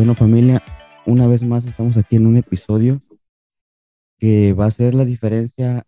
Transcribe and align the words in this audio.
Bueno 0.00 0.14
familia, 0.14 0.62
una 1.04 1.26
vez 1.26 1.44
más 1.44 1.66
estamos 1.66 1.98
aquí 1.98 2.16
en 2.16 2.26
un 2.26 2.38
episodio 2.38 2.98
que 4.18 4.54
va 4.54 4.64
a 4.64 4.70
ser 4.70 4.94
la 4.94 5.04
diferencia 5.04 5.84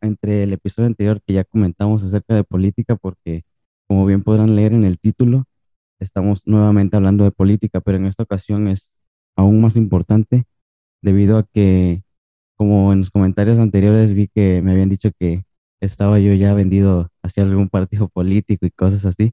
entre 0.00 0.44
el 0.44 0.52
episodio 0.52 0.86
anterior 0.86 1.20
que 1.26 1.32
ya 1.32 1.42
comentamos 1.42 2.04
acerca 2.04 2.36
de 2.36 2.44
política 2.44 2.94
porque 2.94 3.42
como 3.88 4.06
bien 4.06 4.22
podrán 4.22 4.54
leer 4.54 4.74
en 4.74 4.84
el 4.84 5.00
título, 5.00 5.42
estamos 5.98 6.46
nuevamente 6.46 6.96
hablando 6.96 7.24
de 7.24 7.32
política, 7.32 7.80
pero 7.80 7.98
en 7.98 8.06
esta 8.06 8.22
ocasión 8.22 8.68
es 8.68 8.96
aún 9.34 9.60
más 9.60 9.74
importante 9.74 10.44
debido 11.02 11.36
a 11.36 11.42
que 11.42 12.04
como 12.54 12.92
en 12.92 13.00
los 13.00 13.10
comentarios 13.10 13.58
anteriores 13.58 14.14
vi 14.14 14.28
que 14.28 14.62
me 14.62 14.70
habían 14.70 14.88
dicho 14.88 15.10
que 15.18 15.42
estaba 15.80 16.20
yo 16.20 16.32
ya 16.32 16.54
vendido 16.54 17.10
hacia 17.24 17.42
algún 17.42 17.68
partido 17.68 18.08
político 18.08 18.66
y 18.66 18.70
cosas 18.70 19.04
así, 19.04 19.32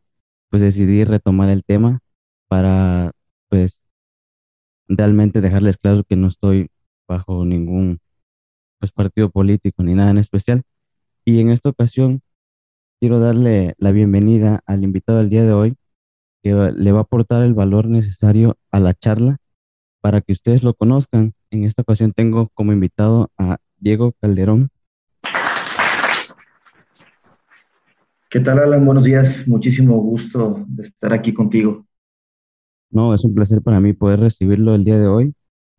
pues 0.49 0.63
decidí 0.63 1.03
retomar 1.03 1.49
el 1.49 1.63
tema 1.63 1.99
para 2.49 3.11
pues 3.49 3.84
realmente 4.87 5.41
dejarles 5.41 5.77
claro 5.77 6.03
que 6.03 6.15
no 6.15 6.27
estoy 6.27 6.69
bajo 7.07 7.45
ningún 7.45 7.99
pues, 8.79 8.91
partido 8.91 9.29
político 9.29 9.83
ni 9.83 9.95
nada 9.95 10.11
en 10.11 10.17
especial. 10.17 10.63
Y 11.25 11.39
en 11.39 11.49
esta 11.49 11.69
ocasión 11.69 12.21
quiero 12.99 13.19
darle 13.19 13.73
la 13.77 13.91
bienvenida 13.91 14.61
al 14.65 14.83
invitado 14.83 15.19
del 15.19 15.29
día 15.29 15.43
de 15.43 15.53
hoy, 15.53 15.75
que 16.43 16.53
le 16.53 16.91
va 16.91 16.99
a 16.99 17.01
aportar 17.01 17.43
el 17.43 17.53
valor 17.53 17.87
necesario 17.87 18.57
a 18.71 18.79
la 18.79 18.93
charla 18.93 19.37
para 20.01 20.21
que 20.21 20.33
ustedes 20.33 20.63
lo 20.63 20.73
conozcan. 20.75 21.33
En 21.49 21.63
esta 21.63 21.81
ocasión 21.81 22.11
tengo 22.11 22.49
como 22.53 22.73
invitado 22.73 23.31
a 23.37 23.57
Diego 23.77 24.13
Calderón. 24.21 24.69
¿Qué 28.29 28.39
tal, 28.41 28.59
Alan? 28.59 28.85
Buenos 28.85 29.05
días. 29.05 29.47
Muchísimo 29.47 29.95
gusto 30.01 30.65
de 30.67 30.83
estar 30.83 31.13
aquí 31.13 31.33
contigo. 31.33 31.87
No, 32.95 33.13
es 33.13 33.25
un 33.25 33.35
placer 33.35 33.61
para 33.61 33.81
mí 33.81 33.91
poder 33.91 34.21
recibirlo 34.21 34.73
el 34.73 34.85
día 34.85 34.97
de 34.97 35.07
hoy. 35.07 35.33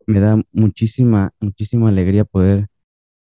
Me 0.07 0.21
da 0.21 0.39
muchísima, 0.53 1.31
muchísima 1.41 1.89
alegría 1.89 2.27
poder 2.27 2.67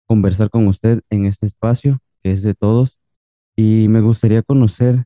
conversar 0.06 0.50
con 0.50 0.68
usted 0.68 1.00
en 1.10 1.24
este 1.24 1.46
espacio 1.46 2.00
que 2.22 2.32
es 2.32 2.44
de 2.44 2.56
todos. 2.56 3.00
Y 3.56 3.88
me 3.88 4.02
gustaría 4.02 4.42
conocer 4.42 5.06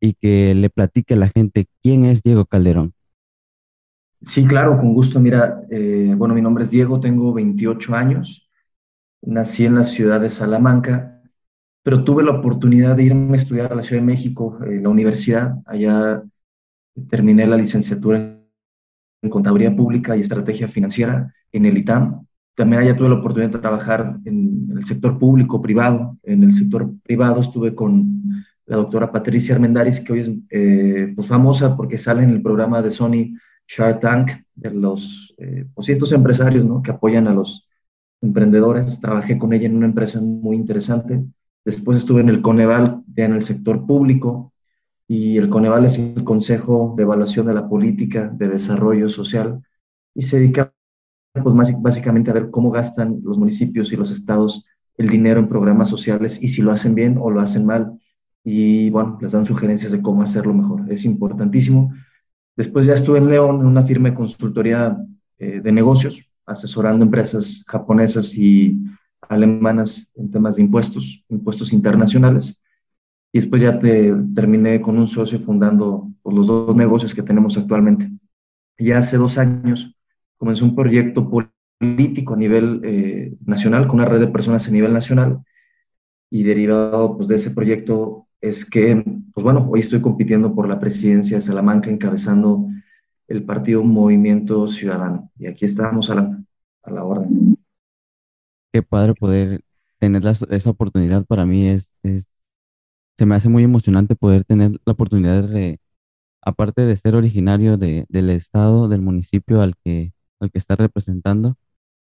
y 0.00 0.14
que 0.14 0.52
le 0.52 0.68
platique 0.68 1.14
a 1.14 1.16
la 1.16 1.28
gente 1.28 1.66
quién 1.80 2.04
es 2.04 2.24
Diego 2.24 2.44
Calderón. 2.44 2.92
Sí, 4.20 4.48
claro, 4.48 4.80
con 4.80 4.94
gusto. 4.94 5.20
Mira, 5.20 5.62
eh, 5.70 6.12
bueno, 6.16 6.34
mi 6.34 6.42
nombre 6.42 6.64
es 6.64 6.72
Diego, 6.72 6.98
tengo 6.98 7.32
28 7.32 7.94
años, 7.94 8.50
nací 9.20 9.64
en 9.64 9.76
la 9.76 9.84
ciudad 9.84 10.20
de 10.20 10.30
Salamanca, 10.30 11.22
pero 11.84 12.02
tuve 12.02 12.24
la 12.24 12.32
oportunidad 12.32 12.96
de 12.96 13.04
irme 13.04 13.34
a 13.34 13.36
estudiar 13.40 13.72
a 13.72 13.76
la 13.76 13.82
Ciudad 13.82 14.02
de 14.02 14.06
México, 14.06 14.58
eh, 14.66 14.80
la 14.82 14.88
universidad. 14.88 15.54
Allá 15.66 16.24
terminé 17.08 17.46
la 17.46 17.56
licenciatura 17.56 18.38
en 19.22 19.30
Contaduría 19.30 19.74
Pública 19.74 20.16
y 20.16 20.20
Estrategia 20.20 20.68
Financiera 20.68 21.32
en 21.52 21.66
el 21.66 21.78
ITAM. 21.78 22.26
También 22.54 22.82
allá 22.82 22.96
tuve 22.96 23.08
la 23.08 23.16
oportunidad 23.16 23.50
de 23.50 23.58
trabajar 23.58 24.18
en 24.24 24.68
el 24.76 24.84
sector 24.84 25.18
público, 25.18 25.62
privado. 25.62 26.18
En 26.22 26.42
el 26.42 26.52
sector 26.52 26.92
privado 27.02 27.40
estuve 27.40 27.74
con 27.74 28.22
la 28.66 28.76
doctora 28.76 29.10
Patricia 29.10 29.54
Armendaris, 29.54 30.00
que 30.00 30.12
hoy 30.12 30.20
es 30.20 30.30
eh, 30.50 31.12
pues 31.14 31.26
famosa 31.26 31.76
porque 31.76 31.98
sale 31.98 32.22
en 32.24 32.30
el 32.30 32.42
programa 32.42 32.82
de 32.82 32.90
Sony 32.90 33.36
Shark 33.66 34.00
Tank, 34.00 34.30
de 34.54 34.70
los 34.70 35.34
eh, 35.38 35.66
pues 35.74 35.88
estos 35.88 36.12
empresarios 36.12 36.64
¿no? 36.64 36.82
que 36.82 36.90
apoyan 36.90 37.26
a 37.26 37.34
los 37.34 37.68
emprendedores. 38.20 39.00
Trabajé 39.00 39.38
con 39.38 39.52
ella 39.52 39.66
en 39.66 39.76
una 39.76 39.86
empresa 39.86 40.20
muy 40.20 40.56
interesante. 40.56 41.24
Después 41.64 41.98
estuve 41.98 42.20
en 42.20 42.28
el 42.28 42.42
Coneval, 42.42 43.02
ya 43.14 43.24
en 43.24 43.32
el 43.34 43.42
sector 43.42 43.86
público, 43.86 44.51
y 45.14 45.36
el 45.36 45.50
Coneval 45.50 45.84
es 45.84 45.98
el 45.98 46.24
Consejo 46.24 46.94
de 46.96 47.02
Evaluación 47.02 47.46
de 47.46 47.52
la 47.52 47.68
Política 47.68 48.32
de 48.34 48.48
Desarrollo 48.48 49.10
Social 49.10 49.62
y 50.14 50.22
se 50.22 50.38
dedica 50.38 50.72
pues, 51.34 51.54
básicamente 51.82 52.30
a 52.30 52.34
ver 52.34 52.50
cómo 52.50 52.70
gastan 52.70 53.20
los 53.22 53.36
municipios 53.36 53.92
y 53.92 53.96
los 53.96 54.10
estados 54.10 54.64
el 54.96 55.10
dinero 55.10 55.38
en 55.38 55.50
programas 55.50 55.90
sociales 55.90 56.42
y 56.42 56.48
si 56.48 56.62
lo 56.62 56.72
hacen 56.72 56.94
bien 56.94 57.18
o 57.20 57.30
lo 57.30 57.42
hacen 57.42 57.66
mal. 57.66 58.00
Y 58.42 58.88
bueno, 58.88 59.18
les 59.20 59.32
dan 59.32 59.44
sugerencias 59.44 59.92
de 59.92 60.00
cómo 60.00 60.22
hacerlo 60.22 60.54
mejor. 60.54 60.90
Es 60.90 61.04
importantísimo. 61.04 61.92
Después 62.56 62.86
ya 62.86 62.94
estuve 62.94 63.18
en 63.18 63.28
León, 63.28 63.60
en 63.60 63.66
una 63.66 63.82
firma 63.82 64.14
consultoría 64.14 64.96
eh, 65.36 65.60
de 65.60 65.72
negocios, 65.72 66.32
asesorando 66.46 67.04
empresas 67.04 67.66
japonesas 67.68 68.34
y 68.34 68.82
alemanas 69.28 70.10
en 70.14 70.30
temas 70.30 70.56
de 70.56 70.62
impuestos, 70.62 71.22
impuestos 71.28 71.74
internacionales. 71.74 72.64
Y 73.32 73.38
después 73.38 73.62
ya 73.62 73.78
te, 73.78 74.14
terminé 74.34 74.80
con 74.80 74.98
un 74.98 75.08
socio 75.08 75.38
fundando 75.40 76.10
pues, 76.22 76.36
los 76.36 76.46
dos 76.46 76.76
negocios 76.76 77.14
que 77.14 77.22
tenemos 77.22 77.56
actualmente. 77.56 78.10
Y 78.76 78.90
hace 78.92 79.16
dos 79.16 79.38
años 79.38 79.96
comenzó 80.36 80.64
un 80.64 80.74
proyecto 80.74 81.30
político 81.30 82.34
a 82.34 82.36
nivel 82.36 82.80
eh, 82.84 83.34
nacional, 83.44 83.86
con 83.86 84.00
una 84.00 84.08
red 84.08 84.20
de 84.20 84.28
personas 84.28 84.68
a 84.68 84.72
nivel 84.72 84.92
nacional. 84.92 85.42
Y 86.30 86.42
derivado 86.42 87.16
pues, 87.16 87.28
de 87.28 87.36
ese 87.36 87.50
proyecto 87.52 88.26
es 88.40 88.64
que, 88.64 89.02
pues 89.32 89.44
bueno, 89.44 89.68
hoy 89.70 89.80
estoy 89.80 90.00
compitiendo 90.00 90.54
por 90.54 90.68
la 90.68 90.80
presidencia 90.80 91.36
de 91.36 91.42
Salamanca, 91.42 91.90
encabezando 91.90 92.66
el 93.28 93.44
partido 93.44 93.82
Movimiento 93.84 94.66
Ciudadano. 94.66 95.30
Y 95.38 95.46
aquí 95.46 95.64
estamos 95.64 96.10
a 96.10 96.16
la, 96.16 96.44
a 96.82 96.90
la 96.90 97.04
orden. 97.04 97.56
Qué 98.72 98.82
padre 98.82 99.14
poder 99.14 99.62
tener 99.98 100.22
esa 100.26 100.70
oportunidad 100.70 101.24
para 101.24 101.46
mí 101.46 101.68
es, 101.68 101.94
es, 102.02 102.28
se 103.18 103.26
me 103.26 103.34
hace 103.34 103.48
muy 103.48 103.62
emocionante 103.64 104.16
poder 104.16 104.44
tener 104.44 104.72
la 104.84 104.92
oportunidad 104.92 105.44
de, 105.48 105.80
aparte 106.42 106.82
de 106.82 106.96
ser 106.96 107.16
originario 107.16 107.76
de, 107.76 108.06
del 108.08 108.30
estado, 108.30 108.88
del 108.88 109.02
municipio 109.02 109.62
al 109.62 109.76
que, 109.84 110.12
al 110.40 110.50
que 110.50 110.58
está 110.58 110.76
representando, 110.76 111.56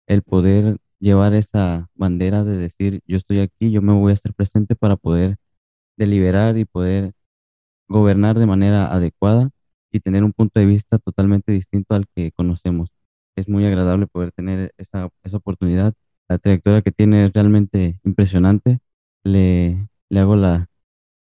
el 0.08 0.24
poder 0.24 0.78
llevar 1.00 1.34
esa 1.34 1.90
bandera 1.96 2.44
de 2.44 2.58
decir, 2.58 3.02
yo 3.08 3.18
estoy 3.18 3.40
aquí, 3.40 3.72
yo 3.72 3.82
me 3.82 3.94
voy 3.94 4.12
a 4.12 4.14
estar 4.14 4.34
presente 4.34 4.76
para 4.76 4.96
poder 4.98 5.38
deliberar 5.98 6.58
y 6.58 6.66
poder 6.66 7.14
gobernar 7.88 8.40
de 8.40 8.46
manera 8.46 8.88
adecuada 8.94 9.52
y 9.92 10.00
tener 10.02 10.24
un 10.24 10.34
punto 10.34 10.60
de 10.60 10.66
vista 10.66 10.98
totalmente 11.00 11.52
distinto 11.52 11.96
al 11.96 12.06
que 12.16 12.32
conocemos. 12.32 12.94
Es 13.36 13.50
muy 13.50 13.66
agradable 13.66 14.08
poder 14.08 14.32
tener 14.32 14.74
esa, 14.78 15.10
esa 15.24 15.38
oportunidad. 15.38 15.94
La 16.30 16.38
trayectoria 16.40 16.82
que 16.82 16.92
tiene 16.92 17.26
es 17.26 17.34
realmente 17.34 18.00
impresionante. 18.04 18.80
Le, 19.24 19.88
le 20.10 20.20
hago 20.20 20.36
la, 20.36 20.70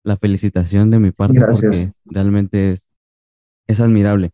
la 0.05 0.17
felicitación 0.17 0.91
de 0.91 0.99
mi 0.99 1.11
parte 1.13 1.41
porque 1.41 1.93
realmente 2.05 2.71
es, 2.71 2.93
es 3.67 3.81
admirable. 3.81 4.31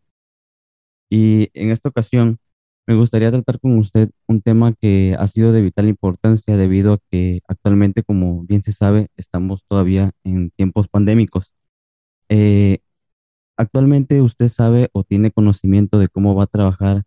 Y 1.11 1.51
en 1.55 1.71
esta 1.71 1.89
ocasión 1.89 2.39
me 2.87 2.95
gustaría 2.95 3.31
tratar 3.33 3.59
con 3.59 3.77
usted 3.79 4.11
un 4.29 4.41
tema 4.43 4.73
que 4.73 5.17
ha 5.19 5.27
sido 5.27 5.53
de 5.53 5.61
vital 5.61 5.89
importancia 5.89 6.57
debido 6.57 6.95
a 6.95 6.99
que 7.11 7.41
actualmente, 7.49 8.05
como 8.05 8.45
bien 8.45 8.63
se 8.63 8.73
sabe, 8.73 9.09
estamos 9.17 9.65
todavía 9.69 10.13
en 10.23 10.51
tiempos 10.51 10.89
pandémicos. 10.89 11.55
Eh, 12.29 12.79
actualmente 13.57 14.23
usted 14.23 14.49
sabe 14.49 14.89
o 14.93 15.03
tiene 15.03 15.33
conocimiento 15.33 15.99
de 15.99 16.09
cómo 16.09 16.35
va 16.35 16.45
a 16.45 16.49
trabajar 16.49 17.03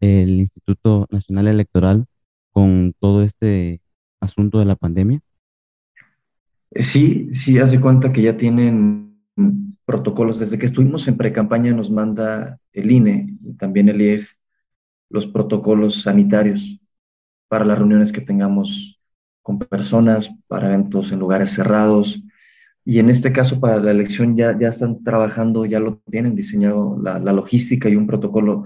el 0.00 0.30
Instituto 0.30 1.06
Nacional 1.10 1.48
Electoral 1.48 2.06
con 2.52 2.94
todo 3.00 3.22
este 3.22 3.82
asunto 4.20 4.58
de 4.60 4.64
la 4.66 4.76
pandemia. 4.76 5.20
Sí, 6.78 7.28
sí, 7.32 7.58
hace 7.58 7.80
cuenta 7.80 8.12
que 8.12 8.22
ya 8.22 8.36
tienen 8.36 9.06
protocolos. 9.84 10.38
Desde 10.38 10.58
que 10.58 10.66
estuvimos 10.66 11.08
en 11.08 11.16
pre-campaña 11.16 11.72
nos 11.72 11.90
manda 11.90 12.58
el 12.72 12.90
INE 12.90 13.36
y 13.42 13.54
también 13.54 13.88
el 13.88 14.00
IEG 14.00 14.26
los 15.08 15.26
protocolos 15.26 16.02
sanitarios 16.02 16.80
para 17.48 17.64
las 17.64 17.78
reuniones 17.78 18.12
que 18.12 18.20
tengamos 18.20 19.00
con 19.42 19.58
personas, 19.58 20.42
para 20.48 20.66
eventos 20.66 21.12
en 21.12 21.20
lugares 21.20 21.50
cerrados. 21.50 22.22
Y 22.84 22.98
en 22.98 23.08
este 23.08 23.32
caso, 23.32 23.60
para 23.60 23.78
la 23.78 23.92
elección 23.92 24.36
ya, 24.36 24.58
ya 24.58 24.68
están 24.68 25.02
trabajando, 25.04 25.64
ya 25.64 25.80
lo 25.80 25.98
tienen 26.10 26.34
diseñado 26.34 26.98
la, 27.00 27.18
la 27.20 27.32
logística 27.32 27.88
y 27.88 27.96
un 27.96 28.06
protocolo. 28.06 28.64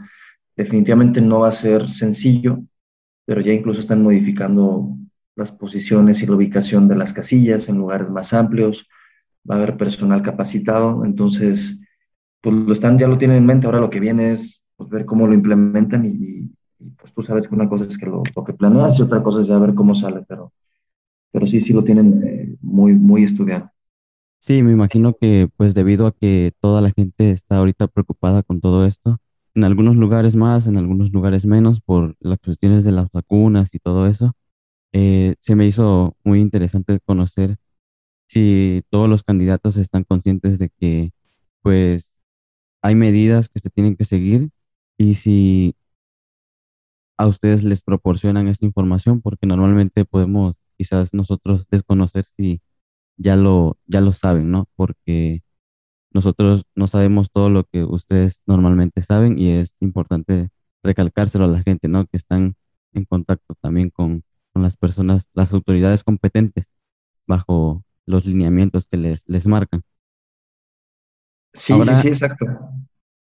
Definitivamente 0.57 1.21
no 1.21 1.41
va 1.41 1.49
a 1.49 1.53
ser 1.53 1.89
sencillo, 1.89 2.63
pero 3.27 3.41
ya 3.43 3.53
incluso 3.53 3.81
están 3.81 4.03
modificando 4.03 4.97
las 5.37 5.53
posiciones 5.53 6.23
y 6.23 6.27
la 6.27 6.37
ubicación 6.37 6.89
de 6.89 6.97
las 6.97 7.13
casillas 7.13 7.69
en 7.69 7.79
lugares 7.79 8.11
más 8.11 8.33
amplios. 8.33 8.89
Va 9.49 9.55
a 9.55 9.59
haber 9.59 9.77
personal 9.77 10.23
capacitado, 10.23 11.05
entonces, 11.05 11.81
pues 12.41 12.55
lo 12.55 12.73
están, 12.73 12.99
ya 12.99 13.09
lo 13.09 13.19
tienen 13.19 13.39
en 13.39 13.47
mente. 13.47 13.67
Ahora 13.67 13.81
lo 13.81 13.91
que 13.91 14.01
viene 14.01 14.33
es 14.33 14.67
pues, 14.77 14.91
ver 14.91 15.07
cómo 15.07 15.27
lo 15.27 15.35
implementan 15.35 16.05
y, 16.05 16.51
pues 16.97 17.13
tú 17.13 17.23
sabes 17.23 17.47
que 17.47 17.55
una 17.55 17.69
cosa 17.69 17.85
es 17.85 17.99
que 17.99 18.07
lo, 18.07 18.23
que 18.23 18.55
planeas 18.55 18.99
y 18.99 19.03
otra 19.03 19.23
cosa 19.23 19.41
es 19.41 19.61
ver 19.61 19.75
cómo 19.75 19.95
sale, 19.95 20.25
pero, 20.29 20.53
pero 21.31 21.47
sí, 21.47 21.61
sí 21.61 21.73
lo 21.73 21.85
tienen 21.85 22.23
eh, 22.25 22.57
muy, 22.61 22.95
muy 22.95 23.23
estudiado. 23.23 23.71
Sí, 24.39 24.63
me 24.63 24.73
imagino 24.73 25.15
que 25.21 25.51
pues 25.57 25.75
debido 25.75 26.07
a 26.07 26.13
que 26.13 26.53
toda 26.61 26.81
la 26.81 26.91
gente 26.91 27.31
está 27.31 27.59
ahorita 27.59 27.89
preocupada 27.89 28.43
con 28.43 28.61
todo 28.61 28.87
esto, 28.87 29.19
en 29.55 29.65
algunos 29.65 29.97
lugares 29.97 30.37
más, 30.37 30.67
en 30.67 30.79
algunos 30.79 31.13
lugares 31.13 31.45
menos, 31.45 31.83
por 31.83 32.17
las 32.21 32.39
cuestiones 32.39 32.85
de 32.85 32.93
las 32.93 33.11
vacunas 33.13 33.75
y 33.75 33.79
todo 33.79 34.07
eso, 34.07 34.33
eh, 34.93 35.35
se 35.41 35.57
me 35.57 35.67
hizo 35.67 36.17
muy 36.25 36.41
interesante 36.41 36.99
conocer 37.01 37.57
si 38.29 38.83
todos 38.91 39.09
los 39.09 39.23
candidatos 39.25 39.77
están 39.77 40.05
conscientes 40.05 40.59
de 40.59 40.71
que 40.71 41.13
pues 41.63 42.23
hay 42.83 42.95
medidas 42.95 43.49
que 43.49 43.61
se 43.61 43.71
tienen 43.71 43.97
que 43.97 44.05
seguir 44.05 44.51
y 44.99 45.15
si 45.15 45.77
a 47.19 47.27
ustedes 47.27 47.63
les 47.63 47.83
proporcionan 47.83 48.49
esta 48.49 48.65
información, 48.67 49.21
porque 49.21 49.47
normalmente 49.47 50.05
podemos 50.07 50.55
quizás 50.79 51.13
nosotros 51.13 51.67
desconocer 51.71 52.25
si 52.25 52.63
ya 53.19 53.37
lo, 53.37 53.79
ya 53.87 54.01
lo 54.01 54.13
saben, 54.13 54.51
¿no? 54.51 54.67
Porque 54.77 55.43
nosotros 56.13 56.65
no 56.75 56.87
sabemos 56.87 57.31
todo 57.31 57.51
lo 57.51 57.65
que 57.65 57.85
ustedes 57.85 58.43
normalmente 58.47 59.03
saben 59.03 59.39
y 59.39 59.51
es 59.51 59.77
importante 59.81 60.49
recalcárselo 60.83 61.45
a 61.45 61.49
la 61.49 61.63
gente, 61.63 61.89
¿no? 61.89 62.07
Que 62.07 62.17
están 62.17 62.55
en 62.95 63.05
contacto 63.05 63.55
también 63.61 63.91
con, 63.91 64.25
con 64.53 64.63
las 64.63 64.77
personas, 64.77 65.29
las 65.35 65.53
autoridades 65.55 66.05
competentes 66.05 66.71
bajo 67.27 67.85
los 68.07 68.27
lineamientos 68.27 68.87
que 68.87 68.97
les, 68.97 69.29
les 69.29 69.47
marcan. 69.47 69.83
Sí, 71.53 71.75
sí, 71.85 71.95
sí, 71.97 72.09
exacto. 72.09 72.47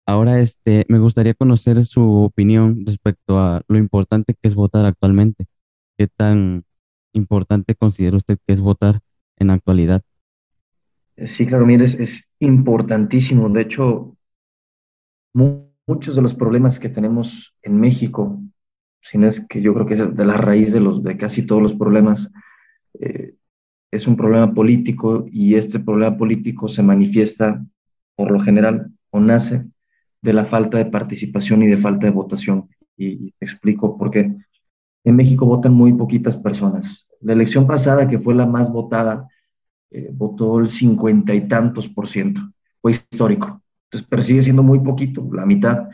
Ahora, 0.06 0.40
este, 0.40 0.84
me 0.88 0.98
gustaría 0.98 1.34
conocer 1.34 1.84
su 1.86 2.24
opinión 2.24 2.84
respecto 2.84 3.38
a 3.38 3.62
lo 3.68 3.78
importante 3.78 4.34
que 4.34 4.48
es 4.48 4.54
votar 4.54 4.84
actualmente. 4.84 5.46
¿Qué 5.96 6.08
tan 6.08 6.64
importante 7.12 7.74
considera 7.74 8.16
usted 8.16 8.38
que 8.44 8.52
es 8.52 8.60
votar 8.60 9.00
en 9.38 9.48
la 9.48 9.54
actualidad? 9.54 10.02
Sí, 11.16 11.46
claro, 11.46 11.66
mire, 11.66 11.84
es, 11.84 12.30
importantísimo. 12.40 13.48
De 13.48 13.62
hecho, 13.62 14.16
muchos 15.86 16.16
de 16.16 16.22
los 16.22 16.34
problemas 16.34 16.80
que 16.80 16.88
tenemos 16.88 17.54
en 17.62 17.78
México, 17.78 18.40
si 19.02 19.18
no 19.18 19.26
es 19.26 19.44
que 19.46 19.60
yo 19.60 19.74
creo 19.74 19.84
que 19.84 19.94
es 19.94 20.16
de 20.16 20.24
la 20.24 20.36
raíz 20.36 20.72
de, 20.72 20.80
los, 20.80 21.02
de 21.02 21.16
casi 21.16 21.44
todos 21.44 21.60
los 21.60 21.74
problemas, 21.74 22.32
eh, 23.00 23.34
es 23.90 24.06
un 24.06 24.16
problema 24.16 24.54
político 24.54 25.26
y 25.30 25.56
este 25.56 25.80
problema 25.80 26.16
político 26.16 26.68
se 26.68 26.82
manifiesta 26.82 27.62
por 28.14 28.30
lo 28.30 28.38
general 28.38 28.92
o 29.10 29.20
nace 29.20 29.66
de 30.22 30.32
la 30.32 30.44
falta 30.44 30.78
de 30.78 30.86
participación 30.86 31.64
y 31.64 31.66
de 31.66 31.76
falta 31.76 32.06
de 32.06 32.12
votación. 32.12 32.70
Y, 32.96 33.32
te 33.32 33.44
explico 33.44 33.98
por 33.98 34.10
qué. 34.10 34.36
En 35.04 35.16
México 35.16 35.46
votan 35.46 35.74
muy 35.74 35.92
poquitas 35.94 36.36
personas. 36.36 37.12
La 37.20 37.32
elección 37.32 37.66
pasada, 37.66 38.08
que 38.08 38.20
fue 38.20 38.34
la 38.34 38.46
más 38.46 38.72
votada, 38.72 39.28
eh, 39.90 40.10
votó 40.12 40.60
el 40.60 40.68
cincuenta 40.68 41.34
y 41.34 41.48
tantos 41.48 41.88
por 41.88 42.06
ciento. 42.06 42.40
Fue 42.80 42.92
histórico. 42.92 43.60
Entonces, 43.86 44.06
pero 44.08 44.22
sigue 44.22 44.42
siendo 44.42 44.62
muy 44.62 44.78
poquito, 44.78 45.28
la 45.32 45.44
mitad. 45.44 45.88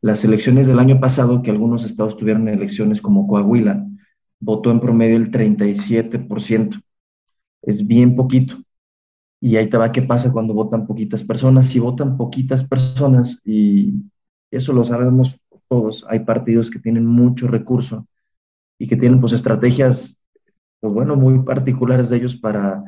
Las 0.00 0.24
elecciones 0.24 0.66
del 0.66 0.78
año 0.78 1.00
pasado, 1.00 1.42
que 1.42 1.50
algunos 1.50 1.84
estados 1.84 2.16
tuvieron 2.16 2.48
elecciones 2.48 3.00
como 3.00 3.26
Coahuila, 3.26 3.86
votó 4.40 4.70
en 4.70 4.80
promedio 4.80 5.16
el 5.16 5.30
37%. 5.30 6.80
Es 7.62 7.86
bien 7.86 8.14
poquito. 8.14 8.56
Y 9.40 9.56
ahí 9.56 9.68
te 9.68 9.76
va 9.76 9.92
qué 9.92 10.02
pasa 10.02 10.32
cuando 10.32 10.54
votan 10.54 10.86
poquitas 10.86 11.24
personas. 11.24 11.68
Si 11.68 11.80
votan 11.80 12.16
poquitas 12.16 12.62
personas, 12.64 13.40
y 13.44 13.94
eso 14.50 14.72
lo 14.72 14.84
sabemos 14.84 15.38
todos, 15.68 16.04
hay 16.08 16.20
partidos 16.20 16.70
que 16.70 16.78
tienen 16.78 17.06
mucho 17.06 17.46
recurso 17.46 18.06
y 18.78 18.88
que 18.88 18.96
tienen 18.96 19.20
pues 19.20 19.32
estrategias, 19.32 20.20
pues 20.80 20.92
bueno, 20.92 21.16
muy 21.16 21.42
particulares 21.44 22.08
de 22.10 22.16
ellos 22.16 22.36
para 22.36 22.82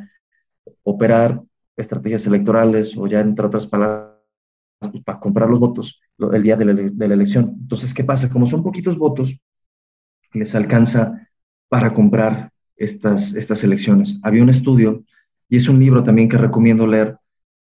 operar 0.83 1.43
estrategias 1.77 2.27
electorales 2.27 2.97
o 2.97 3.07
ya 3.07 3.21
entre 3.21 3.47
otras 3.47 3.67
palabras, 3.67 4.10
para 5.05 5.21
comprar 5.21 5.49
los 5.49 5.59
votos 5.59 6.01
el 6.19 6.43
día 6.43 6.57
de 6.57 6.65
la, 6.65 6.75
de 6.75 7.09
la 7.09 7.15
elección. 7.15 7.57
Entonces, 7.61 7.93
¿qué 7.93 8.05
pasa? 8.05 8.31
Como 8.31 8.47
son 8.47 8.63
poquitos 8.63 8.99
votos, 8.99 9.39
les 10.33 10.55
alcanza 10.55 11.29
para 11.69 11.93
comprar 11.93 12.53
estas, 12.77 13.35
estas 13.35 13.63
elecciones. 13.65 14.21
Había 14.23 14.43
un 14.43 14.49
estudio 14.49 15.05
y 15.49 15.57
es 15.57 15.69
un 15.69 15.79
libro 15.81 16.03
también 16.03 16.29
que 16.29 16.39
recomiendo 16.39 16.87
leer. 16.87 17.19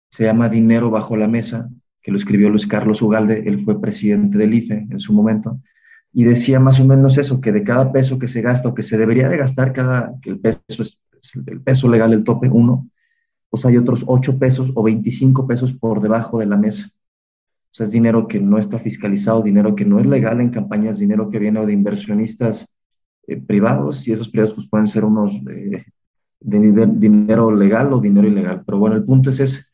Se 0.09 0.25
llama 0.25 0.49
Dinero 0.49 0.89
bajo 0.89 1.15
la 1.17 1.27
mesa, 1.27 1.69
que 2.01 2.11
lo 2.11 2.17
escribió 2.17 2.49
Luis 2.49 2.67
Carlos 2.67 3.01
Ugalde. 3.01 3.43
Él 3.45 3.59
fue 3.59 3.81
presidente 3.81 4.37
del 4.37 4.53
IFE 4.53 4.87
en 4.89 4.99
su 4.99 5.13
momento. 5.13 5.59
Y 6.13 6.25
decía 6.25 6.59
más 6.59 6.79
o 6.81 6.85
menos 6.85 7.17
eso, 7.17 7.39
que 7.39 7.51
de 7.51 7.63
cada 7.63 7.91
peso 7.91 8.19
que 8.19 8.27
se 8.27 8.41
gasta 8.41 8.69
o 8.69 8.75
que 8.75 8.83
se 8.83 8.97
debería 8.97 9.29
de 9.29 9.37
gastar 9.37 9.71
cada, 9.71 10.13
el 10.23 10.39
peso 10.39 10.61
es 10.79 11.01
el 11.45 11.61
peso 11.61 11.87
legal, 11.87 12.13
el 12.13 12.23
tope 12.23 12.49
uno, 12.49 12.89
pues 13.51 13.65
hay 13.65 13.77
otros 13.77 14.05
ocho 14.07 14.39
pesos 14.39 14.71
o 14.73 14.81
25 14.81 15.45
pesos 15.45 15.73
por 15.73 16.01
debajo 16.01 16.39
de 16.39 16.47
la 16.47 16.55
mesa. 16.55 16.87
O 16.87 17.73
sea, 17.73 17.83
es 17.83 17.91
dinero 17.91 18.27
que 18.27 18.39
no 18.39 18.57
está 18.57 18.79
fiscalizado, 18.79 19.43
dinero 19.43 19.75
que 19.75 19.85
no 19.85 19.99
es 19.99 20.07
legal 20.07 20.39
en 20.39 20.49
campañas, 20.49 20.99
dinero 20.99 21.29
que 21.29 21.37
viene 21.37 21.63
de 21.65 21.73
inversionistas 21.73 22.73
eh, 23.27 23.37
privados 23.37 24.07
y 24.07 24.13
esos 24.13 24.29
privados 24.29 24.55
pues 24.55 24.69
pueden 24.69 24.87
ser 24.87 25.03
unos 25.03 25.33
eh, 25.49 25.83
de 26.39 26.87
dinero 26.87 27.51
legal 27.53 27.91
o 27.91 27.99
dinero 27.99 28.27
ilegal. 28.27 28.63
Pero 28.65 28.79
bueno, 28.79 28.95
el 28.95 29.03
punto 29.03 29.29
es 29.29 29.41
ese, 29.41 29.65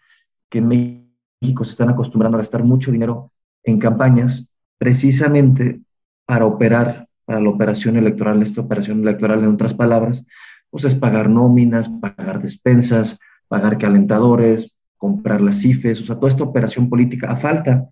que 0.50 0.58
en 0.58 0.68
México 0.68 1.64
se 1.64 1.72
están 1.72 1.90
acostumbrando 1.90 2.38
a 2.38 2.42
gastar 2.42 2.64
mucho 2.64 2.92
dinero 2.92 3.32
en 3.64 3.78
campañas 3.78 4.50
precisamente 4.80 5.82
para 6.26 6.46
operar, 6.46 7.08
para 7.26 7.40
la 7.40 7.50
operación 7.50 7.96
electoral, 7.96 8.42
esta 8.42 8.62
operación 8.62 9.02
electoral 9.02 9.44
en 9.44 9.50
otras 9.50 9.74
palabras, 9.74 10.26
pues 10.70 10.84
es 10.86 10.96
pagar 10.96 11.30
nóminas, 11.30 11.90
pagar 11.90 12.42
despensas, 12.42 13.20
pagar 13.48 13.78
calentadores, 13.78 14.78
comprar 14.98 15.42
las 15.42 15.62
CIFES, 15.62 16.02
o 16.02 16.06
sea, 16.06 16.16
toda 16.16 16.30
esta 16.30 16.44
operación 16.44 16.90
política, 16.90 17.32
a 17.32 17.38
falta 17.38 17.90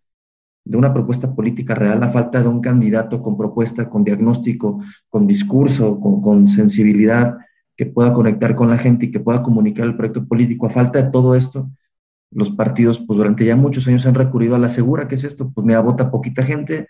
de 0.63 0.77
una 0.77 0.93
propuesta 0.93 1.33
política 1.35 1.75
real, 1.75 2.01
a 2.03 2.09
falta 2.09 2.41
de 2.41 2.47
un 2.47 2.59
candidato 2.59 3.21
con 3.21 3.37
propuesta, 3.37 3.87
con 3.87 4.03
diagnóstico, 4.03 4.81
con 5.09 5.27
discurso, 5.27 5.99
con, 5.99 6.21
con 6.21 6.47
sensibilidad, 6.47 7.37
que 7.77 7.85
pueda 7.85 8.13
conectar 8.13 8.55
con 8.55 8.69
la 8.69 8.77
gente 8.77 9.05
y 9.05 9.11
que 9.11 9.19
pueda 9.19 9.43
comunicar 9.43 9.85
el 9.85 9.95
proyecto 9.95 10.25
político. 10.25 10.65
A 10.65 10.69
falta 10.69 11.01
de 11.01 11.11
todo 11.11 11.35
esto, 11.35 11.69
los 12.31 12.49
partidos, 12.49 12.99
pues 12.99 13.17
durante 13.17 13.45
ya 13.45 13.55
muchos 13.55 13.87
años 13.87 14.05
han 14.07 14.15
recurrido 14.15 14.55
a 14.55 14.59
la 14.59 14.69
segura, 14.69 15.07
que 15.07 15.15
es 15.15 15.23
esto, 15.23 15.51
pues 15.53 15.65
mira, 15.65 15.81
vota 15.81 16.09
poquita 16.09 16.43
gente, 16.43 16.87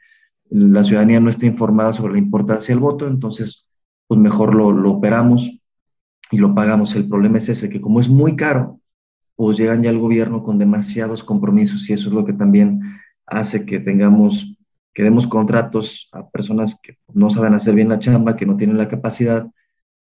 la 0.50 0.84
ciudadanía 0.84 1.20
no 1.20 1.30
está 1.30 1.46
informada 1.46 1.92
sobre 1.92 2.14
la 2.14 2.20
importancia 2.20 2.74
del 2.74 2.82
voto, 2.82 3.08
entonces, 3.08 3.68
pues 4.08 4.20
mejor 4.20 4.56
lo, 4.56 4.72
lo 4.72 4.92
operamos 4.92 5.60
y 6.32 6.38
lo 6.38 6.54
pagamos. 6.56 6.96
El 6.96 7.08
problema 7.08 7.38
es 7.38 7.50
ese, 7.50 7.70
que 7.70 7.82
como 7.82 8.00
es 8.00 8.10
muy 8.10 8.36
caro, 8.36 8.80
pues 9.36 9.58
llegan 9.58 9.84
ya 9.84 9.90
al 9.90 10.00
gobierno 10.00 10.44
con 10.44 10.58
demasiados 10.58 11.24
compromisos 11.24 11.90
y 11.90 11.94
eso 11.94 12.10
es 12.10 12.16
lo 12.16 12.26
que 12.26 12.34
también 12.34 12.82
hace 13.26 13.66
que 13.66 13.80
tengamos, 13.80 14.58
que 14.94 15.04
demos 15.04 15.28
contratos 15.28 16.10
a 16.14 16.30
personas 16.30 16.80
que 16.82 16.98
no 17.14 17.30
saben 17.30 17.54
hacer 17.54 17.76
bien 17.76 17.90
la 17.90 18.00
chamba, 18.00 18.36
que 18.36 18.46
no 18.46 18.56
tienen 18.56 18.78
la 18.78 18.88
capacidad 18.88 19.48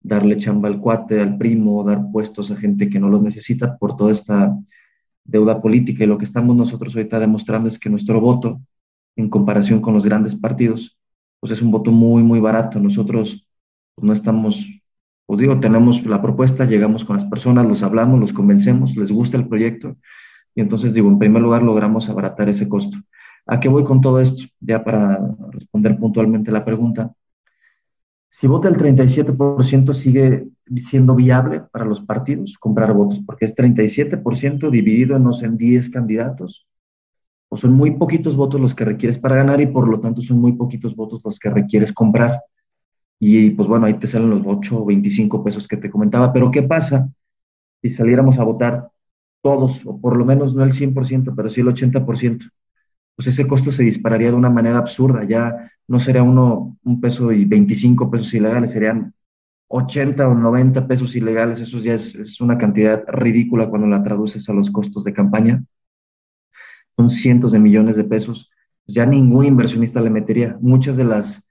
darle 0.06 0.36
chamba 0.36 0.68
al 0.68 0.80
cuate, 0.80 1.20
al 1.20 1.36
primo, 1.36 1.82
dar 1.82 2.10
puestos 2.12 2.50
a 2.50 2.56
gente 2.56 2.88
que 2.88 3.00
no 3.00 3.08
los 3.08 3.22
necesita 3.22 3.76
por 3.76 3.96
toda 3.96 4.12
esta 4.12 4.56
deuda 5.24 5.60
política. 5.60 6.04
Y 6.04 6.06
lo 6.06 6.16
que 6.16 6.24
estamos 6.24 6.54
nosotros 6.56 6.94
ahorita 6.94 7.18
demostrando 7.18 7.68
es 7.68 7.78
que 7.78 7.90
nuestro 7.90 8.20
voto, 8.20 8.60
en 9.16 9.28
comparación 9.28 9.80
con 9.80 9.94
los 9.94 10.06
grandes 10.06 10.36
partidos, 10.36 10.98
pues 11.40 11.52
es 11.52 11.60
un 11.60 11.72
voto 11.72 11.90
muy, 11.90 12.22
muy 12.22 12.38
barato. 12.38 12.78
Nosotros 12.78 13.48
no 13.96 14.12
estamos, 14.12 14.80
os 15.26 15.38
digo, 15.38 15.58
tenemos 15.60 16.04
la 16.06 16.22
propuesta, 16.22 16.64
llegamos 16.64 17.04
con 17.04 17.16
las 17.16 17.24
personas, 17.24 17.66
los 17.66 17.82
hablamos, 17.82 18.20
los 18.20 18.32
convencemos, 18.32 18.96
les 18.96 19.10
gusta 19.10 19.36
el 19.36 19.48
proyecto. 19.48 19.96
Y 20.54 20.60
entonces 20.60 20.94
digo, 20.94 21.08
en 21.08 21.18
primer 21.18 21.42
lugar, 21.42 21.62
logramos 21.62 22.08
abaratar 22.08 22.48
ese 22.48 22.68
costo. 22.68 22.98
¿A 23.46 23.60
qué 23.60 23.68
voy 23.68 23.84
con 23.84 24.00
todo 24.00 24.20
esto? 24.20 24.44
Ya 24.60 24.82
para 24.82 25.20
responder 25.52 25.98
puntualmente 25.98 26.50
la 26.50 26.64
pregunta 26.64 27.12
si 28.28 28.46
vota 28.48 28.68
el 28.68 28.76
37%, 28.76 29.94
sigue 29.94 30.48
siendo 30.76 31.14
viable 31.14 31.60
para 31.60 31.86
los 31.86 32.02
partidos 32.02 32.58
comprar 32.58 32.92
votos, 32.92 33.22
porque 33.24 33.46
es 33.46 33.56
37% 33.56 34.68
dividido 34.68 35.16
en, 35.16 35.24
no 35.24 35.32
sé, 35.32 35.46
en 35.46 35.56
10 35.56 35.88
candidatos, 35.88 36.66
o 37.48 37.56
son 37.56 37.72
muy 37.72 37.92
poquitos 37.92 38.36
votos 38.36 38.60
los 38.60 38.74
que 38.74 38.84
requieres 38.84 39.18
para 39.18 39.36
ganar 39.36 39.62
y 39.62 39.68
por 39.68 39.88
lo 39.88 40.00
tanto 40.00 40.20
son 40.20 40.38
muy 40.38 40.52
poquitos 40.52 40.94
votos 40.94 41.22
los 41.24 41.38
que 41.38 41.48
requieres 41.48 41.94
comprar. 41.94 42.42
Y 43.18 43.50
pues 43.50 43.68
bueno, 43.68 43.86
ahí 43.86 43.94
te 43.94 44.06
salen 44.06 44.30
los 44.30 44.42
8 44.44 44.82
o 44.82 44.84
25 44.84 45.42
pesos 45.42 45.66
que 45.66 45.76
te 45.76 45.90
comentaba, 45.90 46.32
pero 46.32 46.50
¿qué 46.50 46.62
pasa 46.62 47.10
si 47.82 47.88
saliéramos 47.90 48.38
a 48.38 48.44
votar 48.44 48.90
todos, 49.42 49.86
o 49.86 49.98
por 50.00 50.16
lo 50.16 50.24
menos 50.24 50.54
no 50.54 50.64
el 50.64 50.72
100%, 50.72 51.34
pero 51.34 51.48
sí 51.48 51.60
el 51.60 51.68
80%? 51.68 52.50
pues 53.16 53.28
ese 53.28 53.48
costo 53.48 53.72
se 53.72 53.82
dispararía 53.82 54.28
de 54.30 54.36
una 54.36 54.50
manera 54.50 54.78
absurda. 54.78 55.24
Ya 55.24 55.72
no 55.88 55.98
sería 55.98 56.22
uno 56.22 56.78
un 56.84 57.00
peso 57.00 57.32
y 57.32 57.46
25 57.46 58.10
pesos 58.10 58.32
ilegales, 58.34 58.72
serían 58.72 59.14
80 59.68 60.28
o 60.28 60.34
90 60.34 60.86
pesos 60.86 61.16
ilegales. 61.16 61.60
Eso 61.60 61.78
ya 61.78 61.94
es, 61.94 62.40
una 62.40 62.58
cantidad 62.58 63.02
ridícula 63.08 63.68
cuando 63.70 63.88
la 63.88 64.02
traduces 64.02 64.48
a 64.50 64.52
los 64.52 64.70
costos 64.70 65.02
de 65.04 65.14
campaña. 65.14 65.64
Son 66.96 67.08
cientos 67.08 67.52
de 67.52 67.58
millones 67.58 67.96
de 67.96 68.04
pesos. 68.04 68.50
Ya 68.86 69.06
ningún 69.06 69.46
inversionista 69.46 70.00
le 70.02 70.10
metería. 70.10 70.58
Muchas 70.60 70.96
de 70.98 71.04
las 71.04 71.45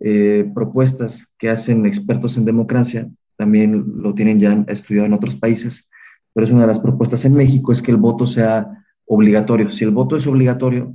eh, 0.00 0.50
propuestas 0.54 1.34
que 1.38 1.50
hacen 1.50 1.84
expertos 1.84 2.38
en 2.38 2.46
democracia 2.46 3.08
también 3.36 3.84
lo 3.96 4.14
tienen 4.14 4.38
ya 4.38 4.64
estudiado 4.68 5.06
en 5.06 5.12
otros 5.12 5.36
países, 5.36 5.90
pero 6.34 6.44
es 6.44 6.52
una 6.52 6.62
de 6.62 6.68
las 6.68 6.80
propuestas 6.80 7.24
en 7.24 7.34
México 7.34 7.72
es 7.72 7.82
que 7.82 7.90
el 7.90 7.96
voto 7.96 8.26
sea 8.26 8.84
obligatorio. 9.06 9.70
Si 9.70 9.84
el 9.84 9.90
voto 9.90 10.16
es 10.16 10.26
obligatorio, 10.26 10.94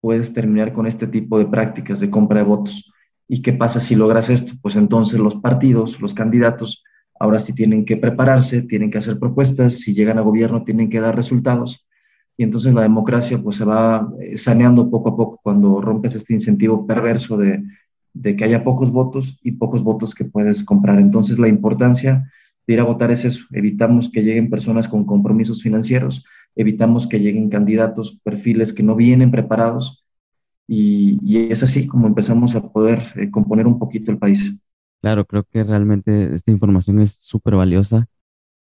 puedes 0.00 0.32
terminar 0.32 0.72
con 0.72 0.86
este 0.86 1.06
tipo 1.06 1.38
de 1.38 1.46
prácticas 1.46 2.00
de 2.00 2.10
compra 2.10 2.40
de 2.40 2.46
votos. 2.46 2.92
¿Y 3.28 3.42
qué 3.42 3.52
pasa 3.52 3.80
si 3.80 3.96
logras 3.96 4.30
esto? 4.30 4.54
Pues 4.62 4.76
entonces 4.76 5.20
los 5.20 5.36
partidos, 5.36 6.00
los 6.00 6.14
candidatos, 6.14 6.84
ahora 7.18 7.38
sí 7.38 7.54
tienen 7.54 7.84
que 7.84 7.96
prepararse, 7.96 8.62
tienen 8.62 8.90
que 8.90 8.98
hacer 8.98 9.18
propuestas, 9.18 9.74
si 9.74 9.94
llegan 9.94 10.18
a 10.18 10.22
gobierno 10.22 10.64
tienen 10.64 10.90
que 10.90 11.00
dar 11.00 11.14
resultados. 11.14 11.88
y 12.36 12.44
entonces 12.44 12.72
la 12.72 12.82
democracia 12.82 13.38
pues 13.42 13.56
se 13.56 13.64
va 13.64 14.08
eh, 14.20 14.38
saneando 14.38 14.88
poco 14.90 15.10
a 15.10 15.16
poco 15.16 15.40
cuando 15.42 15.80
rompes 15.80 16.14
este 16.14 16.34
incentivo 16.34 16.86
perverso 16.86 17.36
de, 17.36 17.62
de 18.12 18.36
que 18.36 18.44
haya 18.44 18.64
pocos 18.64 18.90
votos 18.90 19.38
y 19.42 19.52
pocos 19.52 19.82
votos 19.82 20.14
que 20.14 20.24
puedes 20.24 20.64
comprar. 20.64 20.98
Entonces 20.98 21.38
la 21.38 21.48
importancia 21.48 22.30
de 22.66 22.74
ir 22.74 22.80
a 22.80 22.84
votar 22.84 23.10
es 23.10 23.24
eso, 23.24 23.46
evitamos 23.52 24.10
que 24.10 24.22
lleguen 24.22 24.50
personas 24.50 24.88
con 24.88 25.04
compromisos 25.04 25.62
financieros, 25.62 26.24
evitamos 26.54 27.06
que 27.06 27.20
lleguen 27.20 27.48
candidatos, 27.48 28.20
perfiles 28.22 28.72
que 28.72 28.82
no 28.82 28.96
vienen 28.96 29.30
preparados 29.30 30.04
y, 30.66 31.18
es 31.50 31.62
así 31.64 31.86
como 31.86 32.06
empezamos 32.06 32.54
a 32.54 32.70
poder 32.70 33.02
eh, 33.16 33.30
componer 33.30 33.66
un 33.66 33.78
poquito 33.78 34.12
el 34.12 34.18
país. 34.18 34.56
Claro, 35.00 35.24
creo 35.24 35.44
que 35.44 35.64
realmente 35.64 36.32
esta 36.32 36.52
información 36.52 37.00
es 37.00 37.12
súper 37.12 37.56
valiosa 37.56 38.06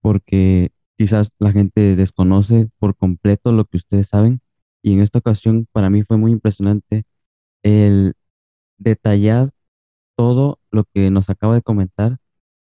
porque 0.02 0.72
quizás 0.98 1.30
la 1.38 1.52
gente 1.52 1.96
desconoce 1.96 2.70
por 2.80 2.96
completo 2.96 3.52
lo 3.52 3.66
que 3.66 3.78
ustedes 3.78 4.08
saben 4.08 4.40
y 4.82 4.94
en 4.94 5.02
esta 5.02 5.20
ocasión 5.20 5.68
para 5.72 5.90
mí 5.90 6.04
fue 6.04 6.18
muy 6.18 6.32
impresionante 6.32 7.04
el 7.62 8.14
detallar 8.84 9.50
todo 10.18 10.60
lo 10.72 10.86
que 10.86 11.10
nos 11.12 11.30
acaba 11.30 11.56
de 11.56 11.62
comentar 11.62 12.18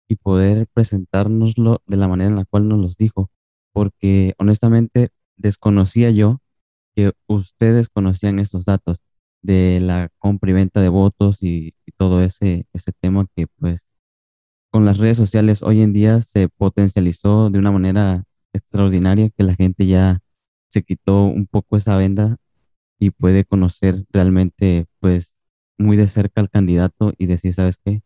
y 0.09 0.17
poder 0.17 0.67
presentárnoslo 0.73 1.83
de 1.87 1.97
la 1.97 2.09
manera 2.09 2.31
en 2.31 2.37
la 2.37 2.45
cual 2.45 2.69
nos 2.69 2.81
los 2.81 2.97
dijo, 2.97 3.31
porque 3.73 4.35
honestamente 4.39 5.11
desconocía 5.37 6.11
yo 6.11 6.39
que 6.95 7.13
ustedes 7.27 7.89
conocían 7.89 8.39
estos 8.39 8.65
datos 8.67 9.03
de 9.43 9.81
la 9.81 10.11
compra 10.19 10.51
y 10.51 10.55
venta 10.55 10.81
de 10.81 10.89
votos 10.89 11.43
y, 11.43 11.75
y 11.87 11.93
todo 11.97 12.23
ese, 12.23 12.67
ese 12.73 12.93
tema 13.01 13.27
que 13.35 13.47
pues 13.47 13.91
con 14.71 14.85
las 14.85 14.99
redes 14.99 15.17
sociales 15.17 15.63
hoy 15.63 15.83
en 15.83 15.93
día 15.93 16.21
se 16.21 16.49
potencializó 16.49 17.51
de 17.51 17.59
una 17.59 17.73
manera 17.73 18.25
extraordinaria 18.53 19.31
que 19.31 19.43
la 19.45 19.55
gente 19.55 19.87
ya 19.87 20.21
se 20.69 20.83
quitó 20.83 21.25
un 21.25 21.47
poco 21.47 21.77
esa 21.77 21.97
venda 21.97 22.39
y 22.99 23.11
puede 23.11 23.45
conocer 23.45 24.05
realmente 24.11 24.87
pues 25.01 25.39
muy 25.83 25.97
de 25.97 26.09
cerca 26.09 26.41
al 26.41 26.51
candidato 26.51 27.13
y 27.19 27.27
decir, 27.27 27.55
¿sabes 27.55 27.79
qué? 27.85 28.03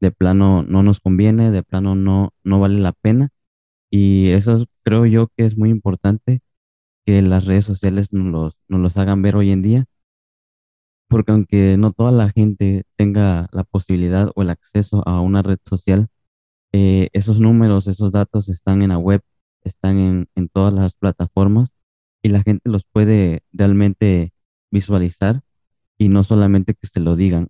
De 0.00 0.10
plano 0.10 0.62
no 0.62 0.82
nos 0.82 1.00
conviene, 1.00 1.50
de 1.50 1.62
plano 1.62 1.94
no, 1.94 2.34
no 2.44 2.60
vale 2.60 2.80
la 2.80 2.92
pena. 2.92 3.28
Y 3.90 4.30
eso 4.30 4.64
creo 4.84 5.06
yo 5.06 5.28
que 5.36 5.46
es 5.46 5.58
muy 5.58 5.70
importante 5.70 6.40
que 7.06 7.22
las 7.22 7.46
redes 7.46 7.64
sociales 7.64 8.12
nos 8.12 8.26
los, 8.26 8.60
nos 8.68 8.80
los 8.80 8.96
hagan 8.98 9.22
ver 9.22 9.36
hoy 9.36 9.50
en 9.52 9.62
día, 9.62 9.86
porque 11.08 11.32
aunque 11.32 11.76
no 11.78 11.92
toda 11.92 12.12
la 12.12 12.30
gente 12.30 12.84
tenga 12.96 13.48
la 13.52 13.64
posibilidad 13.64 14.30
o 14.34 14.42
el 14.42 14.50
acceso 14.50 15.02
a 15.06 15.20
una 15.20 15.42
red 15.42 15.58
social, 15.64 16.08
eh, 16.72 17.08
esos 17.12 17.40
números, 17.40 17.88
esos 17.88 18.12
datos 18.12 18.48
están 18.48 18.82
en 18.82 18.90
la 18.90 18.98
web, 18.98 19.22
están 19.64 19.98
en, 19.98 20.28
en 20.36 20.48
todas 20.48 20.72
las 20.72 20.94
plataformas 20.94 21.74
y 22.22 22.28
la 22.28 22.42
gente 22.42 22.70
los 22.70 22.84
puede 22.84 23.42
realmente 23.52 24.32
visualizar 24.70 25.42
y 26.00 26.08
no 26.08 26.24
solamente 26.24 26.72
que 26.74 26.86
se 26.86 26.98
lo 26.98 27.14
digan. 27.14 27.48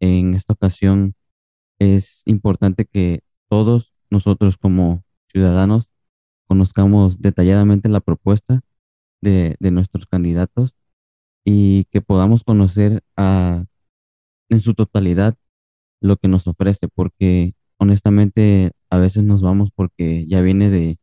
En 0.00 0.34
esta 0.34 0.52
ocasión 0.52 1.14
es 1.80 2.22
importante 2.26 2.86
que 2.86 3.24
todos 3.48 3.96
nosotros 4.08 4.56
como 4.56 5.04
ciudadanos 5.28 5.90
conozcamos 6.46 7.20
detalladamente 7.20 7.88
la 7.88 7.98
propuesta 8.00 8.60
de, 9.20 9.56
de 9.58 9.70
nuestros 9.72 10.06
candidatos 10.06 10.76
y 11.44 11.86
que 11.90 12.00
podamos 12.00 12.44
conocer 12.44 13.02
a, 13.16 13.64
en 14.48 14.60
su 14.60 14.74
totalidad 14.74 15.34
lo 16.00 16.16
que 16.18 16.28
nos 16.28 16.46
ofrece, 16.46 16.86
porque 16.88 17.54
honestamente 17.78 18.70
a 18.90 18.98
veces 18.98 19.24
nos 19.24 19.42
vamos 19.42 19.72
porque 19.74 20.24
ya 20.28 20.40
viene 20.40 20.70
de, 20.70 20.98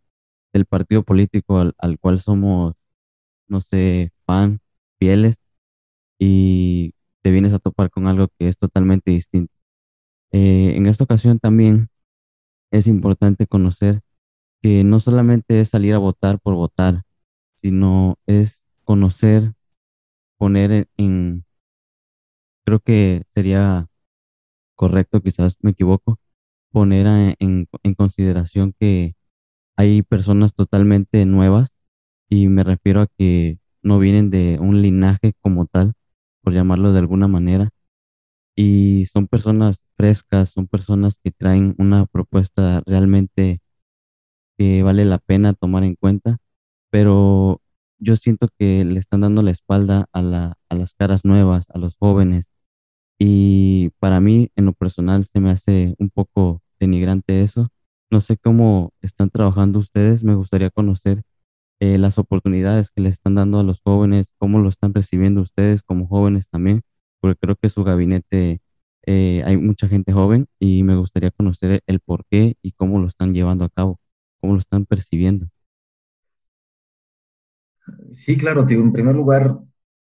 del 0.54 0.66
partido 0.66 1.04
político 1.04 1.58
al, 1.60 1.74
al 1.78 2.00
cual 2.00 2.20
somos, 2.20 2.76
no 3.50 3.60
sé, 3.60 4.14
fan, 4.26 4.62
fieles, 5.00 5.40
y 6.20 6.94
te 7.24 7.32
vienes 7.32 7.54
a 7.54 7.60
topar 7.60 7.90
con 7.90 8.08
algo 8.08 8.28
que 8.38 8.48
es 8.50 8.58
totalmente 8.58 9.12
distinto. 9.12 9.54
Eh, 10.32 10.76
en 10.76 10.86
esta 10.86 11.06
ocasión 11.06 11.40
también 11.40 11.90
es 12.72 12.88
importante 12.88 13.48
conocer 13.48 14.02
que 14.62 14.84
no 14.84 15.00
solamente 15.00 15.60
es 15.62 15.70
salir 15.70 15.96
a 15.96 16.00
votar 16.00 16.40
por 16.40 16.56
votar, 16.56 17.04
sino 17.56 18.18
es 18.28 18.66
conocer, 18.84 19.54
poner 20.38 20.88
en, 20.98 21.46
creo 22.66 22.80
que 22.80 23.24
sería 23.32 23.88
correcto, 24.76 25.22
quizás 25.22 25.58
me 25.62 25.72
equivoco, 25.72 26.20
poner 26.72 27.08
en, 27.40 27.68
en 27.84 27.94
consideración 27.96 28.74
que 28.80 29.16
hay 29.78 30.04
personas 30.04 30.54
totalmente 30.54 31.26
nuevas 31.26 31.74
y 32.30 32.48
me 32.50 32.64
refiero 32.64 33.02
a 33.02 33.08
que 33.08 33.60
no 33.82 34.00
vienen 34.00 34.30
de 34.30 34.60
un 34.60 34.82
linaje 34.82 35.34
como 35.42 35.66
tal, 35.66 35.94
por 36.42 36.54
llamarlo 36.54 36.94
de 36.94 37.00
alguna 37.00 37.28
manera, 37.28 37.70
y 38.56 39.06
son 39.06 39.28
personas 39.28 39.84
frescas, 39.96 40.50
son 40.50 40.68
personas 40.68 41.20
que 41.24 41.32
traen 41.32 41.76
una 41.78 42.06
propuesta 42.06 42.82
realmente 42.86 43.60
que 44.58 44.84
vale 44.84 45.06
la 45.06 45.20
pena 45.20 45.54
tomar 45.54 45.84
en 45.84 45.96
cuenta, 45.96 46.38
pero 46.92 47.62
yo 48.00 48.16
siento 48.16 48.50
que 48.58 48.84
le 48.86 49.00
están 49.00 49.22
dando 49.22 49.42
la 49.42 49.52
espalda 49.52 50.08
a, 50.12 50.22
la, 50.22 50.56
a 50.70 50.76
las 50.76 50.94
caras 50.94 51.26
nuevas, 51.26 51.70
a 51.70 51.78
los 51.78 51.96
jóvenes, 51.98 52.50
y 53.20 53.90
para 54.00 54.20
mí 54.20 54.50
en 54.56 54.66
lo 54.66 54.74
personal 54.74 55.26
se 55.26 55.40
me 55.40 55.52
hace 55.52 55.96
un 56.00 56.10
poco 56.10 56.62
denigrante 56.80 57.42
eso. 57.42 57.68
No 58.12 58.22
sé 58.22 58.38
cómo 58.38 58.94
están 59.02 59.30
trabajando 59.30 59.80
ustedes, 59.80 60.24
me 60.24 60.36
gustaría 60.36 60.70
conocer 60.70 61.24
eh, 61.80 61.98
las 61.98 62.18
oportunidades 62.20 62.92
que 62.92 63.02
les 63.02 63.16
están 63.16 63.36
dando 63.36 63.60
a 63.60 63.64
los 63.64 63.82
jóvenes, 63.82 64.34
cómo 64.38 64.60
lo 64.60 64.70
están 64.70 64.94
recibiendo 64.94 65.42
ustedes 65.42 65.82
como 65.84 66.08
jóvenes 66.08 66.50
también, 66.50 66.82
porque 67.22 67.38
creo 67.40 67.56
que 67.56 67.70
su 67.70 67.84
gabinete 67.84 68.62
eh, 69.06 69.42
hay 69.46 69.58
mucha 69.58 69.88
gente 69.88 70.12
joven 70.12 70.46
y 70.60 70.84
me 70.84 70.96
gustaría 70.96 71.32
conocer 71.32 71.82
el 71.88 72.00
por 72.00 72.26
qué 72.30 72.56
y 72.62 72.74
cómo 72.74 73.00
lo 73.00 73.08
están 73.08 73.34
llevando 73.34 73.66
a 73.66 73.70
cabo, 73.70 74.00
cómo 74.40 74.54
lo 74.54 74.60
están 74.60 74.86
percibiendo. 74.86 75.48
Sí, 78.12 78.38
claro. 78.38 78.66
En 78.70 78.92
primer 78.94 79.16
lugar, 79.16 79.58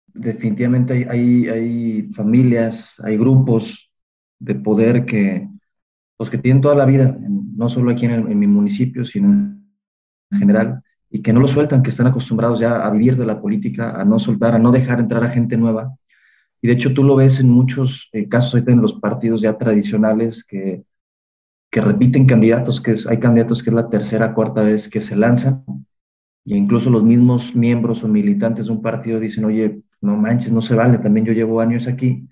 definitivamente 0.07 0.93
hay, 0.93 1.03
hay, 1.05 1.47
hay 1.47 2.01
familias, 2.11 3.01
hay 3.03 3.17
grupos 3.17 3.91
de 4.39 4.55
poder 4.55 5.05
que, 5.05 5.47
los 6.19 6.29
que 6.29 6.37
tienen 6.37 6.61
toda 6.61 6.75
la 6.75 6.85
vida, 6.85 7.17
no 7.19 7.69
solo 7.69 7.91
aquí 7.91 8.05
en, 8.05 8.29
en 8.29 8.37
mi 8.37 8.47
municipio, 8.47 9.05
sino 9.05 9.31
en 9.31 10.39
general, 10.39 10.83
y 11.11 11.21
que 11.21 11.33
no 11.33 11.41
lo 11.41 11.47
sueltan, 11.47 11.83
que 11.83 11.89
están 11.89 12.07
acostumbrados 12.07 12.59
ya 12.59 12.85
a 12.85 12.89
vivir 12.89 13.17
de 13.17 13.25
la 13.25 13.41
política, 13.41 13.99
a 13.99 14.05
no 14.05 14.17
soltar, 14.17 14.55
a 14.55 14.59
no 14.59 14.71
dejar 14.71 14.99
entrar 14.99 15.23
a 15.23 15.29
gente 15.29 15.57
nueva. 15.57 15.95
Y 16.61 16.67
de 16.67 16.73
hecho 16.73 16.93
tú 16.93 17.03
lo 17.03 17.17
ves 17.17 17.39
en 17.41 17.49
muchos 17.49 18.09
eh, 18.13 18.29
casos 18.29 18.63
en 18.65 18.81
los 18.81 18.93
partidos 18.93 19.41
ya 19.41 19.57
tradicionales 19.57 20.45
que, 20.45 20.83
que 21.69 21.81
repiten 21.81 22.25
candidatos, 22.25 22.79
que 22.79 22.95
hay 23.09 23.19
candidatos 23.19 23.61
que 23.61 23.71
es 23.71 23.75
la 23.75 23.89
tercera, 23.89 24.33
cuarta 24.33 24.63
vez 24.63 24.87
que 24.87 25.01
se 25.01 25.17
lanzan, 25.17 25.65
y 26.45 26.55
incluso 26.55 26.89
los 26.89 27.03
mismos 27.03 27.55
miembros 27.55 28.03
o 28.03 28.07
militantes 28.07 28.67
de 28.67 28.71
un 28.71 28.81
partido 28.81 29.19
dicen, 29.19 29.45
oye, 29.45 29.81
no 29.99 30.15
manches, 30.15 30.51
no 30.51 30.61
se 30.61 30.75
vale, 30.75 30.97
también 30.97 31.25
yo 31.25 31.33
llevo 31.33 31.59
años 31.59 31.87
aquí, 31.87 32.27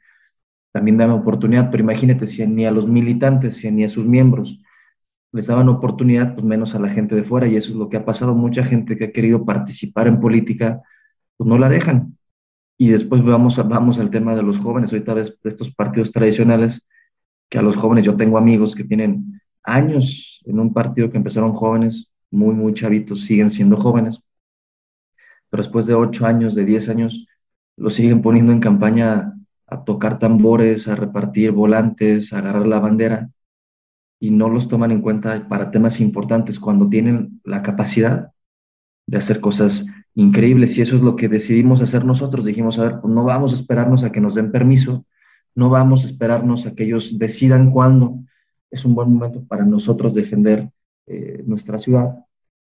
también 0.72 0.98
dame 0.98 1.14
oportunidad, 1.14 1.70
pero 1.70 1.84
imagínate 1.84 2.28
si 2.28 2.46
ni 2.48 2.66
a 2.66 2.72
los 2.72 2.88
militantes, 2.88 3.58
si 3.58 3.70
ni 3.72 3.84
a 3.84 3.90
sus 3.90 4.06
miembros 4.06 4.62
les 5.32 5.48
daban 5.48 5.70
oportunidad, 5.70 6.34
pues 6.34 6.46
menos 6.46 6.76
a 6.76 6.80
la 6.80 6.90
gente 6.90 7.16
de 7.16 7.24
fuera, 7.24 7.48
y 7.48 7.56
eso 7.56 7.72
es 7.72 7.78
lo 7.78 7.90
que 7.90 7.98
ha 7.98 8.06
pasado. 8.06 8.34
Mucha 8.34 8.64
gente 8.64 8.96
que 8.96 9.06
ha 9.06 9.12
querido 9.12 9.46
participar 9.46 10.08
en 10.08 10.20
política, 10.20 10.82
pues 11.38 11.48
no 11.48 11.58
la 11.58 11.70
dejan. 11.70 12.18
Y 12.78 12.90
después 12.90 13.24
vamos, 13.24 13.58
vamos 13.68 14.00
al 14.00 14.10
tema 14.10 14.36
de 14.36 14.44
los 14.44 14.60
jóvenes, 14.60 14.92
ahorita 14.92 15.14
ves 15.14 15.40
de 15.44 15.50
estos 15.50 15.74
partidos 15.74 16.12
tradicionales, 16.12 16.88
que 17.50 17.60
a 17.60 17.62
los 17.62 17.76
jóvenes, 17.78 18.06
yo 18.06 18.16
tengo 18.16 18.38
amigos 18.38 18.76
que 18.76 18.84
tienen 18.84 19.42
años 19.64 20.42
en 20.46 20.60
un 20.60 20.74
partido 20.74 21.12
que 21.12 21.18
empezaron 21.18 21.54
jóvenes, 21.54 22.14
muy, 22.32 22.54
muy 22.56 22.74
chavitos, 22.74 23.26
siguen 23.26 23.50
siendo 23.50 23.76
jóvenes, 23.76 24.28
pero 25.50 25.64
después 25.64 25.88
de 25.88 25.96
ocho 25.96 26.26
años, 26.26 26.56
de 26.56 26.66
diez 26.66 26.90
años, 26.90 27.28
los 27.76 27.96
siguen 27.96 28.22
poniendo 28.22 28.52
en 28.52 28.60
campaña 28.60 29.34
a 29.68 29.84
tocar 29.84 30.20
tambores, 30.20 30.88
a 30.88 30.96
repartir 30.96 31.52
volantes, 31.52 32.34
a 32.34 32.40
agarrar 32.40 32.68
la 32.68 32.80
bandera 32.80 33.30
y 34.20 34.32
no 34.32 34.50
los 34.50 34.68
toman 34.68 34.92
en 34.92 35.02
cuenta 35.02 35.48
para 35.48 35.72
temas 35.72 36.02
importantes 36.02 36.60
cuando 36.60 36.90
tienen 36.90 37.42
la 37.44 37.62
capacidad 37.62 38.32
de 39.08 39.18
hacer 39.18 39.40
cosas 39.40 39.88
increíbles. 40.14 40.78
Y 40.78 40.82
eso 40.82 40.96
es 40.98 41.02
lo 41.02 41.16
que 41.16 41.30
decidimos 41.30 41.82
hacer 41.82 42.06
nosotros. 42.06 42.46
Dijimos, 42.46 42.80
a 42.80 42.84
ver, 42.84 43.00
pues 43.02 43.14
no 43.14 43.24
vamos 43.24 43.52
a 43.52 43.56
esperarnos 43.56 44.04
a 44.04 44.12
que 44.12 44.22
nos 44.22 44.36
den 44.36 44.52
permiso, 44.52 45.06
no 45.56 45.70
vamos 45.70 46.04
a 46.04 46.08
esperarnos 46.08 46.66
a 46.66 46.76
que 46.76 46.84
ellos 46.84 47.18
decidan 47.18 47.72
cuándo 47.72 48.20
es 48.70 48.86
un 48.86 48.94
buen 48.94 49.12
momento 49.12 49.44
para 49.46 49.66
nosotros 49.66 50.14
defender 50.14 50.70
eh, 51.08 51.44
nuestra 51.46 51.78
ciudad. 51.78 52.26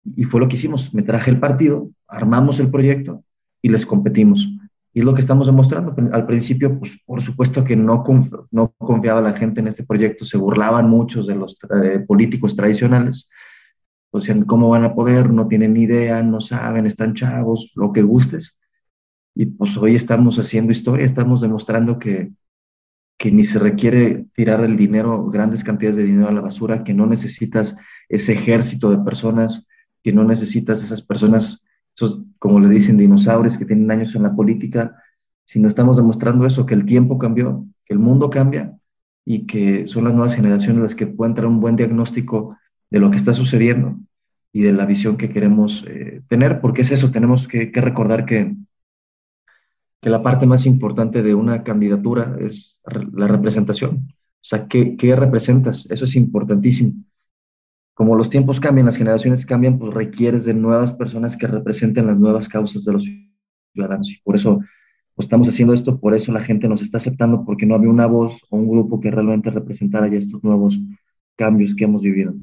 Y 0.04 0.24
fue 0.24 0.40
lo 0.40 0.48
que 0.48 0.56
hicimos. 0.56 0.92
Me 0.92 1.02
traje 1.02 1.30
el 1.30 1.38
partido, 1.38 1.90
armamos 2.08 2.58
el 2.58 2.70
proyecto 2.70 3.22
y 3.62 3.68
les 3.68 3.86
competimos. 3.86 4.48
Y 4.94 5.00
es 5.00 5.04
lo 5.04 5.12
que 5.12 5.20
estamos 5.20 5.48
demostrando. 5.48 5.94
Al 6.12 6.24
principio, 6.24 6.78
pues 6.78 7.00
por 7.04 7.20
supuesto 7.20 7.64
que 7.64 7.74
no, 7.74 8.04
no 8.52 8.74
confiaba 8.78 9.20
la 9.20 9.32
gente 9.32 9.60
en 9.60 9.66
este 9.66 9.84
proyecto, 9.84 10.24
se 10.24 10.38
burlaban 10.38 10.88
muchos 10.88 11.26
de 11.26 11.34
los 11.34 11.58
políticos 12.06 12.54
tradicionales, 12.54 13.28
O 14.12 14.20
sea, 14.20 14.36
¿cómo 14.46 14.68
van 14.68 14.84
a 14.84 14.94
poder? 14.94 15.32
No 15.32 15.48
tienen 15.48 15.74
ni 15.74 15.82
idea, 15.82 16.22
no 16.22 16.40
saben, 16.40 16.86
están 16.86 17.14
chavos, 17.14 17.72
lo 17.74 17.92
que 17.92 18.02
gustes. 18.02 18.60
Y 19.34 19.46
pues 19.46 19.76
hoy 19.76 19.96
estamos 19.96 20.38
haciendo 20.38 20.70
historia, 20.70 21.04
estamos 21.04 21.40
demostrando 21.40 21.98
que, 21.98 22.30
que 23.18 23.32
ni 23.32 23.42
se 23.42 23.58
requiere 23.58 24.26
tirar 24.32 24.62
el 24.62 24.76
dinero, 24.76 25.26
grandes 25.28 25.64
cantidades 25.64 25.96
de 25.96 26.04
dinero 26.04 26.28
a 26.28 26.32
la 26.32 26.40
basura, 26.40 26.84
que 26.84 26.94
no 26.94 27.06
necesitas 27.06 27.76
ese 28.08 28.34
ejército 28.34 28.90
de 28.90 28.98
personas, 28.98 29.66
que 30.04 30.12
no 30.12 30.22
necesitas 30.22 30.84
esas 30.84 31.02
personas, 31.02 31.66
esos, 31.94 32.22
como 32.38 32.60
le 32.60 32.68
dicen, 32.68 32.96
dinosaurios 32.96 33.58
que 33.58 33.64
tienen 33.64 33.90
años 33.90 34.14
en 34.14 34.22
la 34.22 34.34
política, 34.34 34.96
sino 35.44 35.68
estamos 35.68 35.96
demostrando 35.96 36.46
eso, 36.46 36.66
que 36.66 36.74
el 36.74 36.84
tiempo 36.84 37.18
cambió, 37.18 37.66
que 37.84 37.94
el 37.94 37.98
mundo 37.98 38.30
cambia 38.30 38.76
y 39.24 39.46
que 39.46 39.86
son 39.86 40.04
las 40.04 40.12
nuevas 40.12 40.34
generaciones 40.34 40.82
las 40.82 40.94
que 40.94 41.06
pueden 41.06 41.34
traer 41.34 41.48
un 41.48 41.60
buen 41.60 41.76
diagnóstico 41.76 42.58
de 42.90 42.98
lo 42.98 43.10
que 43.10 43.16
está 43.16 43.32
sucediendo 43.32 43.98
y 44.52 44.62
de 44.62 44.72
la 44.72 44.86
visión 44.86 45.16
que 45.16 45.30
queremos 45.30 45.84
eh, 45.88 46.22
tener, 46.28 46.60
porque 46.60 46.82
es 46.82 46.90
eso, 46.92 47.10
tenemos 47.10 47.48
que, 47.48 47.70
recordar 47.74 48.24
que, 48.24 48.54
que 50.00 50.10
la 50.10 50.22
parte 50.22 50.46
más 50.46 50.66
importante 50.66 51.22
de 51.22 51.34
una 51.34 51.64
candidatura 51.64 52.36
es 52.40 52.82
la 53.12 53.26
representación. 53.26 54.08
O 54.08 54.46
sea, 54.46 54.68
¿qué, 54.68 54.96
¿qué, 54.96 55.16
representas? 55.16 55.90
Eso 55.90 56.04
es 56.04 56.16
importantísimo. 56.16 56.92
Como 57.94 58.16
los 58.16 58.28
tiempos 58.28 58.60
cambian, 58.60 58.86
las 58.86 58.96
generaciones 58.96 59.46
cambian, 59.46 59.78
pues 59.78 59.94
requieres 59.94 60.44
de 60.44 60.54
nuevas 60.54 60.92
personas 60.92 61.36
que 61.36 61.46
representen 61.46 62.06
las 62.06 62.18
nuevas 62.18 62.48
causas 62.48 62.84
de 62.84 62.92
los 62.92 63.08
ciudadanos. 63.72 64.12
Y 64.12 64.20
por 64.22 64.36
eso 64.36 64.60
pues 65.14 65.26
estamos 65.26 65.48
haciendo 65.48 65.72
esto, 65.74 66.00
por 66.00 66.12
eso 66.12 66.32
la 66.32 66.40
gente 66.40 66.68
nos 66.68 66.82
está 66.82 66.98
aceptando, 66.98 67.44
porque 67.44 67.66
no 67.66 67.76
había 67.76 67.88
una 67.88 68.06
voz 68.06 68.44
o 68.50 68.56
un 68.56 68.68
grupo 68.68 68.98
que 68.98 69.12
realmente 69.12 69.50
representara 69.50 70.08
ya 70.08 70.18
estos 70.18 70.42
nuevos 70.42 70.80
cambios 71.36 71.74
que 71.74 71.84
hemos 71.84 72.02
vivido. 72.02 72.34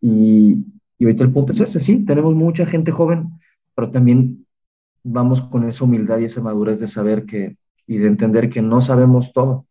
Y, 0.00 0.64
y 0.98 1.04
ahorita 1.04 1.24
el 1.24 1.32
punto 1.32 1.52
es 1.52 1.60
ese, 1.60 1.80
sí, 1.80 2.04
tenemos 2.04 2.34
mucha 2.34 2.66
gente 2.66 2.92
joven, 2.92 3.30
pero 3.74 3.90
también 3.90 4.46
vamos 5.02 5.40
con 5.40 5.64
esa 5.64 5.84
humildad 5.84 6.18
y 6.18 6.24
esa 6.24 6.42
madurez 6.42 6.80
de 6.80 6.86
saber 6.86 7.24
que 7.24 7.56
y 7.88 7.96
de 7.96 8.06
entender 8.06 8.50
que 8.50 8.62
no 8.62 8.80
sabemos 8.80 9.32
todo. 9.32 9.66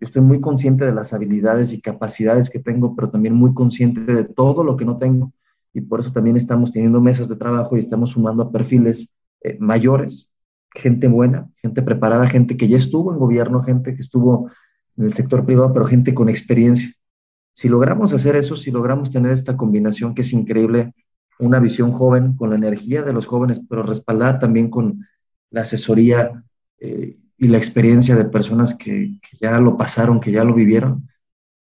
Estoy 0.00 0.22
muy 0.22 0.40
consciente 0.40 0.84
de 0.84 0.94
las 0.94 1.12
habilidades 1.12 1.72
y 1.72 1.80
capacidades 1.80 2.50
que 2.50 2.60
tengo, 2.60 2.94
pero 2.94 3.10
también 3.10 3.34
muy 3.34 3.52
consciente 3.54 4.00
de 4.12 4.24
todo 4.24 4.64
lo 4.64 4.76
que 4.76 4.84
no 4.84 4.98
tengo. 4.98 5.32
Y 5.74 5.80
por 5.80 6.00
eso 6.00 6.12
también 6.12 6.36
estamos 6.36 6.70
teniendo 6.70 7.00
mesas 7.00 7.28
de 7.28 7.36
trabajo 7.36 7.76
y 7.76 7.80
estamos 7.80 8.10
sumando 8.10 8.44
a 8.44 8.52
perfiles 8.52 9.12
eh, 9.42 9.56
mayores 9.60 10.30
gente 10.74 11.08
buena, 11.08 11.50
gente 11.56 11.82
preparada, 11.82 12.26
gente 12.26 12.56
que 12.56 12.68
ya 12.68 12.76
estuvo 12.76 13.12
en 13.12 13.18
gobierno, 13.18 13.62
gente 13.62 13.94
que 13.94 14.02
estuvo 14.02 14.50
en 14.96 15.04
el 15.04 15.12
sector 15.12 15.44
privado, 15.44 15.72
pero 15.72 15.86
gente 15.86 16.14
con 16.14 16.28
experiencia. 16.28 16.92
Si 17.52 17.68
logramos 17.68 18.12
hacer 18.12 18.36
eso, 18.36 18.56
si 18.56 18.70
logramos 18.70 19.10
tener 19.10 19.32
esta 19.32 19.56
combinación 19.56 20.14
que 20.14 20.22
es 20.22 20.32
increíble, 20.32 20.94
una 21.40 21.60
visión 21.60 21.92
joven 21.92 22.36
con 22.36 22.50
la 22.50 22.56
energía 22.56 23.02
de 23.02 23.12
los 23.12 23.26
jóvenes, 23.26 23.62
pero 23.68 23.82
respaldada 23.82 24.38
también 24.38 24.70
con 24.70 25.06
la 25.50 25.62
asesoría 25.62 26.44
eh, 26.80 27.16
y 27.38 27.46
la 27.48 27.56
experiencia 27.56 28.16
de 28.16 28.24
personas 28.24 28.74
que, 28.74 29.12
ya 29.40 29.58
lo 29.60 29.76
pasaron, 29.76 30.20
que 30.20 30.32
ya 30.32 30.44
lo 30.44 30.54
vivieron, 30.54 31.08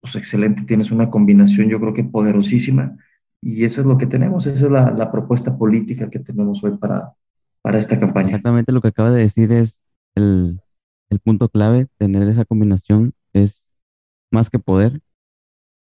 pues 0.01 0.15
excelente, 0.17 0.63
tienes 0.65 0.91
una 0.91 1.11
combinación 1.11 1.71
yo 1.71 1.81
creo 1.81 1.95
que 1.95 2.05
poderosísima 2.05 2.97
y 3.41 3.65
eso 3.65 3.81
es 3.81 3.87
lo 3.87 3.97
que 3.97 4.07
tenemos, 4.07 4.47
esa 4.47 4.67
es 4.67 4.71
la, 4.71 5.11
propuesta 5.11 5.57
política 5.57 6.11
que 6.11 6.19
tenemos 6.19 6.63
hoy 6.63 6.77
para, 6.77 7.15
para 7.63 7.79
esta 7.79 7.99
campaña. 7.99 8.27
Exactamente 8.27 8.73
lo 8.73 8.83
que 8.83 8.89
acaba 8.89 9.11
de 9.11 9.23
decir 9.23 9.53
es 9.53 9.81
el, 10.15 10.61
el 11.09 11.19
punto 11.21 11.49
clave, 11.49 11.87
tener 11.97 12.29
esa 12.29 12.45
combinación 12.45 13.15
es 13.33 13.71
más 14.31 14.51
que 14.51 14.59
poder 14.59 15.01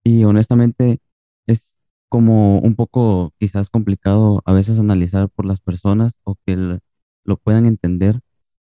y 0.04 0.24
honestamente 0.24 0.98
es 1.46 1.78
como 2.08 2.60
un 2.60 2.76
poco 2.76 3.32
quizás 3.40 3.70
complicado 3.70 4.40
a 4.44 4.52
veces 4.52 4.78
analizar 4.78 5.28
por 5.30 5.46
las 5.46 5.60
personas 5.60 6.18
o 6.22 6.36
que 6.46 6.78
lo 7.24 7.36
puedan 7.38 7.66
entender 7.66 8.20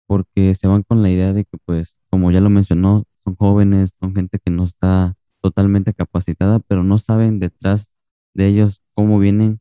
porque 0.10 0.56
se 0.56 0.68
van 0.68 0.82
con 0.82 1.04
la 1.04 1.12
idea 1.12 1.34
de 1.34 1.46
que 1.46 1.60
pues 1.66 2.00
como 2.10 2.32
ya 2.32 2.42
lo 2.42 2.50
mencionó 2.50 3.04
son 3.16 3.36
jóvenes, 3.36 3.94
son 4.00 4.16
gente 4.16 4.40
que 4.44 4.50
no 4.50 4.64
está 4.64 5.14
totalmente 5.40 5.94
capacitada 5.94 6.60
pero 6.60 6.84
no 6.84 6.98
saben 6.98 7.40
detrás 7.40 7.94
de 8.34 8.48
ellos 8.48 8.82
cómo 8.96 9.20
vienen 9.20 9.60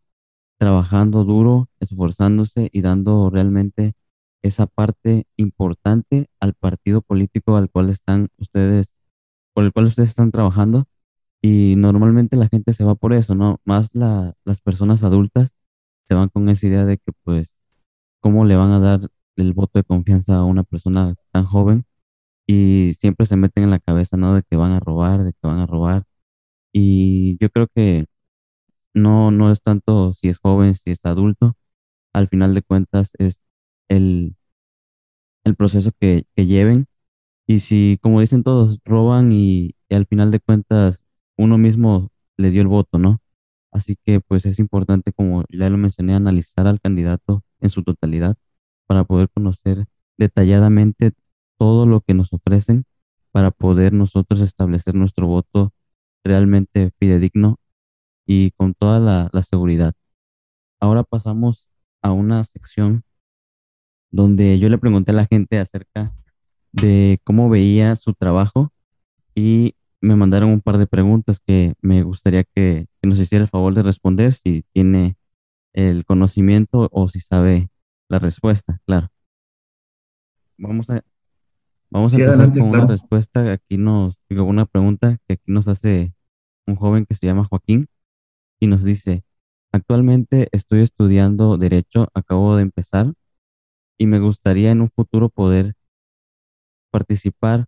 trabajando 0.59 1.25
duro, 1.25 1.69
esforzándose 1.81 2.71
y 2.73 2.81
dando 2.81 3.29
realmente 3.29 3.93
esa 4.43 4.67
parte 4.67 5.27
importante 5.37 6.29
al 6.41 6.55
partido 6.55 7.03
político 7.03 7.57
al 7.57 7.71
cual 7.71 7.91
están 7.91 8.29
ustedes, 8.39 8.95
por 9.53 9.65
el 9.65 9.73
cual 9.73 9.85
ustedes 9.87 10.09
están 10.11 10.31
trabajando. 10.31 10.87
Y 11.43 11.75
normalmente 11.77 12.37
la 12.37 12.49
gente 12.49 12.73
se 12.73 12.85
va 12.85 12.95
por 12.95 13.13
eso, 13.13 13.35
¿no? 13.35 13.61
Más 13.65 13.91
las 13.95 14.61
personas 14.65 15.05
adultas 15.05 15.53
se 16.05 16.15
van 16.15 16.31
con 16.31 16.49
esa 16.49 16.67
idea 16.67 16.87
de 16.87 16.97
que, 16.97 17.13
pues, 17.23 17.59
¿cómo 18.21 18.45
le 18.47 18.57
van 18.57 18.71
a 18.71 18.81
dar 18.81 19.11
el 19.39 19.53
voto 19.55 19.79
de 19.79 19.85
confianza 19.85 20.39
a 20.39 20.45
una 20.45 20.65
persona 20.65 21.15
tan 21.33 21.45
joven? 21.47 21.85
Y 22.47 22.93
siempre 22.95 23.27
se 23.27 23.37
meten 23.37 23.65
en 23.65 23.71
la 23.71 23.81
cabeza, 23.81 24.17
¿no? 24.17 24.35
De 24.35 24.43
que 24.43 24.57
van 24.57 24.73
a 24.73 24.81
robar, 24.81 25.25
de 25.25 25.33
que 25.33 25.39
van 25.49 25.59
a 25.59 25.67
robar. 25.67 26.05
Y 26.73 27.39
yo 27.41 27.51
creo 27.51 27.69
que 27.75 28.07
no, 28.95 29.31
no 29.31 29.53
es 29.53 29.63
tanto 29.63 30.13
si 30.15 30.29
es 30.29 30.39
joven, 30.39 30.75
si 30.75 30.91
es 30.93 31.05
adulto. 31.07 31.55
Al 32.15 32.29
final 32.29 32.55
de 32.55 32.63
cuentas 32.63 33.13
es 33.19 33.45
el, 33.89 34.37
el 35.45 35.57
proceso 35.57 35.91
que, 36.01 36.25
lleven. 36.37 36.87
Y 37.47 37.61
si, 37.61 37.99
como 38.03 38.21
dicen 38.21 38.43
todos, 38.45 38.79
roban 38.85 39.33
y, 39.33 39.75
al 39.91 40.07
final 40.07 40.31
de 40.31 40.41
cuentas 40.41 41.07
uno 41.39 41.59
mismo 41.59 42.11
le 42.37 42.51
dio 42.51 42.63
el 42.63 42.69
voto, 42.69 42.99
¿no? 42.99 43.21
Así 43.73 43.97
que 44.05 44.21
pues 44.21 44.47
es 44.47 44.59
importante, 44.59 45.13
como 45.13 45.45
ya 45.51 45.71
lo 45.71 45.79
mencioné, 45.79 46.15
analizar 46.15 46.67
al 46.67 46.81
candidato 46.81 47.45
en 47.61 47.71
su 47.71 47.83
totalidad 47.85 48.37
para 48.89 49.05
poder 49.05 49.29
conocer 49.29 49.87
detalladamente 50.17 51.13
todo 51.59 51.87
lo 51.87 52.01
que 52.01 52.15
nos 52.15 52.33
ofrecen 52.33 52.85
para 53.31 53.51
poder 53.51 53.93
nosotros 53.93 54.41
establecer 54.41 54.95
nuestro 54.95 55.29
voto 55.29 55.73
realmente 56.25 56.91
fidedigno 56.99 57.61
y 58.27 58.51
con 58.53 58.75
toda 58.75 58.99
la, 58.99 59.43
seguridad. 59.43 59.95
Ahora 60.81 61.05
pasamos 61.05 61.71
a 62.03 62.13
una 62.13 62.43
sección 62.45 63.05
donde 64.11 64.59
yo 64.59 64.69
le 64.69 64.79
pregunté 64.79 65.13
a 65.13 65.15
la 65.15 65.27
gente 65.27 65.59
acerca 65.59 66.13
de 66.73 67.21
cómo 67.25 67.49
veía 67.49 67.95
su 67.97 68.15
trabajo 68.15 68.73
y 69.35 69.75
me 70.01 70.17
mandaron 70.17 70.51
un 70.51 70.61
par 70.61 70.79
de 70.79 70.87
preguntas 70.87 71.41
que 71.41 71.75
me 71.81 72.03
gustaría 72.03 72.45
que, 72.45 72.87
nos 73.03 73.21
hiciera 73.21 73.45
el 73.45 73.49
favor 73.49 73.75
de 73.75 73.83
responder 73.83 74.33
si 74.33 74.63
tiene 74.73 75.17
el 75.73 76.05
conocimiento 76.05 76.89
o 76.93 77.09
si 77.09 77.21
sabe 77.21 77.71
la 78.09 78.19
respuesta, 78.19 78.81
claro. 78.87 79.11
Vamos 80.57 80.91
a, 80.91 81.03
vamos 81.91 82.15
a 82.15 82.17
empezar 82.17 82.53
con 82.53 82.63
una 82.63 82.87
respuesta. 82.87 83.53
Aquí 83.53 83.79
nos, 83.79 84.17
digo, 84.29 84.45
una 84.45 84.67
pregunta 84.67 85.19
que 85.27 85.35
aquí 85.35 85.53
nos 85.53 85.69
hace 85.69 86.15
un 86.67 86.77
joven 86.77 87.07
que 87.07 87.15
se 87.15 87.27
llama 87.27 87.45
Joaquín 87.45 87.87
y 88.61 88.67
nos 88.67 88.85
dice, 88.85 89.25
actualmente 89.73 90.49
estoy 90.53 90.81
estudiando 90.81 91.57
derecho, 91.59 92.09
acabo 92.15 92.57
de 92.57 92.63
empezar 92.63 93.13
y 93.99 94.07
me 94.07 94.19
gustaría 94.21 94.71
en 94.71 94.81
un 94.81 94.91
futuro 94.91 95.29
poder 95.29 95.75
participar 96.91 97.67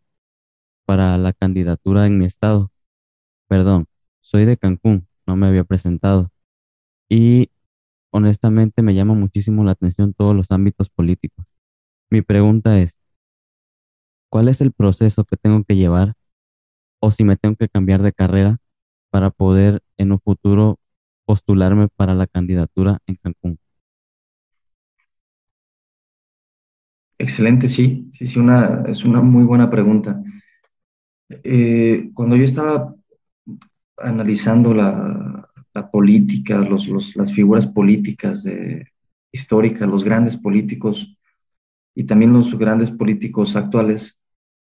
para 0.84 1.16
la 1.18 1.32
candidatura 1.32 2.06
en 2.06 2.18
mi 2.18 2.24
estado. 2.24 2.72
Perdón, 3.48 3.86
soy 4.20 4.44
de 4.44 4.56
Cancún, 4.56 5.06
no 5.26 5.36
me 5.36 5.46
había 5.46 5.64
presentado. 5.64 6.30
Y 7.08 7.50
honestamente 8.12 8.82
me 8.82 8.94
llama 8.94 9.14
muchísimo 9.14 9.64
la 9.64 9.72
atención 9.72 10.14
todos 10.14 10.36
los 10.36 10.50
ámbitos 10.52 10.90
políticos. 10.90 11.46
Mi 12.10 12.22
pregunta 12.22 12.80
es, 12.80 13.00
¿cuál 14.30 14.48
es 14.48 14.60
el 14.60 14.72
proceso 14.72 15.24
que 15.24 15.36
tengo 15.36 15.62
que 15.64 15.76
llevar 15.76 16.14
o 17.00 17.10
si 17.10 17.24
me 17.24 17.36
tengo 17.36 17.56
que 17.56 17.68
cambiar 17.68 18.02
de 18.02 18.12
carrera 18.12 18.58
para 19.10 19.30
poder 19.30 19.82
en 19.98 20.12
un 20.12 20.18
futuro 20.18 20.78
postularme 21.26 21.88
para 21.96 22.14
la 22.14 22.26
candidatura 22.26 22.98
en 23.06 23.16
Cancún? 23.16 23.58
Excelente, 27.18 27.68
sí, 27.68 28.08
sí, 28.12 28.26
sí, 28.26 28.40
es 28.86 29.04
una 29.04 29.20
muy 29.20 29.44
buena 29.44 29.70
pregunta. 29.70 30.22
Eh, 31.44 32.10
cuando 32.14 32.36
yo 32.36 32.44
estaba 32.44 32.94
analizando 33.98 34.74
la, 34.74 35.39
la 35.74 35.90
política, 35.90 36.58
los, 36.58 36.88
los, 36.88 37.16
las 37.16 37.32
figuras 37.32 37.66
políticas 37.66 38.42
de, 38.42 38.86
históricas, 39.32 39.88
los 39.88 40.04
grandes 40.04 40.36
políticos 40.36 41.16
y 41.94 42.04
también 42.04 42.32
los 42.32 42.56
grandes 42.58 42.90
políticos 42.90 43.56
actuales, 43.56 44.20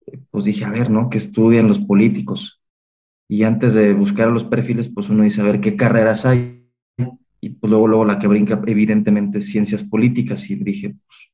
eh, 0.06 0.18
pues 0.30 0.44
dije, 0.44 0.64
a 0.64 0.70
ver, 0.70 0.90
¿no? 0.90 1.08
¿Qué 1.08 1.18
estudian 1.18 1.68
los 1.68 1.78
políticos? 1.78 2.62
y 3.32 3.44
antes 3.44 3.72
de 3.72 3.94
buscar 3.94 4.28
los 4.28 4.44
perfiles, 4.44 4.88
pues 4.88 5.08
uno 5.08 5.22
dice 5.22 5.40
a 5.40 5.44
ver 5.44 5.58
qué 5.58 5.74
carreras 5.74 6.26
hay. 6.26 6.68
Y 7.40 7.48
pues 7.48 7.70
luego, 7.70 7.88
luego 7.88 8.04
la 8.04 8.18
que 8.18 8.26
brinca, 8.26 8.60
evidentemente, 8.66 9.40
ciencias 9.40 9.82
políticas. 9.84 10.50
Y 10.50 10.56
dije, 10.56 10.90
pues, 11.06 11.32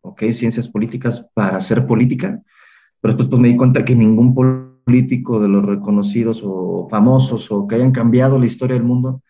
ok, 0.00 0.22
ciencias 0.30 0.68
políticas 0.68 1.28
para 1.34 1.56
hacer 1.58 1.88
política. 1.88 2.40
Pero 3.00 3.14
después 3.14 3.28
pues, 3.28 3.42
me 3.42 3.48
di 3.48 3.56
cuenta 3.56 3.84
que 3.84 3.96
ningún 3.96 4.32
político 4.32 4.67
de 4.88 5.48
los 5.48 5.64
reconocidos 5.64 6.42
o 6.44 6.88
famosos 6.90 7.50
o 7.52 7.66
que 7.66 7.76
hayan 7.76 7.92
cambiado 7.92 8.38
la 8.38 8.46
historia 8.46 8.74
del 8.74 8.84
mundo 8.84 9.22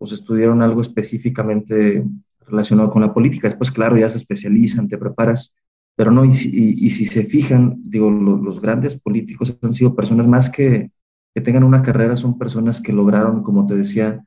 pues 0.00 0.12
estudiaron 0.12 0.62
algo 0.62 0.80
específicamente 0.80 2.02
relacionado 2.46 2.88
con 2.88 3.02
la 3.02 3.12
política. 3.12 3.48
Después, 3.48 3.70
claro, 3.70 3.98
ya 3.98 4.08
se 4.08 4.16
especializan, 4.16 4.88
te 4.88 4.96
preparas, 4.96 5.54
pero 5.94 6.10
no, 6.10 6.24
y 6.24 6.32
si, 6.32 6.74
si 6.74 7.04
se 7.04 7.24
fijan, 7.26 7.82
digo, 7.82 8.10
los 8.10 8.62
grandes 8.62 8.98
políticos 8.98 9.58
han 9.60 9.74
sido 9.74 9.94
personas 9.94 10.26
más 10.26 10.48
que, 10.48 10.90
que 11.34 11.40
tengan 11.42 11.64
una 11.64 11.82
carrera, 11.82 12.16
son 12.16 12.38
personas 12.38 12.80
que 12.80 12.94
lograron, 12.94 13.42
como 13.42 13.66
te 13.66 13.76
decía, 13.76 14.24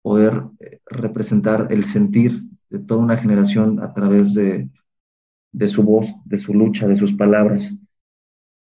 poder 0.00 0.44
eh, 0.60 0.78
representar 0.86 1.66
el 1.70 1.82
sentir 1.82 2.44
de 2.70 2.78
toda 2.78 3.00
una 3.00 3.16
generación 3.16 3.80
a 3.82 3.92
través 3.92 4.32
de, 4.32 4.68
de 5.50 5.68
su 5.68 5.82
voz, 5.82 6.14
de 6.24 6.38
su 6.38 6.54
lucha, 6.54 6.86
de 6.86 6.94
sus 6.94 7.14
palabras. 7.14 7.82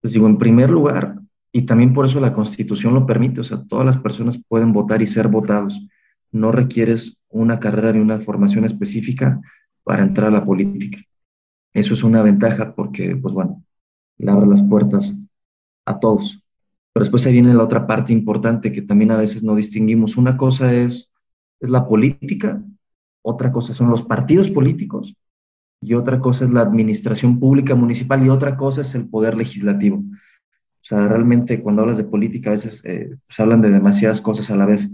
Pues 0.03 0.11
digo, 0.11 0.27
en 0.27 0.37
primer 0.37 0.69
lugar, 0.69 1.17
y 1.53 1.61
también 1.61 1.93
por 1.93 2.03
eso 2.03 2.19
la 2.19 2.33
Constitución 2.33 2.93
lo 2.93 3.05
permite, 3.05 3.39
o 3.39 3.43
sea, 3.45 3.63
todas 3.63 3.85
las 3.85 3.95
personas 3.95 4.37
pueden 4.49 4.73
votar 4.73 5.01
y 5.01 5.05
ser 5.05 5.29
votados. 5.29 5.87
No 6.29 6.51
requieres 6.51 7.21
una 7.29 7.57
carrera 7.57 7.93
ni 7.93 7.99
una 7.99 8.19
formación 8.19 8.65
específica 8.65 9.39
para 9.85 10.03
entrar 10.03 10.27
a 10.27 10.31
la 10.31 10.43
política. 10.43 10.99
Eso 11.73 11.93
es 11.93 12.03
una 12.03 12.21
ventaja 12.21 12.75
porque, 12.75 13.15
pues 13.15 13.33
bueno, 13.33 13.63
le 14.17 14.29
abre 14.29 14.45
las 14.45 14.61
puertas 14.61 15.25
a 15.85 15.97
todos. 16.01 16.43
Pero 16.91 17.05
después 17.05 17.25
ahí 17.25 17.31
viene 17.31 17.53
la 17.53 17.63
otra 17.63 17.87
parte 17.87 18.11
importante 18.11 18.73
que 18.73 18.81
también 18.81 19.11
a 19.11 19.17
veces 19.17 19.41
no 19.41 19.55
distinguimos. 19.55 20.17
Una 20.17 20.35
cosa 20.35 20.73
es, 20.73 21.13
es 21.61 21.69
la 21.69 21.87
política, 21.87 22.61
otra 23.21 23.53
cosa 23.53 23.73
son 23.73 23.89
los 23.89 24.03
partidos 24.03 24.49
políticos 24.49 25.15
y 25.83 25.93
otra 25.93 26.19
cosa 26.19 26.45
es 26.45 26.51
la 26.51 26.61
administración 26.61 27.39
pública 27.39 27.75
municipal 27.75 28.25
y 28.25 28.29
otra 28.29 28.55
cosa 28.55 28.81
es 28.81 28.95
el 28.95 29.07
poder 29.07 29.35
legislativo. 29.35 29.97
O 29.97 30.85
sea, 30.85 31.07
realmente 31.07 31.61
cuando 31.61 31.81
hablas 31.81 31.97
de 31.97 32.03
política 32.03 32.49
a 32.49 32.53
veces 32.53 32.83
eh, 32.85 33.09
se 33.09 33.17
pues, 33.27 33.39
hablan 33.39 33.61
de 33.61 33.69
demasiadas 33.69 34.21
cosas 34.21 34.51
a 34.51 34.55
la 34.55 34.65
vez. 34.65 34.91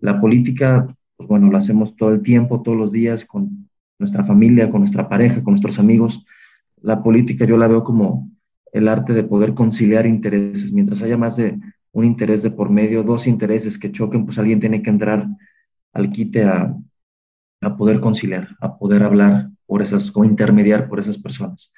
La 0.00 0.18
política, 0.18 0.86
pues 1.16 1.28
bueno, 1.28 1.50
la 1.50 1.58
hacemos 1.58 1.96
todo 1.96 2.10
el 2.10 2.22
tiempo, 2.22 2.62
todos 2.62 2.76
los 2.76 2.92
días, 2.92 3.24
con 3.24 3.68
nuestra 3.98 4.24
familia, 4.24 4.70
con 4.70 4.80
nuestra 4.80 5.08
pareja, 5.08 5.42
con 5.42 5.52
nuestros 5.52 5.78
amigos. 5.78 6.24
La 6.80 7.02
política 7.02 7.44
yo 7.44 7.56
la 7.56 7.68
veo 7.68 7.84
como 7.84 8.30
el 8.72 8.88
arte 8.88 9.12
de 9.12 9.24
poder 9.24 9.54
conciliar 9.54 10.06
intereses. 10.06 10.72
Mientras 10.72 11.02
haya 11.02 11.16
más 11.16 11.36
de 11.36 11.58
un 11.92 12.04
interés 12.04 12.42
de 12.42 12.50
por 12.50 12.70
medio, 12.70 13.02
dos 13.02 13.26
intereses 13.26 13.78
que 13.78 13.92
choquen, 13.92 14.24
pues 14.24 14.38
alguien 14.38 14.60
tiene 14.60 14.82
que 14.82 14.90
entrar 14.90 15.26
al 15.92 16.10
quite 16.10 16.44
a, 16.44 16.76
a 17.60 17.76
poder 17.76 18.00
conciliar, 18.00 18.56
a 18.60 18.78
poder 18.78 19.02
hablar 19.02 19.50
por 19.68 19.82
esas, 19.82 20.10
o 20.16 20.24
intermediar 20.24 20.88
por 20.88 20.98
esas 20.98 21.18
personas. 21.18 21.72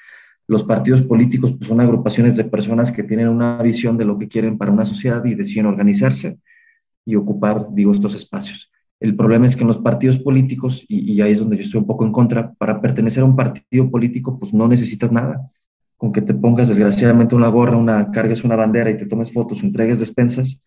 Los 0.46 0.62
partidos 0.62 1.02
políticos 1.02 1.52
pues, 1.52 1.68
son 1.68 1.80
agrupaciones 1.80 2.36
de 2.36 2.44
personas 2.44 2.92
que 2.92 3.02
tienen 3.02 3.28
una 3.28 3.58
visión 3.62 3.98
de 3.98 4.04
lo 4.04 4.16
que 4.16 4.28
quieren 4.28 4.56
para 4.56 4.72
una 4.72 4.86
sociedad 4.86 5.22
y 5.24 5.34
deciden 5.34 5.66
organizarse 5.66 6.38
y 7.04 7.16
ocupar, 7.16 7.66
digo, 7.72 7.92
estos 7.92 8.14
espacios. 8.14 8.72
El 9.00 9.16
problema 9.16 9.46
es 9.46 9.56
que 9.56 9.62
en 9.62 9.68
los 9.68 9.78
partidos 9.78 10.18
políticos, 10.18 10.84
y, 10.88 11.12
y 11.12 11.20
ahí 11.20 11.32
es 11.32 11.40
donde 11.40 11.56
yo 11.56 11.62
estoy 11.62 11.80
un 11.80 11.86
poco 11.86 12.04
en 12.04 12.12
contra, 12.12 12.52
para 12.54 12.80
pertenecer 12.80 13.22
a 13.22 13.26
un 13.26 13.34
partido 13.34 13.90
político, 13.90 14.38
pues 14.38 14.54
no 14.54 14.68
necesitas 14.68 15.10
nada. 15.10 15.50
Con 15.96 16.12
que 16.12 16.22
te 16.22 16.32
pongas 16.32 16.68
desgraciadamente 16.68 17.34
una 17.34 17.48
gorra, 17.48 17.76
una 17.76 18.10
cargues 18.10 18.44
una 18.44 18.56
bandera 18.56 18.90
y 18.90 18.96
te 18.96 19.06
tomes 19.06 19.32
fotos 19.32 19.62
entregues 19.62 19.98
despensas, 19.98 20.62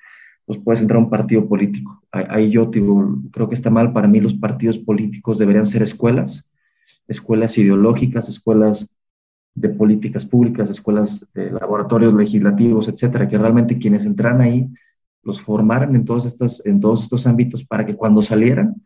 pues 0.45 0.59
puedes 0.59 0.81
entrar 0.81 0.99
a 0.99 1.03
un 1.03 1.09
partido 1.09 1.47
político. 1.47 2.03
Ahí 2.11 2.49
yo 2.49 2.65
digo, 2.65 3.17
creo 3.31 3.47
que 3.47 3.55
está 3.55 3.69
mal. 3.69 3.93
Para 3.93 4.07
mí 4.07 4.19
los 4.19 4.33
partidos 4.33 4.77
políticos 4.77 5.37
deberían 5.37 5.65
ser 5.65 5.81
escuelas 5.81 6.49
escuelas 7.07 7.57
ideológicas, 7.57 8.29
escuelas 8.29 8.95
de 9.55 9.69
políticas 9.69 10.25
públicas, 10.25 10.69
escuelas 10.69 11.27
de 11.33 11.51
laboratorios 11.51 12.13
legislativos, 12.13 12.87
etcétera, 12.89 13.27
que 13.27 13.37
realmente 13.37 13.77
quienes 13.77 14.05
entran 14.05 14.41
ahí 14.41 14.69
los 15.21 15.41
formaran 15.41 15.95
en 15.95 16.05
todos, 16.05 16.25
estos, 16.25 16.65
en 16.65 16.79
todos 16.79 17.03
estos 17.03 17.27
ámbitos 17.27 17.63
para 17.63 17.85
que 17.85 17.95
cuando 17.95 18.21
salieran, 18.21 18.85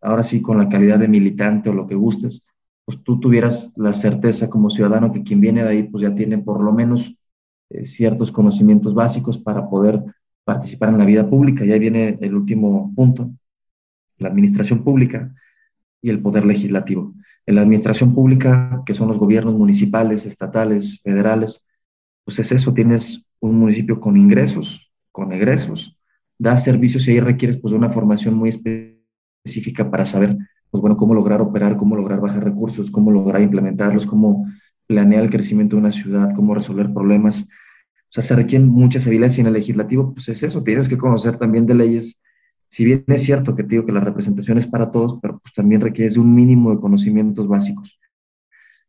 ahora 0.00 0.22
sí 0.22 0.42
con 0.42 0.58
la 0.58 0.68
calidad 0.68 0.98
de 0.98 1.08
militante 1.08 1.70
o 1.70 1.74
lo 1.74 1.86
que 1.86 1.94
gustes, 1.94 2.48
pues 2.84 3.02
tú 3.02 3.20
tuvieras 3.20 3.72
la 3.76 3.94
certeza 3.94 4.50
como 4.50 4.70
ciudadano 4.70 5.12
que 5.12 5.22
quien 5.22 5.40
viene 5.40 5.62
de 5.62 5.68
ahí 5.68 5.82
pues 5.84 6.02
ya 6.02 6.14
tiene 6.14 6.38
por 6.38 6.62
lo 6.62 6.72
menos 6.72 7.16
eh, 7.70 7.86
ciertos 7.86 8.32
conocimientos 8.32 8.92
básicos 8.92 9.38
para 9.38 9.68
poder 9.68 10.02
participar 10.44 10.88
en 10.88 10.98
la 10.98 11.06
vida 11.06 11.28
pública. 11.28 11.64
Y 11.64 11.72
ahí 11.72 11.78
viene 11.78 12.18
el 12.20 12.34
último 12.34 12.92
punto, 12.94 13.30
la 14.18 14.28
administración 14.28 14.82
pública 14.82 15.32
y 16.00 16.10
el 16.10 16.20
poder 16.20 16.44
legislativo. 16.44 17.14
En 17.46 17.56
la 17.56 17.62
administración 17.62 18.14
pública, 18.14 18.82
que 18.86 18.94
son 18.94 19.08
los 19.08 19.18
gobiernos 19.18 19.54
municipales, 19.54 20.26
estatales, 20.26 21.00
federales, 21.02 21.66
pues 22.24 22.38
es 22.38 22.52
eso, 22.52 22.72
tienes 22.72 23.26
un 23.40 23.58
municipio 23.58 24.00
con 24.00 24.16
ingresos, 24.16 24.92
con 25.10 25.32
egresos, 25.32 25.98
das 26.38 26.64
servicios 26.64 27.06
y 27.06 27.12
ahí 27.12 27.20
requieres 27.20 27.58
pues 27.58 27.74
una 27.74 27.90
formación 27.90 28.34
muy 28.34 28.48
específica 28.48 29.90
para 29.90 30.04
saber, 30.04 30.36
pues 30.70 30.80
bueno, 30.80 30.96
cómo 30.96 31.14
lograr 31.14 31.40
operar, 31.40 31.76
cómo 31.76 31.96
lograr 31.96 32.20
bajar 32.20 32.44
recursos, 32.44 32.90
cómo 32.90 33.10
lograr 33.10 33.42
implementarlos, 33.42 34.06
cómo 34.06 34.46
planear 34.86 35.24
el 35.24 35.30
crecimiento 35.30 35.76
de 35.76 35.82
una 35.82 35.92
ciudad, 35.92 36.30
cómo 36.34 36.54
resolver 36.54 36.92
problemas. 36.92 37.48
O 38.08 38.12
sea, 38.12 38.22
se 38.22 38.36
requieren 38.36 38.68
muchas 38.68 39.06
habilidades 39.06 39.38
y 39.38 39.40
en 39.40 39.46
el 39.48 39.54
legislativo, 39.54 40.12
pues 40.14 40.28
es 40.28 40.42
eso, 40.42 40.62
tienes 40.62 40.88
que 40.88 40.98
conocer 40.98 41.36
también 41.36 41.66
de 41.66 41.74
leyes 41.74 42.20
si 42.72 42.86
bien 42.86 43.04
es 43.06 43.22
cierto 43.22 43.54
que 43.54 43.64
te 43.64 43.68
digo 43.68 43.84
que 43.84 43.92
la 43.92 44.00
representación 44.00 44.56
es 44.56 44.66
para 44.66 44.90
todos, 44.90 45.18
pero 45.20 45.38
pues 45.38 45.52
también 45.52 45.82
requiere 45.82 46.10
de 46.10 46.18
un 46.18 46.34
mínimo 46.34 46.70
de 46.70 46.80
conocimientos 46.80 47.46
básicos. 47.46 48.00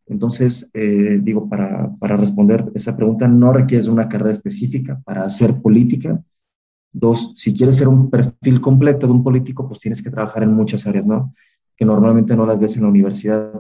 Entonces, 0.06 0.72
eh, 0.74 1.20
digo, 1.22 1.50
para, 1.50 1.94
para, 2.00 2.16
responder 2.16 2.72
esa 2.76 2.96
pregunta, 2.96 3.28
no 3.28 3.52
requieres 3.52 3.90
una 3.90 4.08
carrera 4.08 4.32
específica 4.32 5.02
para 5.04 5.26
hacer 5.26 5.62
política. 5.62 6.24
Dos, 6.94 7.34
si 7.36 7.54
quieres 7.54 7.76
ser 7.76 7.90
un 7.90 8.10
perfil 8.10 8.62
completo 8.62 9.06
de 9.06 9.12
un 9.12 9.22
político, 9.22 9.68
pues 9.68 9.82
tienes 9.82 10.02
que 10.02 10.10
trabajar 10.10 10.44
en 10.44 10.54
muchas 10.54 10.88
áreas, 10.88 11.06
¿no? 11.06 11.36
Que 11.76 11.84
normalmente 11.84 12.38
no 12.38 12.46
las 12.46 12.62
ves 12.62 12.78
en 12.78 12.84
la 12.84 12.90
universidad. 12.90 13.52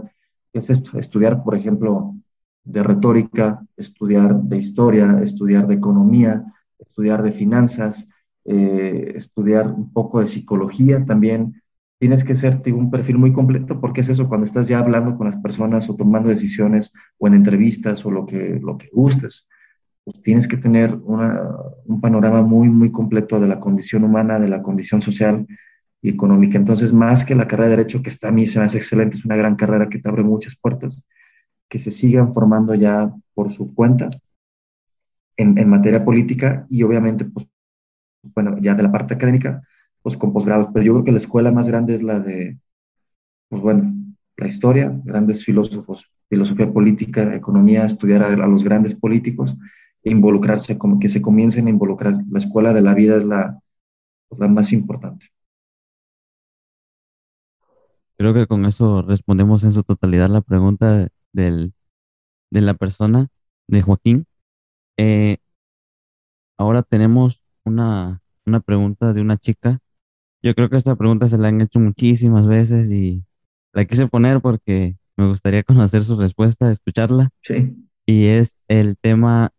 ¿Qué 0.53 0.59
es 0.59 0.69
esto? 0.69 0.97
Estudiar, 0.97 1.43
por 1.43 1.53
ejemplo, 1.53 2.15
de 2.63 2.81
retórica, 2.81 3.61
estudiar 3.75 4.41
de 4.41 4.55
historia, 4.55 5.19
estudiar 5.21 5.67
de 5.67 5.75
economía, 5.75 6.45
estudiar 6.79 7.21
de 7.23 7.33
finanzas, 7.33 8.13
eh, 8.45 9.13
estudiar 9.15 9.67
un 9.67 9.91
poco 9.93 10.19
de 10.19 10.27
psicología 10.27 11.05
también. 11.05 11.61
Tienes 11.99 12.23
que 12.23 12.35
ser 12.35 12.61
un 12.73 12.91
perfil 12.91 13.17
muy 13.17 13.31
completo 13.31 13.79
porque 13.79 14.01
es 14.01 14.09
eso, 14.09 14.27
cuando 14.27 14.45
estás 14.45 14.67
ya 14.67 14.79
hablando 14.79 15.15
con 15.15 15.27
las 15.27 15.37
personas 15.37 15.89
o 15.89 15.95
tomando 15.95 16.29
decisiones 16.29 16.91
o 17.17 17.27
en 17.27 17.35
entrevistas 17.35 18.05
o 18.05 18.11
lo 18.11 18.25
que, 18.25 18.59
lo 18.61 18.77
que 18.77 18.89
gustes, 18.91 19.49
pues 20.03 20.21
tienes 20.21 20.47
que 20.47 20.57
tener 20.57 20.99
un 21.05 22.01
panorama 22.01 22.41
muy, 22.41 22.67
muy 22.67 22.91
completo 22.91 23.39
de 23.39 23.47
la 23.47 23.61
condición 23.61 24.03
humana, 24.03 24.37
de 24.37 24.49
la 24.49 24.61
condición 24.61 25.01
social 25.01 25.47
y 26.01 26.09
económica. 26.09 26.57
Entonces, 26.57 26.91
más 26.91 27.23
que 27.23 27.35
la 27.35 27.47
carrera 27.47 27.69
de 27.69 27.77
Derecho, 27.77 28.03
que 28.03 28.09
está 28.09 28.27
a 28.27 28.31
mí 28.33 28.45
se 28.45 28.59
me 28.59 28.65
hace 28.65 28.77
excelente, 28.77 29.15
es 29.15 29.23
una 29.23 29.37
gran 29.37 29.55
carrera 29.55 29.87
que 29.87 29.99
te 29.99 30.09
abre 30.09 30.23
muchas 30.23 30.57
puertas, 30.57 31.07
que 31.69 31.79
se 31.79 31.91
sigan 31.91 32.33
formando 32.33 32.75
ya 32.75 33.13
por 33.33 33.49
su 33.51 33.73
cuenta 33.73 34.09
en, 35.37 35.57
en 35.57 35.69
materia 35.69 36.03
política 36.03 36.65
y 36.69 36.83
obviamente 36.83 37.23
pues 37.23 37.47
bueno, 38.23 38.57
ya 38.59 38.73
de 38.75 38.83
la 38.83 38.91
parte 38.91 39.13
académica, 39.13 39.61
pues 40.01 40.17
con 40.17 40.33
posgrados, 40.33 40.67
pero 40.73 40.85
yo 40.85 40.93
creo 40.93 41.03
que 41.05 41.11
la 41.11 41.17
escuela 41.17 41.51
más 41.51 41.67
grande 41.67 41.93
es 41.93 42.03
la 42.03 42.19
de, 42.19 42.57
pues 43.49 43.61
bueno, 43.61 43.93
la 44.37 44.47
historia, 44.47 44.99
grandes 45.03 45.45
filósofos, 45.45 46.11
filosofía 46.29 46.71
política, 46.71 47.35
economía, 47.35 47.85
estudiar 47.85 48.23
a, 48.23 48.47
los 48.47 48.63
grandes 48.63 48.95
políticos 48.95 49.55
e 50.03 50.11
involucrarse, 50.11 50.77
como 50.77 50.99
que 50.99 51.09
se 51.09 51.21
comiencen 51.21 51.67
a 51.67 51.69
involucrar. 51.69 52.15
La 52.29 52.39
escuela 52.39 52.73
de 52.73 52.81
la 52.81 52.93
vida 52.93 53.17
es 53.17 53.25
la, 53.25 53.59
pues, 54.27 54.39
la 54.39 54.47
más 54.47 54.73
importante. 54.73 55.27
Creo 58.17 58.33
que 58.33 58.47
con 58.47 58.65
eso 58.65 59.01
respondemos 59.01 59.63
en 59.63 59.71
su 59.71 59.83
totalidad 59.83 60.29
la 60.29 60.41
pregunta 60.41 61.07
del, 61.31 61.73
de 62.51 62.61
la 62.61 62.73
persona, 62.73 63.27
de 63.67 63.81
Joaquín. 63.81 64.25
Eh, 64.97 65.37
ahora 66.57 66.83
tenemos 66.83 67.42
una, 67.65 68.21
una 68.45 68.59
pregunta 68.59 69.13
de 69.13 69.21
una 69.21 69.37
chica. 69.37 69.79
Yo 70.41 70.53
creo 70.55 70.69
que 70.69 70.77
esta 70.77 70.95
pregunta 70.95 71.27
se 71.27 71.37
la 71.37 71.47
han 71.47 71.61
hecho 71.61 71.79
muchísimas 71.79 72.47
veces 72.47 72.91
y 72.91 73.23
la 73.73 73.85
quise 73.85 74.07
poner 74.07 74.41
porque 74.41 74.97
me 75.17 75.27
gustaría 75.27 75.63
conocer 75.63 76.03
su 76.03 76.19
respuesta, 76.19 76.71
escucharla. 76.71 77.29
Sí. 77.41 77.75
Y 78.05 78.25
es 78.25 78.57
el 78.67 78.97
tema 78.97 79.51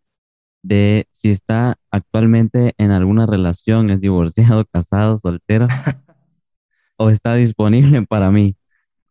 de 0.61 1.07
si 1.11 1.29
está 1.29 1.75
actualmente 1.91 2.73
en 2.77 2.91
alguna 2.91 3.25
relación, 3.25 3.89
es 3.89 3.99
divorciado, 4.01 4.65
casado, 4.71 5.17
soltero, 5.17 5.67
o 6.97 7.09
está 7.09 7.35
disponible 7.35 8.05
para 8.07 8.31
mí. 8.31 8.55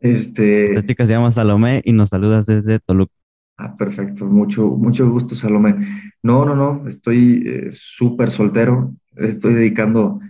Este... 0.01 0.67
Esta 0.67 0.83
chica 0.83 1.07
se 1.07 1.13
llama 1.13 1.31
Salomé 1.31 1.81
y 1.85 1.93
nos 1.93 2.11
saludas 2.11 2.47
desde 2.47 2.79
Toluca. 2.79 3.15
Ah, 3.57 3.77
perfecto, 3.77 4.27
mucho, 4.27 4.67
mucho 4.69 5.09
gusto, 5.11 5.35
Salomé. 5.35 5.77
No, 6.23 6.45
no, 6.45 6.57
no, 6.57 6.88
estoy 6.88 7.45
eh, 7.47 7.69
súper 7.73 8.31
soltero, 8.31 8.95
estoy 9.17 9.55
dedicando 9.55 10.21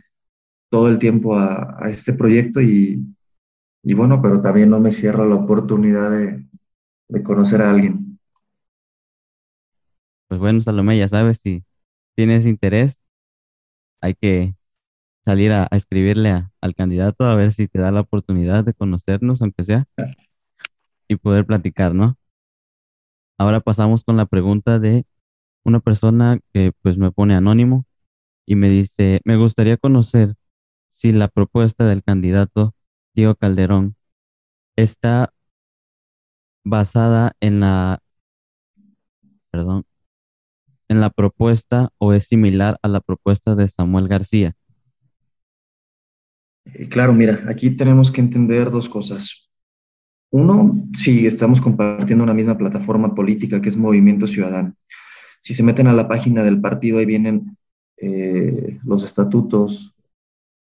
todo 0.69 0.89
el 0.89 0.99
tiempo 0.99 1.37
a, 1.37 1.89
este 1.89 2.13
proyecto 2.15 2.61
y, 2.61 3.03
y, 3.83 3.95
bueno, 3.95 4.21
pero 4.21 4.41
también 4.41 4.71
no 4.71 4.81
me 4.81 4.93
cierro 4.93 5.25
la 5.27 5.37
oportunidad 5.37 6.11
de, 6.11 6.47
de 7.09 7.23
conocer 7.23 7.63
a 7.63 7.71
alguien. 7.71 8.19
Pues 10.29 10.41
bueno, 10.41 10.61
Salomé, 10.61 10.99
ya 10.99 11.09
sabes, 11.09 11.39
si 11.43 11.65
tienes 12.15 12.47
interés, 12.47 13.03
hay 14.01 14.15
que 14.15 14.55
salir 15.25 15.53
a, 15.53 15.67
escribirle 15.71 16.49
al 16.61 16.75
candidato 16.75 17.25
a 17.25 17.35
ver 17.35 17.51
si 17.53 17.69
te 17.69 17.79
da 17.79 17.91
la 17.91 18.01
oportunidad 18.01 18.65
de 18.65 18.75
conocernos, 18.75 19.41
aunque 19.41 19.65
sea, 19.65 19.87
y 21.09 21.17
poder 21.17 21.47
platicar, 21.47 21.95
¿no? 21.95 22.19
Ahora 23.39 23.61
pasamos 23.61 24.05
con 24.05 24.17
la 24.17 24.27
pregunta 24.27 24.79
de 24.79 25.05
una 25.65 25.81
persona 25.81 26.39
que 26.53 26.73
pues 26.83 26.99
me 26.99 27.11
pone 27.11 27.35
anónimo 27.35 27.87
y 28.47 28.57
me 28.57 28.69
dice, 28.69 29.21
me 29.25 29.37
gustaría 29.37 29.77
conocer 29.77 30.35
si 30.89 31.13
la 31.13 31.29
propuesta 31.29 31.87
del 31.87 32.03
candidato 32.03 32.75
Diego 33.15 33.35
Calderón 33.35 33.97
está 34.77 35.33
basada 36.65 37.33
en 37.41 37.61
la, 37.61 38.01
perdón, 39.51 39.85
en 40.89 41.01
la 41.01 41.11
propuesta 41.11 41.89
o 41.99 42.13
es 42.13 42.25
similar 42.25 42.79
a 42.83 42.89
la 42.89 43.01
propuesta 43.01 43.55
de 43.55 43.69
Samuel 43.69 44.09
García. 44.09 44.53
Eh, 46.67 46.89
claro, 46.89 47.13
mira, 47.13 47.41
aquí 47.49 47.71
tenemos 47.71 48.11
que 48.11 48.21
entender 48.21 48.71
dos 48.71 48.89
cosas. 48.89 49.44
Uno, 50.35 50.85
si 50.95 51.29
estamos 51.29 51.61
compartiendo 51.61 52.25
una 52.25 52.35
misma 52.35 52.59
plataforma 52.59 53.15
política 53.15 53.63
que 53.63 53.69
es 53.69 53.77
Movimiento 53.77 54.27
Ciudadano. 54.27 54.75
Si 55.41 55.55
se 55.55 55.63
meten 55.63 55.87
a 55.87 55.93
la 55.93 56.09
página 56.09 56.43
del 56.43 56.61
partido, 56.61 56.99
ahí 56.99 57.07
vienen 57.07 57.57
eh, 57.99 58.81
los 58.83 59.05
estatutos, 59.05 59.95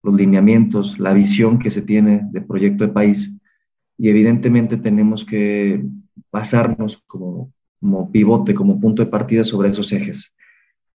los 0.02 0.14
lineamientos, 0.14 0.98
la 0.98 1.12
visión 1.12 1.59
que 1.59 1.68
se 1.68 1.83
tiene 1.83 2.22
de 2.33 2.40
proyecto 2.40 2.83
de 2.87 2.94
país. 2.94 3.37
Y 3.98 4.09
evidentemente 4.09 4.78
tenemos 4.78 5.26
que 5.26 5.85
basarnos 6.33 7.02
como, 7.07 7.52
como 7.78 8.11
pivote, 8.11 8.54
como 8.54 8.81
punto 8.81 9.04
de 9.04 9.11
partida 9.11 9.44
sobre 9.44 9.68
esos 9.68 9.92
ejes. 9.92 10.35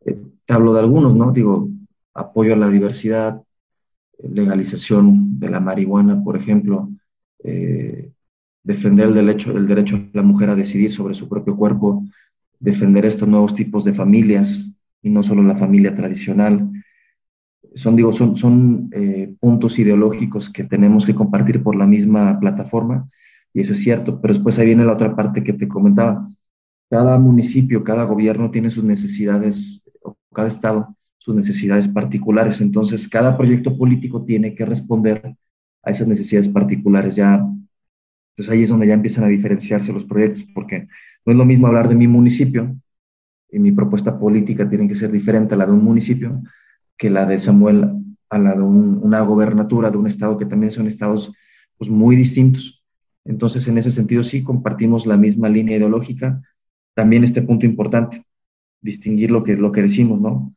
Eh, 0.06 0.16
te 0.44 0.52
hablo 0.52 0.72
de 0.74 0.78
algunos, 0.78 1.16
¿no? 1.16 1.32
Digo, 1.32 1.66
apoyo 2.14 2.54
a 2.54 2.56
la 2.56 2.68
diversidad, 2.68 3.42
legalización 4.16 5.40
de 5.40 5.50
la 5.50 5.58
marihuana, 5.58 6.22
por 6.22 6.36
ejemplo, 6.36 6.88
eh, 7.42 8.09
defender 8.62 9.08
el 9.08 9.14
derecho, 9.14 9.56
el 9.56 9.66
derecho 9.66 9.96
de 9.96 10.10
la 10.12 10.22
mujer 10.22 10.50
a 10.50 10.56
decidir 10.56 10.92
sobre 10.92 11.14
su 11.14 11.28
propio 11.28 11.56
cuerpo, 11.56 12.04
defender 12.58 13.06
estos 13.06 13.28
nuevos 13.28 13.54
tipos 13.54 13.84
de 13.84 13.94
familias 13.94 14.76
y 15.02 15.10
no 15.10 15.22
solo 15.22 15.42
la 15.42 15.56
familia 15.56 15.94
tradicional. 15.94 16.70
Son, 17.74 17.96
digo, 17.96 18.12
son, 18.12 18.36
son 18.36 18.90
eh, 18.92 19.34
puntos 19.40 19.78
ideológicos 19.78 20.50
que 20.50 20.64
tenemos 20.64 21.06
que 21.06 21.14
compartir 21.14 21.62
por 21.62 21.76
la 21.76 21.86
misma 21.86 22.38
plataforma 22.38 23.06
y 23.52 23.60
eso 23.60 23.72
es 23.72 23.80
cierto, 23.80 24.20
pero 24.20 24.34
después 24.34 24.58
ahí 24.58 24.66
viene 24.66 24.84
la 24.84 24.92
otra 24.92 25.14
parte 25.16 25.42
que 25.42 25.52
te 25.52 25.68
comentaba. 25.68 26.28
Cada 26.88 27.18
municipio, 27.18 27.84
cada 27.84 28.04
gobierno 28.04 28.50
tiene 28.50 28.70
sus 28.70 28.84
necesidades, 28.84 29.88
o 30.02 30.16
cada 30.32 30.48
estado 30.48 30.96
sus 31.18 31.34
necesidades 31.34 31.88
particulares. 31.88 32.60
Entonces, 32.60 33.08
cada 33.08 33.36
proyecto 33.36 33.76
político 33.76 34.24
tiene 34.24 34.54
que 34.54 34.64
responder 34.64 35.36
a 35.82 35.90
esas 35.90 36.08
necesidades 36.08 36.48
particulares. 36.48 37.16
Ya, 37.16 37.44
entonces 38.40 38.56
ahí 38.56 38.62
es 38.62 38.70
donde 38.70 38.86
ya 38.86 38.94
empiezan 38.94 39.24
a 39.24 39.28
diferenciarse 39.28 39.92
los 39.92 40.06
proyectos, 40.06 40.46
porque 40.54 40.88
no 41.26 41.32
es 41.32 41.36
lo 41.36 41.44
mismo 41.44 41.66
hablar 41.66 41.90
de 41.90 41.94
mi 41.94 42.06
municipio 42.06 42.74
y 43.50 43.58
mi 43.58 43.70
propuesta 43.70 44.18
política 44.18 44.66
tiene 44.66 44.88
que 44.88 44.94
ser 44.94 45.10
diferente 45.10 45.54
a 45.54 45.58
la 45.58 45.66
de 45.66 45.72
un 45.72 45.84
municipio 45.84 46.40
que 46.96 47.10
la 47.10 47.26
de 47.26 47.38
Samuel 47.38 47.90
a 48.30 48.38
la 48.38 48.54
de 48.54 48.62
una 48.62 49.20
gobernatura 49.20 49.90
de 49.90 49.98
un 49.98 50.06
estado 50.06 50.38
que 50.38 50.46
también 50.46 50.70
son 50.70 50.86
estados 50.86 51.34
pues, 51.76 51.90
muy 51.90 52.16
distintos. 52.16 52.82
Entonces, 53.26 53.68
en 53.68 53.76
ese 53.76 53.90
sentido, 53.90 54.22
sí 54.22 54.42
compartimos 54.42 55.04
la 55.04 55.18
misma 55.18 55.50
línea 55.50 55.76
ideológica. 55.76 56.40
También 56.94 57.24
este 57.24 57.42
punto 57.42 57.66
importante, 57.66 58.24
distinguir 58.80 59.32
lo 59.32 59.44
que, 59.44 59.56
lo 59.56 59.70
que 59.70 59.82
decimos, 59.82 60.18
¿no? 60.18 60.54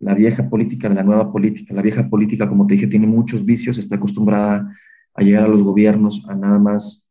la 0.00 0.14
vieja 0.14 0.50
política 0.50 0.88
de 0.88 0.96
la 0.96 1.02
nueva 1.02 1.32
política. 1.32 1.72
La 1.72 1.82
vieja 1.82 2.10
política, 2.10 2.48
como 2.48 2.66
te 2.66 2.74
dije, 2.74 2.88
tiene 2.88 3.06
muchos 3.06 3.44
vicios, 3.44 3.78
está 3.78 3.96
acostumbrada 3.96 4.76
a 5.14 5.22
llegar 5.22 5.44
a 5.44 5.48
los 5.48 5.62
gobiernos, 5.62 6.24
a 6.28 6.34
nada 6.34 6.58
más 6.58 7.08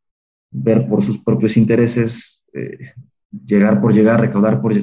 ver 0.52 0.88
por 0.88 1.04
sus 1.04 1.20
propios 1.20 1.58
intereses, 1.58 2.46
eh, 2.54 2.94
llegar 3.46 3.82
por 3.82 3.94
llegar, 3.94 4.20
recaudar 4.20 4.62
por 4.62 4.74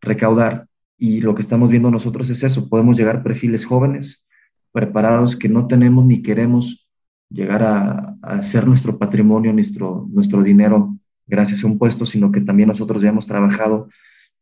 recaudar. 0.00 0.66
Y 0.96 1.20
lo 1.20 1.34
que 1.34 1.42
estamos 1.42 1.70
viendo 1.70 1.90
nosotros 1.90 2.28
es 2.30 2.42
eso, 2.42 2.68
podemos 2.68 2.96
llegar 2.96 3.22
perfiles 3.22 3.64
jóvenes, 3.64 4.26
preparados, 4.72 5.36
que 5.36 5.48
no 5.48 5.66
tenemos 5.66 6.04
ni 6.04 6.22
queremos 6.22 6.88
llegar 7.30 7.62
a, 7.62 8.16
a 8.22 8.34
hacer 8.36 8.66
nuestro 8.66 8.98
patrimonio, 8.98 9.52
nuestro, 9.52 10.06
nuestro 10.10 10.42
dinero 10.42 10.96
gracias 11.26 11.62
a 11.62 11.66
un 11.66 11.78
puesto, 11.78 12.06
sino 12.06 12.32
que 12.32 12.40
también 12.40 12.68
nosotros 12.68 13.02
ya 13.02 13.10
hemos 13.10 13.26
trabajado 13.26 13.88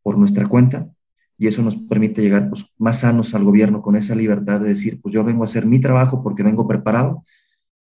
por 0.02 0.16
nuestra 0.16 0.46
cuenta 0.46 0.88
y 1.38 1.46
eso 1.46 1.62
nos 1.62 1.76
permite 1.76 2.22
llegar 2.22 2.48
pues, 2.48 2.72
más 2.78 3.00
sanos 3.00 3.34
al 3.34 3.44
gobierno 3.44 3.82
con 3.82 3.96
esa 3.96 4.14
libertad 4.14 4.60
de 4.60 4.68
decir, 4.68 5.00
pues 5.02 5.14
yo 5.14 5.24
vengo 5.24 5.42
a 5.42 5.44
hacer 5.44 5.66
mi 5.66 5.80
trabajo 5.80 6.22
porque 6.22 6.42
vengo 6.42 6.66
preparado 6.66 7.24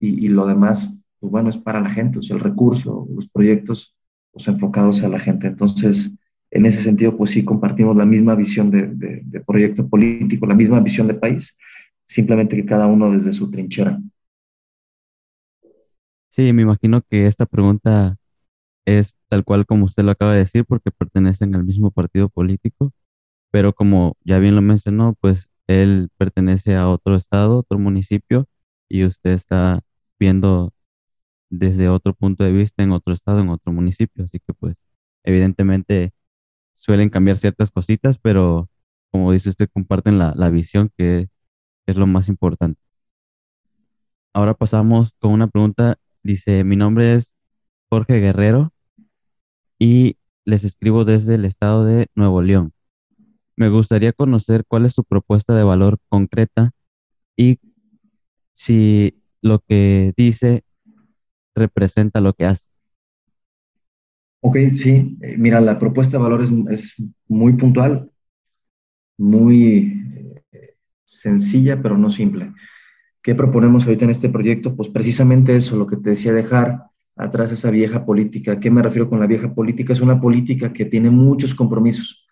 y, 0.01 0.27
lo 0.29 0.47
demás, 0.47 0.97
pues 1.19 1.31
bueno, 1.31 1.49
es 1.49 1.57
para 1.57 1.79
la 1.79 1.89
gente, 1.89 2.19
o 2.19 2.21
sea, 2.21 2.35
el 2.35 2.41
recurso, 2.41 3.07
los 3.13 3.29
proyectos 3.29 3.95
pues, 4.31 4.47
enfocados 4.47 5.03
a 5.03 5.09
la 5.09 5.19
gente. 5.19 5.47
Entonces, 5.47 6.17
en 6.49 6.65
ese 6.65 6.81
sentido, 6.81 7.15
pues 7.15 7.29
sí, 7.29 7.45
compartimos 7.45 7.95
la 7.95 8.05
misma 8.05 8.35
visión 8.35 8.71
de, 8.71 8.87
de 8.87 9.39
proyecto 9.41 9.87
político, 9.87 10.45
la 10.45 10.55
misma 10.55 10.79
visión 10.79 11.07
de 11.07 11.13
país, 11.13 11.57
simplemente 12.05 12.55
que 12.55 12.65
cada 12.65 12.87
uno 12.87 13.11
desde 13.11 13.31
su 13.31 13.49
trinchera. 13.51 13.99
Sí, 16.29 16.51
me 16.53 16.63
imagino 16.63 17.01
que 17.07 17.27
esta 17.27 17.45
pregunta 17.45 18.17
es 18.85 19.17
tal 19.29 19.43
cual 19.43 19.65
como 19.65 19.85
usted 19.85 20.03
lo 20.03 20.11
acaba 20.11 20.33
de 20.33 20.39
decir, 20.39 20.65
porque 20.65 20.91
pertenecen 20.91 21.55
al 21.55 21.65
mismo 21.65 21.91
partido 21.91 22.29
político 22.29 22.91
pero 23.51 23.73
como 23.73 24.17
ya 24.23 24.39
bien 24.39 24.55
lo 24.55 24.61
mencionó, 24.61 25.15
pues 25.19 25.49
él 25.67 26.09
pertenece 26.17 26.75
a 26.75 26.89
otro 26.89 27.15
estado, 27.15 27.59
otro 27.59 27.77
municipio, 27.77 28.47
y 28.89 29.05
usted 29.05 29.31
está 29.31 29.81
viendo 30.21 30.71
desde 31.49 31.89
otro 31.89 32.13
punto 32.13 32.43
de 32.43 32.51
vista 32.51 32.83
en 32.83 32.91
otro 32.91 33.11
estado, 33.11 33.39
en 33.41 33.49
otro 33.49 33.73
municipio. 33.73 34.23
Así 34.23 34.39
que 34.39 34.53
pues 34.53 34.75
evidentemente 35.23 36.13
suelen 36.75 37.09
cambiar 37.09 37.37
ciertas 37.37 37.71
cositas, 37.71 38.19
pero 38.19 38.69
como 39.11 39.33
dice 39.33 39.49
usted, 39.49 39.69
comparten 39.73 40.19
la, 40.19 40.33
la 40.35 40.49
visión 40.49 40.91
que 40.95 41.27
es 41.87 41.95
lo 41.97 42.05
más 42.07 42.29
importante. 42.29 42.79
Ahora 44.33 44.53
pasamos 44.53 45.13
con 45.19 45.31
una 45.31 45.47
pregunta. 45.47 45.97
Dice, 46.23 46.63
mi 46.63 46.75
nombre 46.75 47.15
es 47.15 47.35
Jorge 47.89 48.19
Guerrero 48.19 48.71
y 49.79 50.17
les 50.45 50.63
escribo 50.63 51.03
desde 51.03 51.33
el 51.35 51.45
estado 51.45 51.83
de 51.83 52.07
Nuevo 52.13 52.43
León. 52.43 52.73
Me 53.55 53.69
gustaría 53.69 54.13
conocer 54.13 54.65
cuál 54.67 54.85
es 54.85 54.93
su 54.93 55.03
propuesta 55.03 55.55
de 55.55 55.63
valor 55.63 55.97
concreta 56.09 56.71
y 57.35 57.57
si 58.53 59.20
lo 59.41 59.59
que 59.59 60.13
dice 60.15 60.63
representa 61.55 62.21
lo 62.21 62.33
que 62.33 62.45
hace. 62.45 62.69
Ok, 64.41 64.57
sí. 64.73 65.17
Eh, 65.21 65.35
mira, 65.37 65.61
la 65.61 65.77
propuesta 65.77 66.17
de 66.17 66.23
valor 66.23 66.41
es, 66.41 66.95
muy 67.27 67.53
puntual, 67.53 68.11
muy 69.17 69.93
eh, 70.51 70.75
sencilla, 71.03 71.81
pero 71.81 71.97
no 71.97 72.09
simple. 72.09 72.53
¿Qué 73.21 73.35
proponemos 73.35 73.85
ahorita 73.85 74.05
en 74.05 74.11
este 74.11 74.29
proyecto? 74.29 74.75
Pues 74.75 74.89
precisamente 74.89 75.55
eso, 75.55 75.77
lo 75.77 75.85
que 75.85 75.97
te 75.97 76.11
decía, 76.11 76.33
dejar 76.33 76.85
atrás 77.15 77.51
esa 77.51 77.69
vieja 77.69 78.05
política. 78.05 78.59
qué 78.59 78.71
me 78.71 78.81
refiero 78.81 79.09
con 79.09 79.19
la 79.19 79.27
vieja 79.27 79.53
política? 79.53 79.93
Es 79.93 80.01
una 80.01 80.19
política 80.19 80.73
que 80.73 80.85
tiene 80.85 81.11
muchos 81.11 81.53
compromisos 81.53 82.25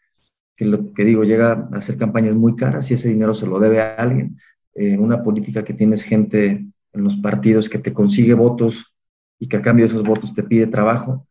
que 0.60 0.66
lo 0.66 0.94
que 0.94 1.06
digo, 1.06 1.24
llega 1.24 1.70
a 1.72 1.78
hacer 1.78 1.98
campañas 1.98 2.36
muy 2.36 2.58
caras 2.58 2.92
y 2.92 2.96
ese 2.96 3.08
dinero 3.08 3.34
se 3.34 3.48
lo 3.48 3.60
debe 3.60 3.82
a 3.82 3.94
alguien. 3.94 4.38
Eh, 4.76 4.98
una 4.98 5.24
política 5.24 5.64
que 5.64 5.74
tienes 5.74 6.04
gente 6.04 6.66
en 6.94 7.04
los 7.04 7.18
partidos 7.18 7.70
que 7.70 7.80
te 7.80 7.94
consigue 7.94 8.34
votos 8.34 8.96
y 9.40 9.48
que 9.48 9.58
a 9.58 9.62
cambio 9.62 9.86
de 9.86 9.92
esos 9.92 10.04
votos 10.04 10.34
te 10.34 10.44
pide 10.44 10.68
trabajo. 10.68 11.28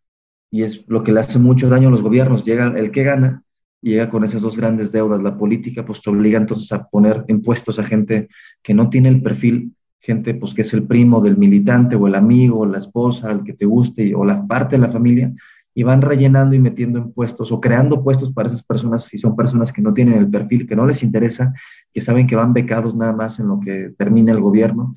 Y 0.51 0.63
es 0.63 0.85
lo 0.89 1.03
que 1.03 1.13
le 1.13 1.21
hace 1.21 1.39
mucho 1.39 1.69
daño 1.69 1.89
a 1.89 1.91
los 1.91 2.03
gobiernos. 2.03 2.45
Llega 2.45 2.69
el 2.79 2.91
que 2.91 3.05
gana 3.05 3.43
y 3.83 3.91
llega 3.91 4.11
con 4.11 4.25
esas 4.25 4.43
dos 4.43 4.57
grandes 4.57 4.93
deudas. 4.93 5.23
La 5.23 5.37
política 5.37 5.85
pues 5.85 6.01
te 6.01 6.11
obliga 6.11 6.39
entonces 6.39 6.73
a 6.73 6.89
poner 6.89 7.25
impuestos 7.29 7.79
a 7.79 7.85
gente 7.85 8.29
que 8.63 8.75
no 8.75 8.89
tiene 8.89 9.09
el 9.09 9.23
perfil, 9.23 9.75
gente 9.99 10.35
pues 10.35 10.55
que 10.55 10.63
es 10.63 10.73
el 10.75 10.87
primo 10.87 11.21
del 11.21 11.37
militante 11.37 11.97
o 11.97 12.07
el 12.07 12.15
amigo 12.15 12.61
o 12.61 12.67
la 12.67 12.79
esposa, 12.79 13.31
el 13.31 13.45
que 13.45 13.53
te 13.53 13.67
guste 13.67 14.15
o 14.15 14.25
la 14.25 14.47
parte 14.47 14.77
de 14.77 14.83
la 14.83 14.89
familia 14.89 15.33
y 15.79 15.85
van 15.85 16.03
rellenando 16.03 16.57
y 16.57 16.59
metiendo 16.59 16.99
en 16.99 17.13
puestos 17.13 17.53
o 17.53 17.61
creando 17.61 18.03
puestos 18.03 18.33
para 18.33 18.49
esas 18.49 18.65
personas, 18.65 19.05
si 19.05 19.17
son 19.17 19.37
personas 19.37 19.73
que 19.73 19.81
no 19.81 19.95
tienen 19.95 20.15
el 20.15 20.29
perfil, 20.29 20.67
que 20.67 20.75
no 20.75 20.85
les 20.85 21.05
interesa, 21.05 21.55
que 21.95 22.01
saben 22.01 22.27
que 22.27 22.35
van 22.35 22.53
becados 22.53 22.97
nada 22.97 23.13
más 23.13 23.39
en 23.39 23.47
lo 23.47 23.61
que 23.61 23.95
termina 23.97 24.33
el 24.33 24.41
gobierno. 24.41 24.97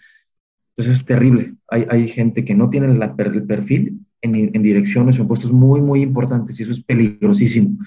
Entonces 0.72 1.02
es 1.02 1.06
terrible. 1.06 1.56
Hay, 1.70 1.86
hay 1.90 2.08
gente 2.08 2.46
que 2.46 2.56
no 2.56 2.70
tiene 2.70 2.88
el 2.88 3.44
perfil 3.46 4.06
en, 4.22 4.36
en 4.36 4.64
direcciones 4.64 5.20
o 5.20 5.28
puestos 5.28 5.52
muy, 5.52 5.82
muy 5.82 6.02
importantes 6.02 6.60
y 6.60 6.64
eso 6.64 6.72
es 6.72 6.84
peligrosísimo. 6.84 7.78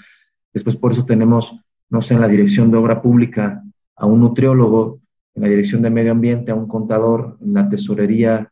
Después 0.52 0.76
por 0.76 0.92
eso 0.92 1.04
tenemos, 1.04 1.58
no 1.90 2.00
sé, 2.00 2.14
en 2.14 2.20
la 2.20 2.28
dirección 2.28 2.70
de 2.70 2.76
obra 2.76 3.02
pública 3.02 3.62
a 3.96 4.06
un 4.06 4.20
nutriólogo, 4.20 5.00
en 5.34 5.42
la 5.42 5.48
dirección 5.48 5.82
de 5.82 5.90
medio 5.90 6.12
ambiente 6.12 6.52
a 6.52 6.54
un 6.54 6.68
contador, 6.68 7.38
en 7.40 7.54
la 7.54 7.68
tesorería 7.68 8.50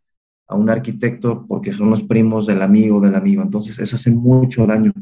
a 0.48 0.56
un 0.56 0.68
arquitecto 0.68 1.46
porque 1.46 1.72
son 1.72 1.90
los 1.90 2.02
primos 2.02 2.46
del 2.46 2.62
amigo 2.62 3.00
del 3.00 3.14
amigo. 3.14 3.42
Entonces 3.42 3.78
eso 3.78 3.96
hace 3.96 4.10
mucho 4.10 4.66
daño 4.66 4.92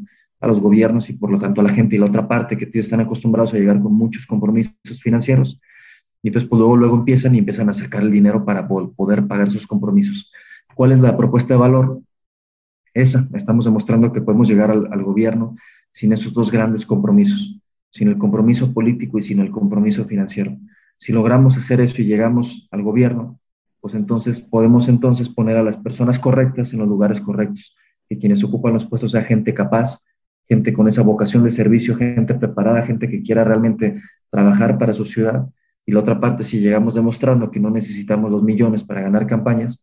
a 0.40 0.46
los 0.46 0.60
gobiernos 0.60 1.10
y 1.10 1.14
por 1.14 1.30
lo 1.30 1.38
tanto 1.38 1.60
a 1.60 1.64
la 1.64 1.70
gente. 1.70 1.96
Y 1.96 1.98
la 1.98 2.06
otra 2.06 2.26
parte, 2.26 2.56
que 2.56 2.68
están 2.78 3.00
acostumbrados 3.00 3.54
a 3.54 3.58
llegar 3.58 3.80
con 3.80 3.92
muchos 3.92 4.26
compromisos 4.26 5.02
financieros, 5.02 5.60
Y 6.22 6.28
entonces, 6.28 6.48
pues 6.48 6.58
luego, 6.58 6.76
luego 6.76 6.96
empiezan 6.96 7.34
y 7.34 7.38
empiezan 7.38 7.68
a 7.68 7.72
sacar 7.72 8.02
el 8.02 8.10
dinero 8.10 8.44
para 8.44 8.66
poder 8.66 9.26
pagar 9.26 9.50
sus 9.50 9.66
compromisos. 9.66 10.30
¿Cuál 10.74 10.92
es 10.92 11.00
la 11.00 11.16
propuesta 11.16 11.54
de 11.54 11.60
valor? 11.60 12.00
Esa, 12.92 13.28
estamos 13.34 13.64
demostrando 13.64 14.12
que 14.12 14.20
podemos 14.20 14.48
llegar 14.48 14.70
al, 14.70 15.02
gobierno 15.02 15.56
sin 15.92 16.12
esos 16.12 16.34
dos 16.34 16.50
grandes 16.50 16.84
compromisos, 16.84 17.58
sin 17.90 18.08
el 18.08 18.18
compromiso 18.18 18.72
político 18.72 19.18
y 19.18 19.22
sin 19.22 19.40
el 19.40 19.50
compromiso 19.50 20.04
financiero. 20.04 20.56
Si 20.96 21.12
logramos 21.12 21.56
hacer 21.56 21.80
eso 21.80 22.02
y 22.02 22.04
llegamos 22.04 22.68
al 22.70 22.82
gobierno, 22.82 23.40
pues 23.80 23.94
entonces 23.94 24.40
podemos 24.40 24.88
entonces 24.88 25.28
poner 25.28 25.56
a 25.56 25.62
las 25.62 25.78
personas 25.78 26.18
correctas 26.18 26.72
en 26.72 26.80
los 26.80 26.88
lugares 26.88 27.20
correctos, 27.20 27.76
que 28.08 28.18
quienes 28.18 28.44
ocupan 28.44 28.72
los 28.72 28.84
puestos 28.84 29.12
sea 29.12 29.22
gente 29.22 29.54
capaz, 29.54 30.04
gente 30.48 30.72
con 30.72 30.88
esa 30.88 31.02
vocación 31.02 31.44
de 31.44 31.50
servicio, 31.50 31.94
gente 31.94 32.34
preparada, 32.34 32.82
gente 32.82 33.08
que 33.08 33.22
quiera 33.22 33.44
realmente 33.44 34.02
trabajar 34.30 34.78
para 34.78 34.92
su 34.92 35.04
ciudad. 35.04 35.48
Y 35.90 35.92
la 35.92 35.98
otra 35.98 36.20
parte, 36.20 36.44
si 36.44 36.60
llegamos 36.60 36.94
demostrando 36.94 37.50
que 37.50 37.58
no 37.58 37.68
necesitamos 37.68 38.30
los 38.30 38.44
millones 38.44 38.84
para 38.84 39.02
ganar 39.02 39.26
campañas, 39.26 39.82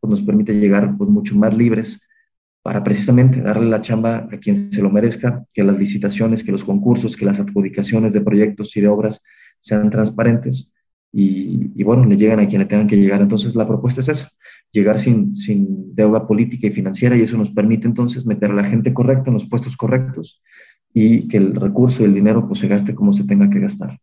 pues 0.00 0.10
nos 0.10 0.22
permite 0.22 0.54
llegar 0.54 0.96
pues, 0.96 1.10
mucho 1.10 1.36
más 1.36 1.54
libres 1.54 2.08
para 2.62 2.82
precisamente 2.82 3.42
darle 3.42 3.68
la 3.68 3.82
chamba 3.82 4.28
a 4.32 4.38
quien 4.38 4.56
se 4.56 4.80
lo 4.80 4.88
merezca, 4.88 5.44
que 5.52 5.62
las 5.62 5.78
licitaciones, 5.78 6.42
que 6.42 6.52
los 6.52 6.64
concursos, 6.64 7.18
que 7.18 7.26
las 7.26 7.38
adjudicaciones 7.38 8.14
de 8.14 8.22
proyectos 8.22 8.74
y 8.78 8.80
de 8.80 8.88
obras 8.88 9.22
sean 9.60 9.90
transparentes 9.90 10.72
y, 11.12 11.84
bueno, 11.84 12.06
le 12.06 12.16
llegan 12.16 12.40
a 12.40 12.48
quien 12.48 12.62
le 12.62 12.66
tengan 12.66 12.86
que 12.86 12.96
llegar. 12.96 13.20
Entonces 13.20 13.54
la 13.54 13.66
propuesta 13.66 14.00
es 14.00 14.08
esa, 14.08 14.30
llegar 14.70 14.98
sin, 14.98 15.34
sin 15.34 15.94
deuda 15.94 16.26
política 16.26 16.68
y 16.68 16.70
financiera 16.70 17.14
y 17.14 17.20
eso 17.20 17.36
nos 17.36 17.50
permite 17.50 17.86
entonces 17.86 18.24
meter 18.24 18.52
a 18.52 18.54
la 18.54 18.64
gente 18.64 18.94
correcta 18.94 19.28
en 19.28 19.34
los 19.34 19.44
puestos 19.44 19.76
correctos 19.76 20.42
y 20.94 21.28
que 21.28 21.36
el 21.36 21.54
recurso 21.54 22.02
y 22.02 22.06
el 22.06 22.14
dinero 22.14 22.48
pues 22.48 22.60
se 22.60 22.68
gaste 22.68 22.94
como 22.94 23.12
se 23.12 23.24
tenga 23.24 23.50
que 23.50 23.60
gastar. 23.60 24.00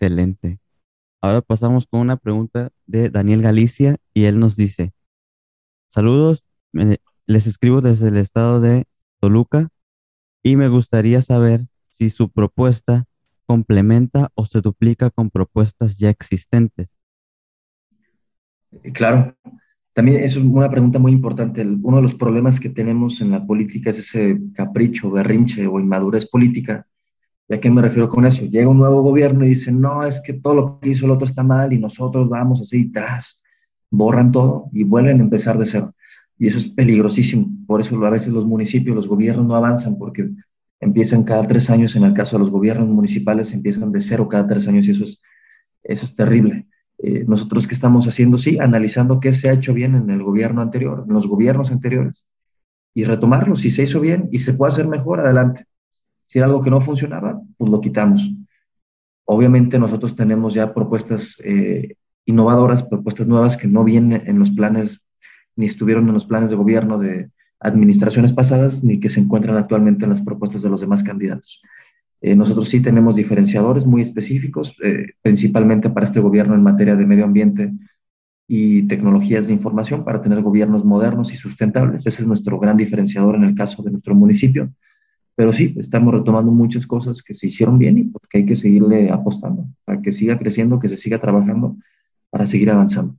Excelente. 0.00 0.58
Ahora 1.20 1.42
pasamos 1.42 1.86
con 1.86 2.00
una 2.00 2.16
pregunta 2.16 2.70
de 2.86 3.10
Daniel 3.10 3.42
Galicia 3.42 3.98
y 4.14 4.24
él 4.24 4.40
nos 4.40 4.56
dice, 4.56 4.94
saludos, 5.88 6.46
les 7.26 7.46
escribo 7.46 7.82
desde 7.82 8.08
el 8.08 8.16
estado 8.16 8.62
de 8.62 8.84
Toluca 9.20 9.68
y 10.42 10.56
me 10.56 10.68
gustaría 10.68 11.20
saber 11.20 11.66
si 11.88 12.08
su 12.08 12.30
propuesta 12.30 13.04
complementa 13.44 14.30
o 14.34 14.46
se 14.46 14.62
duplica 14.62 15.10
con 15.10 15.28
propuestas 15.28 15.98
ya 15.98 16.08
existentes. 16.08 16.94
Claro, 18.94 19.36
también 19.92 20.22
es 20.24 20.38
una 20.38 20.70
pregunta 20.70 20.98
muy 20.98 21.12
importante. 21.12 21.60
Uno 21.60 21.96
de 21.98 22.02
los 22.02 22.14
problemas 22.14 22.58
que 22.58 22.70
tenemos 22.70 23.20
en 23.20 23.32
la 23.32 23.46
política 23.46 23.90
es 23.90 23.98
ese 23.98 24.40
capricho, 24.54 25.10
berrinche 25.10 25.66
o 25.66 25.78
inmadurez 25.78 26.26
política. 26.26 26.86
¿Y 27.50 27.54
a 27.54 27.58
qué 27.58 27.68
me 27.68 27.82
refiero 27.82 28.08
con 28.08 28.24
eso? 28.24 28.46
Llega 28.46 28.68
un 28.68 28.78
nuevo 28.78 29.02
gobierno 29.02 29.44
y 29.44 29.48
dice, 29.48 29.72
no, 29.72 30.04
es 30.04 30.20
que 30.20 30.34
todo 30.34 30.54
lo 30.54 30.78
que 30.78 30.90
hizo 30.90 31.06
el 31.06 31.10
otro 31.10 31.26
está 31.26 31.42
mal 31.42 31.72
y 31.72 31.80
nosotros 31.80 32.28
vamos 32.28 32.60
así 32.60 32.92
tras. 32.92 33.42
Borran 33.90 34.30
todo 34.30 34.70
y 34.72 34.84
vuelven 34.84 35.18
a 35.18 35.24
empezar 35.24 35.58
de 35.58 35.66
cero. 35.66 35.92
Y 36.38 36.46
eso 36.46 36.58
es 36.58 36.68
peligrosísimo. 36.68 37.50
Por 37.66 37.80
eso 37.80 38.06
a 38.06 38.10
veces 38.10 38.32
los 38.32 38.46
municipios, 38.46 38.94
los 38.94 39.08
gobiernos 39.08 39.46
no 39.46 39.56
avanzan 39.56 39.98
porque 39.98 40.30
empiezan 40.78 41.24
cada 41.24 41.42
tres 41.42 41.68
años. 41.70 41.96
En 41.96 42.04
el 42.04 42.14
caso 42.14 42.36
de 42.36 42.40
los 42.40 42.52
gobiernos 42.52 42.88
municipales, 42.88 43.52
empiezan 43.52 43.90
de 43.90 44.00
cero 44.00 44.28
cada 44.28 44.46
tres 44.46 44.68
años 44.68 44.86
y 44.86 44.92
eso 44.92 45.02
es, 45.02 45.20
eso 45.82 46.06
es 46.06 46.14
terrible. 46.14 46.68
Eh, 46.98 47.24
nosotros 47.26 47.66
que 47.66 47.74
estamos 47.74 48.06
haciendo, 48.06 48.38
sí, 48.38 48.60
analizando 48.60 49.18
qué 49.18 49.32
se 49.32 49.48
ha 49.48 49.54
hecho 49.54 49.74
bien 49.74 49.96
en 49.96 50.08
el 50.08 50.22
gobierno 50.22 50.62
anterior, 50.62 51.04
en 51.04 51.12
los 51.12 51.26
gobiernos 51.26 51.72
anteriores, 51.72 52.28
y 52.94 53.02
retomarlo. 53.02 53.56
Si 53.56 53.70
se 53.70 53.82
hizo 53.82 54.00
bien 54.00 54.28
y 54.30 54.38
se 54.38 54.54
puede 54.54 54.72
hacer 54.72 54.86
mejor, 54.86 55.18
adelante. 55.18 55.64
Si 56.30 56.38
era 56.38 56.46
algo 56.46 56.62
que 56.62 56.70
no 56.70 56.80
funcionaba, 56.80 57.39
pues 57.60 57.70
lo 57.70 57.82
quitamos. 57.82 58.32
Obviamente 59.26 59.78
nosotros 59.78 60.14
tenemos 60.14 60.54
ya 60.54 60.72
propuestas 60.72 61.40
eh, 61.44 61.94
innovadoras, 62.24 62.82
propuestas 62.82 63.28
nuevas 63.28 63.58
que 63.58 63.68
no 63.68 63.84
vienen 63.84 64.22
en 64.26 64.38
los 64.38 64.50
planes, 64.50 65.06
ni 65.56 65.66
estuvieron 65.66 66.08
en 66.08 66.14
los 66.14 66.24
planes 66.24 66.48
de 66.48 66.56
gobierno 66.56 66.98
de 66.98 67.30
administraciones 67.60 68.32
pasadas, 68.32 68.82
ni 68.82 68.98
que 68.98 69.10
se 69.10 69.20
encuentran 69.20 69.58
actualmente 69.58 70.06
en 70.06 70.10
las 70.10 70.22
propuestas 70.22 70.62
de 70.62 70.70
los 70.70 70.80
demás 70.80 71.02
candidatos. 71.02 71.60
Eh, 72.22 72.34
nosotros 72.34 72.70
sí 72.70 72.80
tenemos 72.80 73.14
diferenciadores 73.16 73.84
muy 73.84 74.00
específicos, 74.00 74.74
eh, 74.82 75.08
principalmente 75.20 75.90
para 75.90 76.04
este 76.04 76.20
gobierno 76.20 76.54
en 76.54 76.62
materia 76.62 76.96
de 76.96 77.04
medio 77.04 77.26
ambiente 77.26 77.74
y 78.48 78.88
tecnologías 78.88 79.48
de 79.48 79.52
información 79.52 80.02
para 80.02 80.22
tener 80.22 80.40
gobiernos 80.40 80.82
modernos 80.82 81.30
y 81.30 81.36
sustentables. 81.36 82.06
Ese 82.06 82.22
es 82.22 82.26
nuestro 82.26 82.58
gran 82.58 82.78
diferenciador 82.78 83.34
en 83.34 83.44
el 83.44 83.54
caso 83.54 83.82
de 83.82 83.90
nuestro 83.90 84.14
municipio. 84.14 84.72
Pero 85.40 85.54
sí, 85.54 85.74
estamos 85.78 86.12
retomando 86.12 86.52
muchas 86.52 86.86
cosas 86.86 87.22
que 87.22 87.32
se 87.32 87.46
hicieron 87.46 87.78
bien 87.78 87.96
y 87.96 88.04
pues, 88.04 88.28
que 88.28 88.38
hay 88.40 88.44
que 88.44 88.54
seguirle 88.54 89.10
apostando 89.10 89.64
para 89.86 90.02
que 90.02 90.12
siga 90.12 90.38
creciendo, 90.38 90.78
que 90.78 90.86
se 90.86 90.96
siga 90.96 91.18
trabajando 91.18 91.78
para 92.28 92.44
seguir 92.44 92.70
avanzando. 92.70 93.16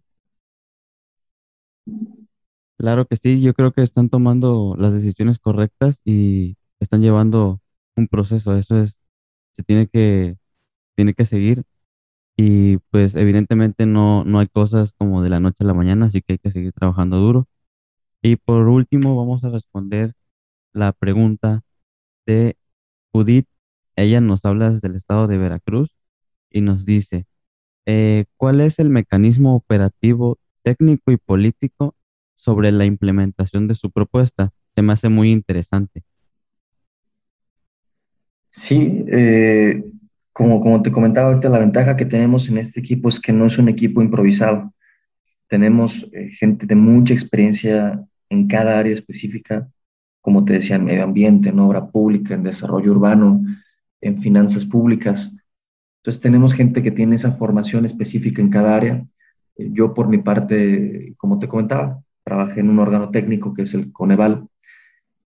Claro 2.77 3.07
que 3.07 3.15
sí, 3.15 3.41
yo 3.41 3.55
creo 3.55 3.71
que 3.71 3.81
están 3.81 4.07
tomando 4.09 4.75
las 4.77 4.93
decisiones 4.93 5.39
correctas 5.39 6.01
y 6.05 6.57
están 6.79 7.01
llevando 7.01 7.59
un 7.95 8.07
proceso, 8.07 8.55
eso 8.55 8.79
es, 8.79 9.01
se 9.51 9.63
tiene 9.63 9.87
que, 9.87 10.37
tiene 10.95 11.15
que 11.15 11.25
seguir 11.25 11.63
y 12.37 12.77
pues 12.91 13.15
evidentemente 13.15 13.87
no, 13.87 14.25
no 14.25 14.37
hay 14.37 14.47
cosas 14.47 14.93
como 14.95 15.23
de 15.23 15.31
la 15.31 15.39
noche 15.39 15.63
a 15.63 15.65
la 15.65 15.73
mañana, 15.73 16.05
así 16.05 16.21
que 16.21 16.33
hay 16.33 16.37
que 16.37 16.51
seguir 16.51 16.71
trabajando 16.71 17.17
duro. 17.17 17.47
Y 18.21 18.35
por 18.35 18.67
último 18.67 19.15
vamos 19.15 19.43
a 19.43 19.49
responder 19.49 20.13
la 20.73 20.91
pregunta 20.91 21.63
de 22.25 22.57
Judith. 23.11 23.47
Ella 23.95 24.21
nos 24.21 24.45
habla 24.45 24.69
desde 24.69 24.87
el 24.87 24.95
estado 24.95 25.27
de 25.27 25.37
Veracruz 25.37 25.95
y 26.49 26.61
nos 26.61 26.85
dice, 26.85 27.25
eh, 27.85 28.25
¿cuál 28.37 28.61
es 28.61 28.79
el 28.79 28.89
mecanismo 28.89 29.55
operativo, 29.55 30.39
técnico 30.63 31.11
y 31.11 31.17
político 31.17 31.95
sobre 32.33 32.71
la 32.71 32.85
implementación 32.85 33.67
de 33.67 33.75
su 33.75 33.91
propuesta? 33.91 34.51
Se 34.75 34.81
me 34.81 34.93
hace 34.93 35.09
muy 35.09 35.31
interesante. 35.31 36.03
Sí, 38.51 39.05
eh, 39.07 39.83
como, 40.33 40.59
como 40.59 40.81
te 40.81 40.91
comentaba 40.91 41.27
ahorita, 41.29 41.49
la 41.49 41.59
ventaja 41.59 41.95
que 41.95 42.05
tenemos 42.05 42.49
en 42.49 42.57
este 42.57 42.79
equipo 42.79 43.09
es 43.09 43.19
que 43.19 43.33
no 43.33 43.45
es 43.45 43.57
un 43.57 43.69
equipo 43.69 44.01
improvisado. 44.01 44.73
Tenemos 45.47 46.09
eh, 46.13 46.29
gente 46.31 46.65
de 46.65 46.75
mucha 46.75 47.13
experiencia 47.13 48.05
en 48.29 48.47
cada 48.47 48.79
área 48.79 48.93
específica, 48.93 49.69
como 50.21 50.45
te 50.45 50.53
decía, 50.53 50.75
en 50.75 50.85
medio 50.85 51.03
ambiente, 51.03 51.49
en 51.49 51.59
obra 51.59 51.89
pública, 51.89 52.35
en 52.35 52.43
desarrollo 52.43 52.91
urbano, 52.91 53.43
en 53.99 54.17
finanzas 54.17 54.65
públicas. 54.65 55.37
Entonces 56.01 56.21
tenemos 56.21 56.53
gente 56.53 56.81
que 56.81 56.91
tiene 56.91 57.15
esa 57.15 57.31
formación 57.31 57.85
específica 57.85 58.41
en 58.41 58.49
cada 58.49 58.75
área. 58.75 59.05
Eh, 59.57 59.69
yo 59.71 59.93
por 59.93 60.07
mi 60.07 60.19
parte, 60.19 61.13
como 61.17 61.39
te 61.39 61.47
comentaba, 61.47 62.01
trabajé 62.23 62.61
en 62.61 62.69
un 62.69 62.79
órgano 62.79 63.09
técnico 63.09 63.53
que 63.53 63.63
es 63.63 63.73
el 63.73 63.91
Coneval, 63.91 64.47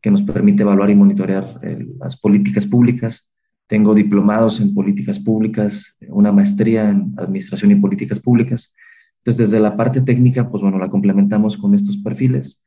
que 0.02 0.12
nos 0.12 0.22
permite 0.22 0.64
evaluar 0.64 0.90
y 0.90 0.96
monitorear 0.96 1.60
eh, 1.64 1.88
las 2.00 2.18
políticas 2.18 2.68
públicas. 2.68 3.32
Tengo 3.68 3.96
diplomados 3.96 4.60
en 4.62 4.74
políticas 4.74 5.20
públicas, 5.20 5.98
una 6.10 6.32
maestría 6.32 6.90
en 6.90 7.14
administración 7.18 7.72
y 7.72 7.76
políticas 7.76 8.20
públicas. 8.20 8.76
Entonces, 9.20 9.50
desde 9.50 9.62
la 9.62 9.78
parte 9.78 10.02
técnica, 10.02 10.50
pues 10.50 10.62
bueno, 10.62 10.78
la 10.78 10.90
complementamos 10.90 11.58
con 11.58 11.74
estos 11.74 11.98
perfiles. 11.98 12.64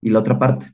Y 0.00 0.10
la 0.10 0.20
otra 0.20 0.38
parte, 0.38 0.66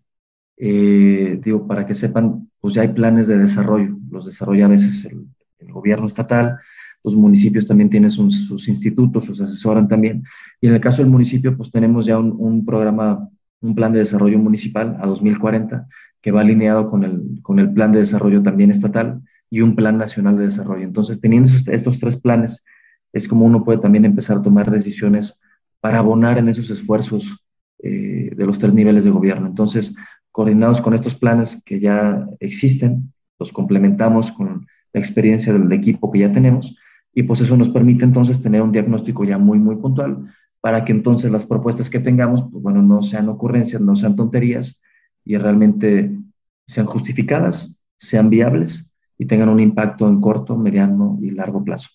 eh, 0.56 1.40
digo, 1.42 1.66
para 1.66 1.86
que 1.86 1.94
sepan, 1.94 2.50
pues 2.60 2.74
ya 2.74 2.82
hay 2.82 2.88
planes 2.88 3.26
de 3.26 3.38
desarrollo. 3.38 3.96
Los 4.10 4.26
desarrolla 4.26 4.66
a 4.66 4.68
veces 4.68 5.04
el, 5.06 5.26
gobierno 5.72 6.06
estatal, 6.06 6.58
los 7.02 7.16
municipios 7.16 7.66
también 7.66 7.90
tienen 7.90 8.10
sus, 8.10 8.46
sus, 8.46 8.68
institutos, 8.68 9.24
sus 9.24 9.40
asesoran 9.40 9.88
también. 9.88 10.22
Y 10.60 10.68
en 10.68 10.74
el 10.74 10.80
caso 10.80 11.02
del 11.02 11.10
municipio, 11.10 11.56
pues 11.56 11.70
tenemos 11.70 12.06
ya 12.06 12.18
un, 12.18 12.36
un 12.38 12.64
programa 12.64 13.28
un 13.64 13.74
plan 13.74 13.92
de 13.92 14.00
desarrollo 14.00 14.38
municipal 14.38 14.96
a 15.00 15.06
2040 15.06 15.88
que 16.20 16.30
va 16.30 16.42
alineado 16.42 16.86
con 16.86 17.02
el, 17.02 17.40
con 17.42 17.58
el 17.58 17.72
plan 17.72 17.92
de 17.92 18.00
desarrollo 18.00 18.42
también 18.42 18.70
estatal 18.70 19.22
y 19.50 19.62
un 19.62 19.74
plan 19.74 19.96
nacional 19.96 20.36
de 20.36 20.44
desarrollo. 20.44 20.84
Entonces, 20.84 21.20
teniendo 21.20 21.48
estos 21.66 21.98
tres 21.98 22.16
planes, 22.16 22.64
es 23.12 23.26
como 23.26 23.46
uno 23.46 23.64
puede 23.64 23.78
también 23.78 24.04
empezar 24.04 24.36
a 24.36 24.42
tomar 24.42 24.70
decisiones 24.70 25.40
para 25.80 25.98
abonar 25.98 26.38
en 26.38 26.48
esos 26.48 26.68
esfuerzos 26.70 27.44
eh, 27.82 28.30
de 28.36 28.46
los 28.46 28.58
tres 28.58 28.74
niveles 28.74 29.04
de 29.04 29.10
gobierno. 29.10 29.46
Entonces, 29.46 29.96
coordinados 30.34 30.80
con 30.80 30.94
estos 30.94 31.14
planes 31.14 31.62
que 31.64 31.78
ya 31.78 32.26
existen, 32.40 33.12
los 33.38 33.52
complementamos 33.52 34.32
con 34.32 34.66
la 34.92 35.00
experiencia 35.00 35.52
del 35.52 35.72
equipo 35.72 36.10
que 36.10 36.18
ya 36.18 36.32
tenemos 36.32 36.76
y 37.12 37.22
pues 37.22 37.40
eso 37.40 37.56
nos 37.56 37.68
permite 37.68 38.04
entonces 38.04 38.40
tener 38.40 38.60
un 38.60 38.72
diagnóstico 38.72 39.22
ya 39.22 39.38
muy, 39.38 39.60
muy 39.60 39.76
puntual 39.76 40.34
para 40.60 40.84
que 40.84 40.90
entonces 40.90 41.30
las 41.30 41.44
propuestas 41.44 41.88
que 41.88 42.00
tengamos, 42.00 42.42
pues 42.50 42.60
bueno, 42.64 42.82
no 42.82 43.00
sean 43.04 43.28
ocurrencias, 43.28 43.80
no 43.80 43.94
sean 43.94 44.16
tonterías 44.16 44.82
y 45.24 45.36
realmente 45.36 46.18
sean 46.66 46.86
justificadas, 46.86 47.78
sean 47.96 48.28
viables 48.28 48.92
y 49.16 49.26
tengan 49.26 49.50
un 49.50 49.60
impacto 49.60 50.08
en 50.08 50.20
corto, 50.20 50.56
mediano 50.56 51.16
y 51.20 51.30
largo 51.30 51.62
plazo. 51.62 51.90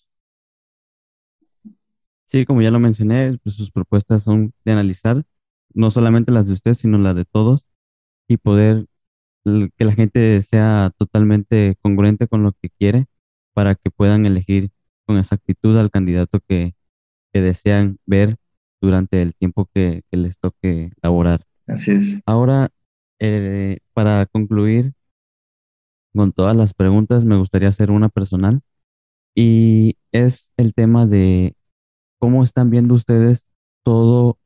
Sí, 2.26 2.46
como 2.46 2.62
ya 2.62 2.72
lo 2.72 2.80
mencioné, 2.80 3.38
pues 3.44 3.56
sus 3.58 3.70
propuestas 3.70 4.24
son 4.24 4.54
de 4.64 4.72
analizar, 4.72 5.26
no 5.74 5.92
solamente 5.92 6.32
las 6.32 6.48
de 6.48 6.54
usted, 6.54 6.74
sino 6.74 6.98
las 7.00 7.16
de 7.16 7.26
todos, 7.26 7.66
y 8.30 8.38
poder 8.38 8.86
que 9.44 9.86
la 9.86 9.94
gente 9.94 10.42
sea 10.42 10.92
totalmente 10.98 11.76
congruente 11.82 12.28
con 12.28 12.44
lo 12.44 12.54
que 12.54 12.70
quiere 12.70 13.06
para 13.54 13.76
que 13.76 13.90
puedan 13.90 14.26
elegir 14.26 14.70
con 15.06 15.18
exactitud 15.18 15.76
al 15.78 15.90
candidato 15.90 16.40
que, 16.48 16.76
que 17.34 17.42
desean 17.42 17.98
ver 18.06 18.36
durante 18.80 19.22
el 19.22 19.34
tiempo 19.36 19.68
que, 19.74 20.04
que 20.10 20.18
les 20.18 20.40
toque 20.40 20.92
laborar. 21.02 21.46
Así 21.68 21.92
es. 21.92 22.22
Ahora, 22.26 22.70
eh, 23.20 23.80
para 23.94 24.26
concluir 24.28 24.94
con 26.14 26.32
todas 26.32 26.56
las 26.56 26.74
preguntas, 26.74 27.26
me 27.26 27.38
gustaría 27.38 27.70
hacer 27.70 27.92
una 27.92 28.10
personal 28.10 28.62
y 29.36 29.98
es 30.12 30.54
el 30.58 30.74
tema 30.74 31.08
de 31.08 31.56
cómo 32.20 32.44
están 32.44 32.70
viendo 32.70 32.94
ustedes 32.94 33.50
todo 33.84 34.38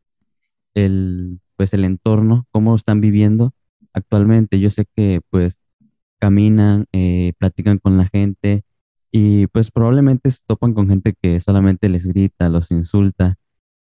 el, 0.73 1.41
pues 1.57 1.73
el 1.73 1.83
entorno, 1.83 2.47
cómo 2.51 2.75
están 2.75 3.01
viviendo 3.01 3.53
actualmente. 3.93 4.59
Yo 4.59 4.69
sé 4.69 4.85
que 4.95 5.21
pues 5.29 5.59
caminan, 6.19 6.85
eh, 6.93 7.33
platican 7.37 7.79
con 7.79 7.97
la 7.97 8.05
gente 8.05 8.63
y 9.11 9.47
pues 9.47 9.71
probablemente 9.71 10.31
se 10.31 10.41
topan 10.47 10.73
con 10.73 10.89
gente 10.89 11.13
que 11.21 11.39
solamente 11.39 11.89
les 11.89 12.07
grita, 12.07 12.49
los 12.49 12.71
insulta 12.71 13.35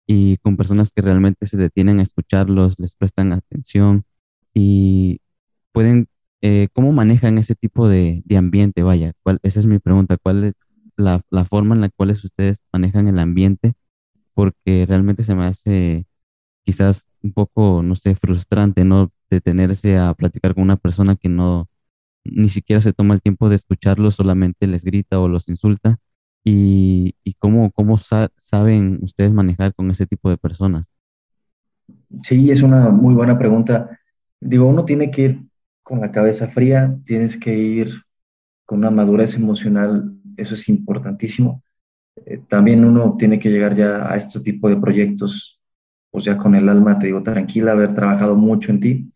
y 0.05 0.37
con 0.37 0.57
personas 0.57 0.91
que 0.91 1.01
realmente 1.01 1.45
se 1.47 1.57
detienen 1.57 1.99
a 1.99 2.03
escucharlos, 2.03 2.79
les 2.79 2.95
prestan 2.95 3.33
atención 3.33 4.03
y 4.53 5.21
pueden, 5.71 6.07
eh, 6.41 6.67
¿cómo 6.73 6.91
manejan 6.91 7.37
ese 7.37 7.55
tipo 7.55 7.87
de, 7.87 8.21
de 8.25 8.37
ambiente? 8.37 8.83
Vaya, 8.83 9.13
¿cuál, 9.23 9.39
esa 9.43 9.59
es 9.59 9.65
mi 9.65 9.79
pregunta, 9.79 10.17
¿cuál 10.17 10.43
es 10.43 10.53
la, 10.97 11.21
la 11.31 11.45
forma 11.45 11.75
en 11.75 11.81
la 11.81 11.89
cual 11.89 12.11
ustedes 12.11 12.59
manejan 12.71 13.07
el 13.07 13.19
ambiente? 13.19 13.73
Porque 14.33 14.85
realmente 14.87 15.23
se 15.23 15.35
me 15.35 15.45
hace 15.45 16.05
quizás 16.63 17.07
un 17.23 17.33
poco, 17.33 17.81
no 17.83 17.95
sé, 17.95 18.15
frustrante, 18.15 18.85
¿no? 18.85 19.11
Detenerse 19.29 19.97
a 19.97 20.13
platicar 20.13 20.53
con 20.53 20.63
una 20.63 20.77
persona 20.77 21.15
que 21.15 21.29
no, 21.29 21.67
ni 22.23 22.49
siquiera 22.49 22.81
se 22.81 22.93
toma 22.93 23.15
el 23.15 23.21
tiempo 23.21 23.49
de 23.49 23.55
escucharlo, 23.55 24.11
solamente 24.11 24.67
les 24.67 24.83
grita 24.83 25.19
o 25.19 25.27
los 25.27 25.49
insulta. 25.49 25.97
¿Y, 26.45 27.15
y 27.23 27.33
cómo, 27.35 27.71
cómo 27.71 27.97
saben 27.97 28.99
ustedes 29.01 29.33
manejar 29.33 29.73
con 29.73 29.89
ese 29.91 30.05
tipo 30.05 30.29
de 30.29 30.37
personas? 30.37 30.87
Sí, 32.21 32.51
es 32.51 32.61
una 32.61 32.89
muy 32.89 33.13
buena 33.15 33.37
pregunta. 33.37 33.99
Digo, 34.39 34.67
uno 34.67 34.85
tiene 34.85 35.09
que 35.09 35.21
ir 35.21 35.43
con 35.83 36.01
la 36.01 36.11
cabeza 36.11 36.47
fría, 36.47 36.97
tienes 37.05 37.37
que 37.37 37.57
ir 37.57 37.89
con 38.65 38.79
una 38.79 38.91
madurez 38.91 39.35
emocional, 39.35 40.13
eso 40.37 40.53
es 40.53 40.69
importantísimo. 40.69 41.63
Eh, 42.25 42.41
también 42.47 42.85
uno 42.85 43.15
tiene 43.17 43.39
que 43.39 43.49
llegar 43.49 43.75
ya 43.75 44.11
a 44.11 44.17
este 44.17 44.39
tipo 44.39 44.69
de 44.69 44.77
proyectos, 44.77 45.61
pues 46.13 46.25
ya 46.25 46.37
con 46.37 46.53
el 46.53 46.69
alma, 46.69 46.99
te 46.99 47.07
digo, 47.07 47.23
tranquila, 47.23 47.71
haber 47.71 47.91
trabajado 47.91 48.35
mucho 48.35 48.71
en 48.71 48.79
ti, 48.79 49.09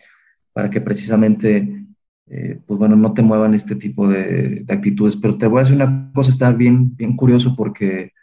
para 0.52 0.72
que 0.72 0.82
precisamente 0.82 1.86
eh, 2.26 2.60
pues 2.66 2.80
bueno, 2.80 2.96
no 2.96 3.14
te 3.14 3.22
muevan 3.22 3.54
este 3.54 3.76
tipo 3.76 4.08
de, 4.08 4.66
actitudes. 4.68 5.16
Pero 5.16 5.38
te 5.38 5.46
voy 5.46 5.60
a 5.60 5.62
decir 5.62 5.76
una 5.76 6.12
cosa, 6.12 6.32
está 6.32 6.52
bien, 6.52 6.96
bien 6.96 7.16
curioso 7.16 7.56
porque 7.56 8.14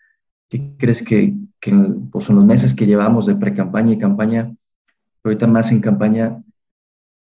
¿qué 0.49 0.75
crees 0.77 1.05
que, 1.05 1.35
que 1.61 1.72
pues 2.11 2.29
en 2.29 2.35
los 2.35 2.45
meses 2.45 2.75
que 2.75 2.85
llevamos 2.85 3.27
de 3.27 3.37
pre-campaña 3.37 3.93
y 3.93 3.99
campaña, 3.99 4.53
ahorita 5.22 5.47
más 5.47 5.70
en 5.70 5.81
campaña, 5.81 6.43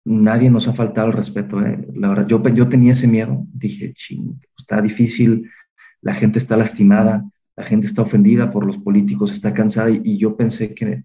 nadie 0.07 0.51
nos 0.51 0.67
ha 0.67 0.73
faltado 0.73 1.09
el 1.09 1.13
respeto. 1.13 1.61
¿eh? 1.61 1.87
La 1.95 2.09
verdad, 2.09 2.27
yo, 2.27 2.43
yo 2.49 2.71
tenía 2.71 2.93
ese 2.93 3.07
miedo, 3.07 3.47
dije, 3.53 3.93
ching, 3.93 4.41
está 4.57 4.81
difícil, 4.81 5.51
la 6.01 6.15
gente 6.15 6.39
está 6.39 6.57
lastimada, 6.57 7.23
la 7.55 7.65
gente 7.65 7.87
está 7.87 8.01
ofendida 8.01 8.51
por 8.51 8.65
los 8.65 8.79
políticos, 8.79 9.31
está 9.31 9.53
cansada 9.53 9.91
y, 9.91 10.01
y 10.03 10.17
yo 10.17 10.39
pensé 10.39 10.75
que, 10.75 11.05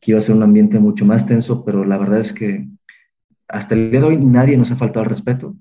que 0.00 0.12
iba 0.12 0.18
a 0.18 0.22
ser 0.22 0.36
un 0.36 0.42
ambiente 0.42 0.78
mucho 0.78 1.04
más 1.04 1.26
tenso, 1.26 1.64
pero 1.64 1.84
la 1.84 1.98
verdad 1.98 2.20
es 2.20 2.32
que 2.32 2.68
hasta 3.48 3.74
el 3.74 3.90
día 3.90 4.00
de 4.00 4.06
hoy 4.06 4.16
nadie 4.16 4.56
nos 4.56 4.70
ha 4.72 4.76
faltado 4.76 5.04
el 5.04 5.10
respeto. 5.10 5.56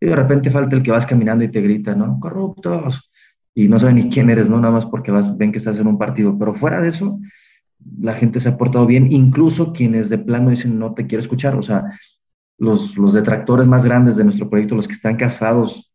Y 0.00 0.06
de 0.06 0.16
repente 0.16 0.50
falta 0.50 0.76
el 0.76 0.82
que 0.82 0.92
vas 0.92 1.06
caminando 1.06 1.44
y 1.44 1.48
te 1.48 1.60
grita, 1.60 1.94
¿no? 1.94 2.18
Corruptos. 2.20 3.10
Y 3.54 3.68
no 3.68 3.78
saben 3.78 3.96
ni 3.96 4.08
quién 4.08 4.30
eres, 4.30 4.48
¿no? 4.48 4.60
Nada 4.60 4.72
más 4.72 4.86
porque 4.86 5.10
vas, 5.10 5.36
ven 5.36 5.50
que 5.50 5.58
estás 5.58 5.80
en 5.80 5.88
un 5.88 5.98
partido. 5.98 6.38
Pero 6.38 6.54
fuera 6.54 6.80
de 6.80 6.88
eso, 6.88 7.18
la 8.00 8.14
gente 8.14 8.38
se 8.38 8.48
ha 8.48 8.56
portado 8.56 8.86
bien, 8.86 9.10
incluso 9.10 9.72
quienes 9.72 10.08
de 10.08 10.18
plano 10.18 10.50
dicen 10.50 10.78
no 10.78 10.94
te 10.94 11.06
quiero 11.06 11.20
escuchar. 11.20 11.56
O 11.56 11.62
sea, 11.62 11.84
los, 12.58 12.96
los 12.96 13.12
detractores 13.12 13.66
más 13.66 13.84
grandes 13.84 14.16
de 14.16 14.24
nuestro 14.24 14.48
proyecto, 14.48 14.76
los 14.76 14.86
que 14.86 14.94
están 14.94 15.16
casados, 15.16 15.92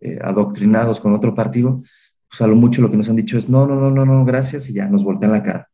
eh, 0.00 0.18
adoctrinados 0.22 1.00
con 1.00 1.12
otro 1.12 1.34
partido, 1.34 1.82
pues 2.28 2.40
a 2.40 2.46
lo 2.46 2.56
mucho 2.56 2.80
lo 2.80 2.90
que 2.90 2.96
nos 2.96 3.10
han 3.10 3.16
dicho 3.16 3.36
es 3.36 3.48
no, 3.48 3.66
no, 3.66 3.74
no, 3.74 3.90
no, 3.90 4.06
no, 4.06 4.24
gracias 4.24 4.70
y 4.70 4.74
ya 4.74 4.86
nos 4.86 5.04
voltean 5.04 5.32
la 5.32 5.42
cara. 5.42 5.69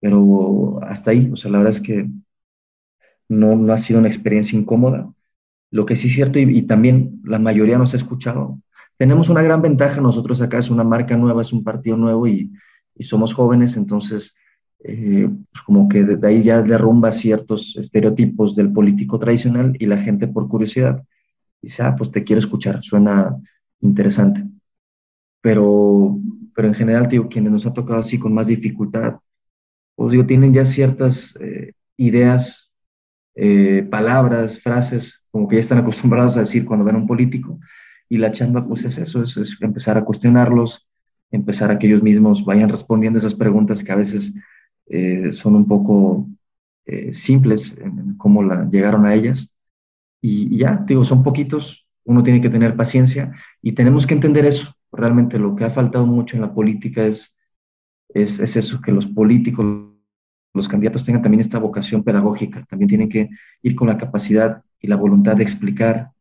Pero 0.00 0.80
hasta 0.82 1.10
ahí, 1.10 1.30
o 1.32 1.36
sea, 1.36 1.50
la 1.50 1.58
verdad 1.58 1.72
es 1.72 1.80
que 1.80 2.08
no, 3.28 3.56
no 3.56 3.72
ha 3.72 3.78
sido 3.78 3.98
una 3.98 4.08
experiencia 4.08 4.58
incómoda. 4.58 5.12
Lo 5.70 5.86
que 5.86 5.96
sí 5.96 6.08
es 6.08 6.14
cierto, 6.14 6.38
y, 6.38 6.62
también 6.62 7.20
la 7.24 7.38
mayoría 7.38 7.78
nos 7.78 7.92
ha 7.92 7.96
escuchado, 7.96 8.58
tenemos 8.96 9.28
una 9.28 9.42
gran 9.42 9.62
ventaja 9.62 10.00
nosotros 10.00 10.40
acá, 10.42 10.58
es 10.58 10.70
una 10.70 10.84
marca 10.84 11.16
nueva, 11.16 11.42
es 11.42 11.52
un 11.52 11.62
partido 11.62 11.96
nuevo 11.96 12.26
y, 12.26 12.50
somos 13.00 13.32
jóvenes, 13.32 13.76
entonces 13.76 14.36
eh, 14.80 15.28
pues 15.52 15.62
como 15.62 15.88
que 15.88 16.02
de, 16.02 16.26
ahí 16.26 16.42
ya 16.42 16.62
derrumba 16.62 17.12
ciertos 17.12 17.76
estereotipos 17.76 18.56
del 18.56 18.72
político 18.72 19.20
tradicional 19.20 19.72
y 19.78 19.86
la 19.86 19.98
gente 19.98 20.26
por 20.26 20.48
curiosidad 20.48 21.04
dice, 21.62 21.82
ah, 21.84 21.94
pues 21.96 22.10
te 22.10 22.24
quiero 22.24 22.40
escuchar, 22.40 22.82
suena 22.82 23.36
interesante. 23.80 24.44
Pero, 25.40 26.18
pero 26.54 26.68
en 26.68 26.74
general, 26.74 27.06
digo, 27.06 27.28
quienes 27.28 27.52
nos 27.52 27.66
ha 27.66 27.72
tocado 27.72 28.00
así 28.00 28.18
con 28.18 28.34
más 28.34 28.48
dificultad, 28.48 29.18
pues 29.98 30.12
digo, 30.12 30.26
tienen 30.26 30.54
ya 30.54 30.64
ciertas 30.64 31.36
eh, 31.40 31.72
ideas 31.96 32.72
eh, 33.34 33.84
palabras, 33.90 34.60
frases, 34.62 35.24
como 35.32 35.48
que 35.48 35.56
ya 35.56 35.60
están 35.60 35.78
acostumbrados 35.78 36.36
a 36.36 36.40
decir 36.40 36.64
cuando 36.64 36.84
ven 36.84 36.94
a 36.94 36.98
un 36.98 37.06
político. 37.08 37.58
Y 38.08 38.18
la 38.18 38.30
chamba, 38.30 38.64
pues 38.64 38.84
es 38.84 38.96
eso, 38.98 39.24
es, 39.24 39.58
empezar 39.60 39.98
a 39.98 40.04
cuestionarlos, 40.04 40.88
empezar 41.32 41.72
a 41.72 41.80
que 41.80 41.88
ellos 41.88 42.00
mismos 42.00 42.44
vayan 42.44 42.68
respondiendo 42.68 43.18
esas 43.18 43.34
preguntas 43.34 43.82
que 43.82 43.90
a 43.90 43.96
veces 43.96 44.36
eh, 44.86 45.32
son 45.32 45.56
un 45.56 45.66
poco 45.66 46.28
eh, 46.86 47.12
simples 47.12 47.76
en, 47.78 48.14
cómo 48.18 48.44
la, 48.44 48.68
llegaron 48.70 49.04
a 49.04 49.14
ellas. 49.14 49.56
Y, 50.22 50.56
ya, 50.58 50.84
digo, 50.86 51.04
son 51.04 51.24
poquitos, 51.24 51.88
uno 52.04 52.22
tiene 52.22 52.40
que 52.40 52.50
tener 52.50 52.76
paciencia 52.76 53.32
y 53.60 53.72
tenemos 53.72 54.06
que 54.06 54.14
entender 54.14 54.46
eso. 54.46 54.74
Realmente 54.92 55.40
lo 55.40 55.56
que 55.56 55.64
ha 55.64 55.70
faltado 55.70 56.06
mucho 56.06 56.36
en 56.36 56.42
la 56.42 56.54
política 56.54 57.04
es, 57.04 57.37
es, 58.08 58.40
es 58.40 58.56
eso, 58.56 58.80
que 58.80 58.92
los 58.92 59.06
políticos, 59.06 59.66
los 60.54 60.68
candidatos 60.68 61.04
tengan 61.04 61.22
también 61.22 61.40
esta 61.40 61.58
vocación 61.58 62.02
pedagógica, 62.02 62.64
también 62.64 62.88
tienen 62.88 63.08
que 63.08 63.28
ir 63.62 63.74
con 63.74 63.88
la 63.88 63.98
capacidad 63.98 64.62
y 64.80 64.88
la 64.88 64.96
voluntad 64.96 65.36
de 65.36 65.42
explicar 65.42 66.12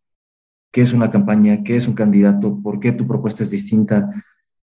qué 0.72 0.82
es 0.82 0.94
una 0.94 1.10
campaña, 1.10 1.64
qué 1.64 1.76
es 1.76 1.88
un 1.88 1.94
candidato, 1.94 2.60
por 2.62 2.80
qué 2.80 2.92
tu 2.92 3.08
propuesta 3.08 3.44
es 3.44 3.52
distinta, 3.52 4.12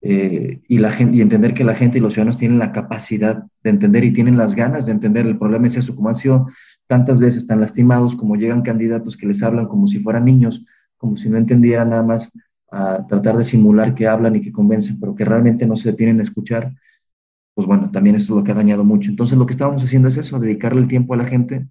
eh, 0.05 0.61
y, 0.67 0.80
la 0.80 0.91
gente, 0.91 1.17
y 1.17 1.21
entender 1.21 1.53
que 1.53 1.63
la 1.63 1.74
gente 1.74 1.97
y 1.97 2.01
los 2.01 2.13
ciudadanos 2.13 2.38
tienen 2.38 2.59
la 2.59 2.74
capacidad 2.74 3.45
de 3.63 3.69
entender 3.69 4.03
y 4.03 4.11
tienen 4.11 4.38
las 4.38 4.53
ganas 4.53 4.86
de 4.86 4.91
entender. 4.91 5.26
El 5.26 5.38
problema 5.38 5.65
es 5.65 5.78
eso, 5.78 5.95
como 5.95 6.09
han 6.09 6.15
sido 6.15 6.47
tantas 6.88 7.21
veces 7.21 7.47
tan 7.47 7.61
lastimados, 7.61 8.13
como 8.13 8.36
llegan 8.36 8.63
candidatos 8.63 9.15
que 9.15 9.26
les 9.26 9.41
hablan 9.43 9.65
como 9.65 9.88
si 9.88 9.99
fueran 9.99 10.26
niños, 10.26 10.65
como 10.97 11.15
si 11.15 11.30
no 11.30 11.38
entendieran 11.38 11.91
nada 11.91 12.03
más 12.03 12.38
a 12.69 13.07
tratar 13.07 13.38
de 13.38 13.45
simular 13.45 13.95
que 13.95 14.05
hablan 14.05 14.36
y 14.36 14.41
que 14.41 14.51
convencen, 14.51 14.99
pero 14.99 15.15
que 15.15 15.24
realmente 15.24 15.65
no 15.65 15.78
se 15.78 15.91
detienen 15.91 16.19
a 16.19 16.24
escuchar 16.24 16.74
pues 17.54 17.68
bueno, 17.68 17.89
también 17.91 18.16
eso 18.16 18.34
es 18.34 18.38
lo 18.38 18.43
que 18.43 18.51
ha 18.51 18.56
dañado 18.56 18.84
mucho. 18.84 19.10
Entonces 19.10 19.38
lo 19.38 19.45
que 19.45 19.51
estábamos 19.51 19.84
haciendo 19.84 20.08
es 20.08 20.18
eso, 20.18 20.39
dedicarle 20.39 20.82
el 20.82 20.88
tiempo 20.88 21.14
a 21.14 21.18
la 21.18 21.26
gente, 21.26 21.68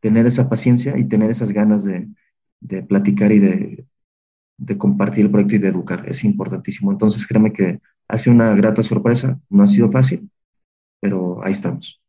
tener 0.00 0.26
esa 0.26 0.48
paciencia 0.48 0.98
y 0.98 1.06
tener 1.06 1.30
esas 1.30 1.52
ganas 1.52 1.84
de, 1.84 2.08
platicar 2.88 3.32
y 3.32 3.38
de, 3.38 3.86
compartir 4.78 5.26
el 5.26 5.30
proyecto 5.30 5.56
y 5.56 5.58
de 5.58 5.68
educar. 5.68 6.08
Es 6.08 6.24
importantísimo. 6.24 6.90
Entonces 6.92 7.26
créeme 7.26 7.52
que 7.52 7.80
ha 8.08 8.18
sido 8.18 8.34
una 8.34 8.54
grata 8.54 8.82
sorpresa, 8.82 9.38
no 9.50 9.62
ha 9.62 9.66
sido 9.66 9.90
fácil, 9.90 10.30
pero 11.00 11.42
ahí 11.44 11.52
estamos. 11.52 12.00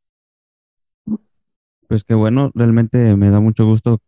Pues 1.88 2.06
qué 2.06 2.14
bueno, 2.14 2.52
realmente 2.56 3.18
me 3.18 3.30
da 3.30 3.42
mucho 3.42 3.66
gusto 3.66 4.00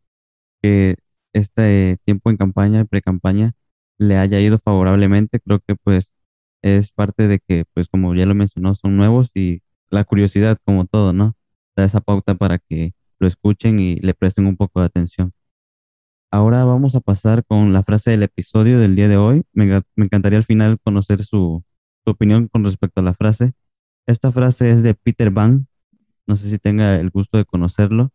que 0.62 0.96
este 1.34 1.98
tiempo 2.06 2.30
en 2.30 2.38
campaña, 2.38 2.86
pre-campaña, 2.86 3.52
le 3.98 4.18
haya 4.18 4.40
ido 4.40 4.58
favorablemente. 4.58 5.40
Creo 5.42 5.60
que 5.60 5.76
pues 5.76 6.13
es 6.64 6.92
parte 6.92 7.28
de 7.28 7.40
que, 7.40 7.66
pues 7.74 7.88
como 7.88 8.16
ya 8.16 8.26
lo 8.26 8.36
mencionó, 8.36 8.74
son 8.74 8.98
nuevos 8.98 9.32
y 9.36 9.62
la 9.92 10.04
curiosidad, 10.04 10.58
como 10.66 10.86
todo, 10.86 11.14
¿no? 11.14 11.36
Da 11.76 11.86
esa 11.86 12.02
pauta 12.02 12.36
para 12.36 12.58
que 12.58 12.94
lo 13.20 13.28
escuchen 13.28 13.80
y 13.80 13.98
le 13.98 14.14
presten 14.16 14.48
un 14.48 14.58
poco 14.58 14.80
de 14.80 14.88
atención. 14.88 15.34
Ahora 16.32 16.64
vamos 16.64 16.96
a 16.96 17.00
pasar 17.00 17.46
con 17.46 17.74
la 17.74 17.84
frase 17.84 18.12
del 18.12 18.24
episodio 18.24 18.80
del 18.80 18.96
día 18.96 19.08
de 19.08 19.18
hoy. 19.18 19.44
Me, 19.54 19.82
encantaría 19.98 20.40
al 20.40 20.46
final 20.46 20.80
conocer 20.84 21.24
su, 21.24 21.64
su, 22.04 22.12
opinión 22.12 22.48
con 22.48 22.64
respecto 22.64 23.02
a 23.02 23.04
la 23.04 23.14
frase. 23.14 23.52
Esta 24.08 24.32
frase 24.32 24.72
es 24.72 24.82
de 24.82 24.96
Peter 24.96 25.30
Van. 25.30 25.68
No 26.26 26.36
sé 26.36 26.50
si 26.50 26.58
tenga 26.58 26.96
el 26.96 27.12
gusto 27.12 27.38
de 27.38 27.46
conocerlo. 27.46 28.12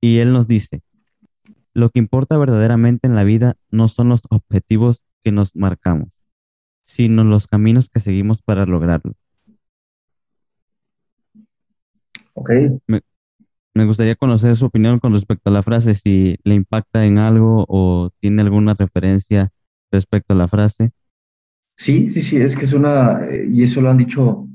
Y 0.00 0.18
él 0.18 0.32
nos 0.32 0.48
dice, 0.48 0.82
lo 1.72 1.90
que 1.90 1.98
importa 1.98 2.38
verdaderamente 2.38 3.06
en 3.06 3.14
la 3.14 3.24
vida 3.24 3.54
no 3.70 3.86
son 3.88 4.08
los 4.08 4.22
objetivos 4.30 5.04
que 5.22 5.30
nos 5.30 5.54
marcamos, 5.54 6.15
sino 6.86 7.24
los 7.24 7.48
caminos 7.48 7.90
que 7.92 7.98
seguimos 7.98 8.42
para 8.42 8.64
lograrlo. 8.64 9.12
Ok. 12.34 12.50
Me, 13.74 13.84
gustaría 13.84 14.14
conocer 14.14 14.54
su 14.54 14.66
opinión 14.66 15.00
con 15.00 15.12
respecto 15.12 15.50
a 15.50 15.52
la 15.52 15.64
frase, 15.64 15.94
si 15.94 16.36
le 16.44 16.54
impacta 16.54 17.04
en 17.04 17.18
algo 17.18 17.66
o 17.68 18.10
tiene 18.20 18.42
alguna 18.42 18.74
referencia 18.74 19.50
respecto 19.90 20.32
a 20.32 20.36
la 20.36 20.48
frase. 20.48 20.92
Sí, 21.74 22.08
sí, 22.08 22.22
sí, 22.22 22.36
es 22.36 22.56
que 22.56 22.64
es 22.64 22.72
una, 22.72 23.20
y 23.50 23.64
eso 23.64 23.80
lo 23.80 23.90
han 23.90 23.98
dicho 23.98 24.48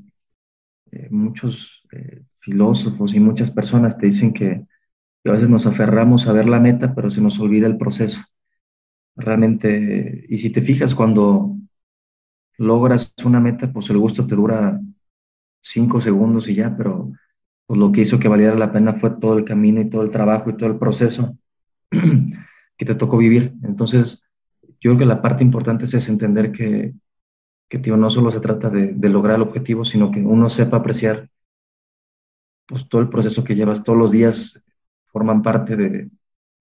eh, 0.92 1.08
muchos 1.12 1.84
eh, 1.92 2.24
filósofos 2.40 3.14
y 3.14 3.20
muchas 3.20 3.52
personas, 3.52 3.98
te 3.98 4.08
dicen 4.08 4.34
que, 4.34 4.66
que 5.22 5.30
a 5.30 5.34
veces 5.34 5.50
nos 5.50 5.68
aferramos 5.68 6.28
a 6.28 6.34
ver 6.34 6.48
la 6.48 6.60
meta, 6.60 6.96
pero 6.96 7.10
se 7.12 7.22
nos 7.22 7.40
olvida 7.40 7.68
el 7.68 7.78
proceso. 7.78 8.22
Realmente, 9.16 10.26
y 10.30 10.38
si 10.38 10.50
te 10.52 10.62
fijas, 10.62 10.96
cuando 10.96 11.61
logras 12.62 13.16
una 13.26 13.40
meta, 13.40 13.74
pues 13.74 13.90
el 13.90 13.98
gusto 13.98 14.28
te 14.28 14.36
dura 14.36 14.80
cinco 15.62 16.00
segundos 16.00 16.48
y 16.48 16.56
ya, 16.56 16.76
pero 16.78 17.12
pues 17.66 17.80
lo 17.80 17.92
que 17.92 18.02
hizo 18.02 18.20
que 18.20 18.28
valiera 18.28 18.56
la 18.56 18.72
pena 18.72 18.94
fue 18.94 19.12
todo 19.12 19.38
el 19.38 19.46
camino 19.46 19.82
y 19.82 19.90
todo 19.90 20.04
el 20.04 20.12
trabajo 20.12 20.50
y 20.50 20.58
todo 20.58 20.70
el 20.70 20.78
proceso 20.78 21.38
que 22.78 22.86
te 22.86 22.96
tocó 22.96 23.18
vivir. 23.18 23.54
Entonces, 23.64 24.26
yo 24.80 24.92
creo 24.92 24.98
que 25.00 25.06
la 25.06 25.22
parte 25.22 25.44
importante 25.44 25.86
es 25.86 26.10
entender 26.10 26.52
que, 26.52 26.94
que 27.68 27.80
tío, 27.80 27.98
no 27.98 28.10
solo 28.10 28.30
se 28.30 28.40
trata 28.40 28.70
de, 28.70 29.10
lograr 29.10 29.38
el 29.38 29.44
objetivo, 29.44 29.84
sino 29.84 30.12
que 30.12 30.20
uno 30.22 30.48
sepa 30.48 30.78
apreciar 30.78 31.30
pues, 32.68 32.88
todo 32.88 33.02
el 33.02 33.10
proceso 33.10 33.44
que 33.44 33.56
llevas. 33.56 33.84
Todos 33.84 33.98
los 33.98 34.12
días 34.12 34.64
forman 35.08 35.42
parte 35.42 35.76
de, 35.76 36.10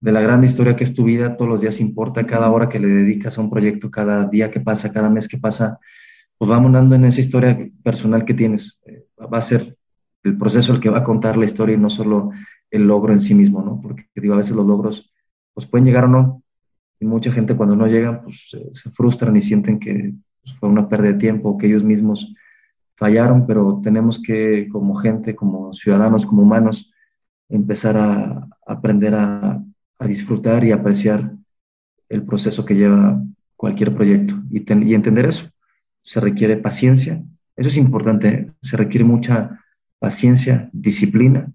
de 0.01 0.11
la 0.11 0.19
gran 0.19 0.43
historia 0.43 0.75
que 0.75 0.83
es 0.83 0.93
tu 0.93 1.05
vida. 1.05 1.37
Todos 1.37 1.49
los 1.49 1.61
días 1.61 1.79
importa 1.79 2.25
cada 2.25 2.49
hora 2.51 2.67
que 2.67 2.79
le 2.79 2.87
dedicas 2.87 3.37
a 3.37 3.41
un 3.41 3.49
proyecto, 3.49 3.89
cada 3.89 4.25
día 4.25 4.51
que 4.51 4.59
pasa, 4.59 4.91
cada 4.91 5.09
mes 5.09 5.27
que 5.27 5.37
pasa. 5.37 5.79
Pues 6.37 6.49
vamos 6.49 6.73
dando 6.73 6.95
en 6.95 7.05
esa 7.05 7.21
historia 7.21 7.57
personal 7.83 8.25
que 8.25 8.33
tienes. 8.33 8.81
Eh, 8.85 9.05
va 9.31 9.37
a 9.37 9.41
ser 9.41 9.77
el 10.23 10.37
proceso 10.37 10.73
el 10.73 10.79
que 10.79 10.89
va 10.89 10.99
a 10.99 11.03
contar 11.03 11.37
la 11.37 11.45
historia 11.45 11.75
y 11.75 11.79
no 11.79 11.89
solo 11.89 12.31
el 12.69 12.83
logro 12.83 13.13
en 13.13 13.19
sí 13.19 13.35
mismo, 13.35 13.61
¿no? 13.61 13.79
Porque 13.79 14.05
digo, 14.15 14.33
a 14.33 14.37
veces 14.37 14.55
los 14.55 14.65
logros 14.65 15.13
pues 15.53 15.67
pueden 15.67 15.85
llegar 15.85 16.05
o 16.05 16.07
no, 16.07 16.43
y 16.99 17.05
mucha 17.05 17.31
gente 17.31 17.55
cuando 17.55 17.75
no 17.75 17.87
llegan 17.87 18.21
pues 18.23 18.55
se 18.71 18.89
frustran 18.91 19.35
y 19.35 19.41
sienten 19.41 19.79
que 19.79 20.13
pues, 20.41 20.55
fue 20.57 20.69
una 20.69 20.87
pérdida 20.87 21.13
de 21.13 21.19
tiempo, 21.19 21.57
que 21.57 21.67
ellos 21.67 21.83
mismos 21.83 22.33
fallaron, 22.95 23.45
pero 23.45 23.81
tenemos 23.83 24.21
que 24.21 24.69
como 24.69 24.95
gente, 24.95 25.35
como 25.35 25.73
ciudadanos, 25.73 26.25
como 26.25 26.43
humanos, 26.43 26.91
empezar 27.49 27.97
a, 27.97 28.47
aprender 28.65 29.15
a, 29.15 29.61
disfrutar 30.07 30.63
y 30.63 30.71
apreciar 30.71 31.31
el 32.09 32.23
proceso 32.23 32.65
que 32.65 32.75
lleva 32.75 33.21
cualquier 33.55 33.93
proyecto 33.95 34.35
y, 34.49 34.93
entender 34.93 35.25
eso. 35.25 35.49
Se 36.01 36.19
requiere 36.19 36.57
paciencia, 36.57 37.23
eso 37.55 37.69
es 37.69 37.77
importante, 37.77 38.47
se 38.61 38.75
requiere 38.75 39.05
mucha 39.05 39.63
paciencia, 39.99 40.69
disciplina 40.73 41.51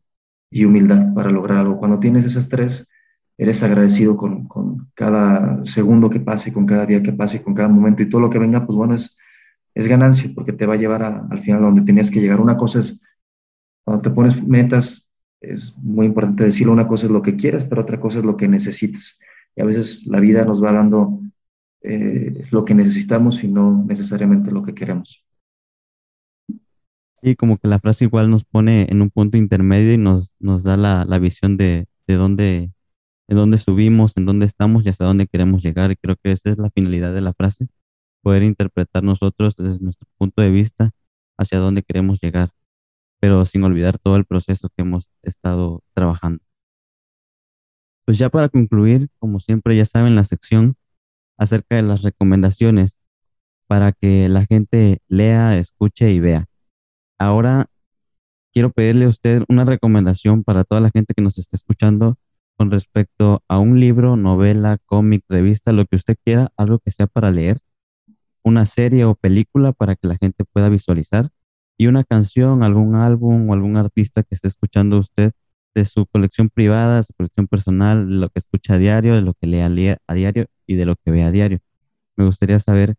y 0.50 0.64
humildad 0.64 1.12
para 1.14 1.30
lograr 1.30 1.58
algo. 1.58 1.78
Cuando 1.78 1.98
tienes 1.98 2.24
esas 2.24 2.48
tres, 2.48 2.88
eres 3.36 3.62
agradecido 3.62 4.16
con, 4.16 4.46
con, 4.46 4.88
cada 4.94 5.64
segundo 5.64 6.08
que 6.08 6.20
pase, 6.20 6.52
con 6.52 6.64
cada 6.64 6.86
día 6.86 7.02
que 7.02 7.12
pase, 7.12 7.42
con 7.42 7.54
cada 7.54 7.68
momento 7.68 8.02
y 8.02 8.08
todo 8.08 8.20
lo 8.20 8.30
que 8.30 8.38
venga, 8.38 8.64
pues 8.64 8.76
bueno, 8.76 8.94
es, 8.94 9.18
es 9.74 9.88
ganancia 9.88 10.30
porque 10.34 10.52
te 10.52 10.64
va 10.64 10.74
a 10.74 10.78
llevar 10.78 11.02
al 11.02 11.40
final 11.40 11.62
a 11.62 11.66
donde 11.66 11.82
tenías 11.82 12.10
que 12.10 12.20
llegar. 12.20 12.40
Una 12.40 12.56
cosa 12.56 12.78
es, 12.78 13.04
cuando 13.84 14.02
te 14.02 14.10
pones 14.10 14.46
metas, 14.46 15.12
es 15.40 15.76
muy 15.78 16.06
importante 16.06 16.44
decirlo, 16.44 16.72
una 16.72 16.88
cosa 16.88 17.06
es 17.06 17.12
lo 17.12 17.22
que 17.22 17.36
quieres, 17.36 17.64
pero 17.64 17.82
otra 17.82 18.00
cosa 18.00 18.18
es 18.18 18.24
lo 18.24 18.36
que 18.36 18.48
necesitas. 18.48 19.20
Y 19.54 19.62
a 19.62 19.64
veces 19.64 20.06
la 20.06 20.20
vida 20.20 20.44
nos 20.44 20.62
va 20.62 20.72
dando 20.72 21.20
eh, 21.82 22.44
lo 22.50 22.64
que 22.64 22.74
necesitamos 22.74 23.42
y 23.44 23.48
no 23.48 23.84
necesariamente 23.86 24.50
lo 24.50 24.62
que 24.62 24.74
queremos. 24.74 25.24
Sí, 27.22 27.34
como 27.34 27.56
que 27.56 27.68
la 27.68 27.78
frase 27.78 28.04
igual 28.04 28.30
nos 28.30 28.44
pone 28.44 28.86
en 28.90 29.02
un 29.02 29.10
punto 29.10 29.36
intermedio 29.36 29.92
y 29.92 29.98
nos, 29.98 30.32
nos 30.38 30.64
da 30.64 30.76
la, 30.76 31.04
la 31.04 31.18
visión 31.18 31.56
de, 31.56 31.86
de 32.06 32.14
dónde, 32.14 32.72
en 33.28 33.36
dónde 33.36 33.58
subimos, 33.58 34.16
en 34.16 34.26
dónde 34.26 34.46
estamos 34.46 34.84
y 34.84 34.90
hasta 34.90 35.06
dónde 35.06 35.26
queremos 35.26 35.62
llegar. 35.62 35.90
Y 35.90 35.96
creo 35.96 36.16
que 36.22 36.32
esa 36.32 36.50
es 36.50 36.58
la 36.58 36.70
finalidad 36.70 37.14
de 37.14 37.22
la 37.22 37.32
frase, 37.32 37.68
poder 38.22 38.42
interpretar 38.42 39.02
nosotros 39.02 39.56
desde 39.56 39.82
nuestro 39.82 40.08
punto 40.18 40.42
de 40.42 40.50
vista 40.50 40.90
hacia 41.38 41.58
dónde 41.58 41.82
queremos 41.82 42.20
llegar, 42.20 42.50
pero 43.26 43.44
sin 43.44 43.64
olvidar 43.64 43.98
todo 43.98 44.14
el 44.14 44.24
proceso 44.24 44.68
que 44.68 44.82
hemos 44.82 45.10
estado 45.20 45.82
trabajando. 45.94 46.44
Pues 48.04 48.18
ya 48.18 48.30
para 48.30 48.48
concluir, 48.48 49.08
como 49.18 49.40
siempre 49.40 49.76
ya 49.76 49.84
saben, 49.84 50.14
la 50.14 50.22
sección 50.22 50.76
acerca 51.36 51.74
de 51.74 51.82
las 51.82 52.02
recomendaciones 52.02 53.00
para 53.66 53.90
que 53.90 54.28
la 54.28 54.46
gente 54.46 55.00
lea, 55.08 55.58
escuche 55.58 56.12
y 56.12 56.20
vea. 56.20 56.46
Ahora 57.18 57.66
quiero 58.52 58.70
pedirle 58.70 59.06
a 59.06 59.08
usted 59.08 59.42
una 59.48 59.64
recomendación 59.64 60.44
para 60.44 60.62
toda 60.62 60.80
la 60.80 60.90
gente 60.90 61.12
que 61.12 61.22
nos 61.22 61.36
está 61.36 61.56
escuchando 61.56 62.20
con 62.56 62.70
respecto 62.70 63.42
a 63.48 63.58
un 63.58 63.80
libro, 63.80 64.14
novela, 64.14 64.78
cómic, 64.86 65.24
revista, 65.28 65.72
lo 65.72 65.84
que 65.86 65.96
usted 65.96 66.14
quiera, 66.24 66.52
algo 66.56 66.78
que 66.78 66.92
sea 66.92 67.08
para 67.08 67.32
leer, 67.32 67.58
una 68.44 68.66
serie 68.66 69.04
o 69.04 69.16
película 69.16 69.72
para 69.72 69.96
que 69.96 70.06
la 70.06 70.16
gente 70.16 70.44
pueda 70.44 70.68
visualizar 70.68 71.30
y 71.76 71.86
una 71.86 72.04
canción, 72.04 72.62
algún 72.62 72.94
álbum 72.94 73.48
o 73.48 73.54
algún 73.54 73.76
artista 73.76 74.22
que 74.22 74.34
esté 74.34 74.48
escuchando 74.48 74.98
usted 74.98 75.32
de 75.74 75.84
su 75.84 76.06
colección 76.06 76.48
privada, 76.48 77.02
su 77.02 77.12
colección 77.14 77.46
personal, 77.46 78.08
de 78.08 78.14
lo 78.16 78.28
que 78.30 78.38
escucha 78.38 78.74
a 78.74 78.78
diario, 78.78 79.14
de 79.14 79.22
lo 79.22 79.34
que 79.34 79.46
lee 79.46 79.60
a, 79.60 80.14
diario 80.14 80.46
y 80.66 80.76
de 80.76 80.86
lo 80.86 80.96
que 80.96 81.10
ve 81.10 81.22
a 81.22 81.30
diario. 81.30 81.58
Me 82.16 82.24
gustaría 82.24 82.58
saber 82.58 82.94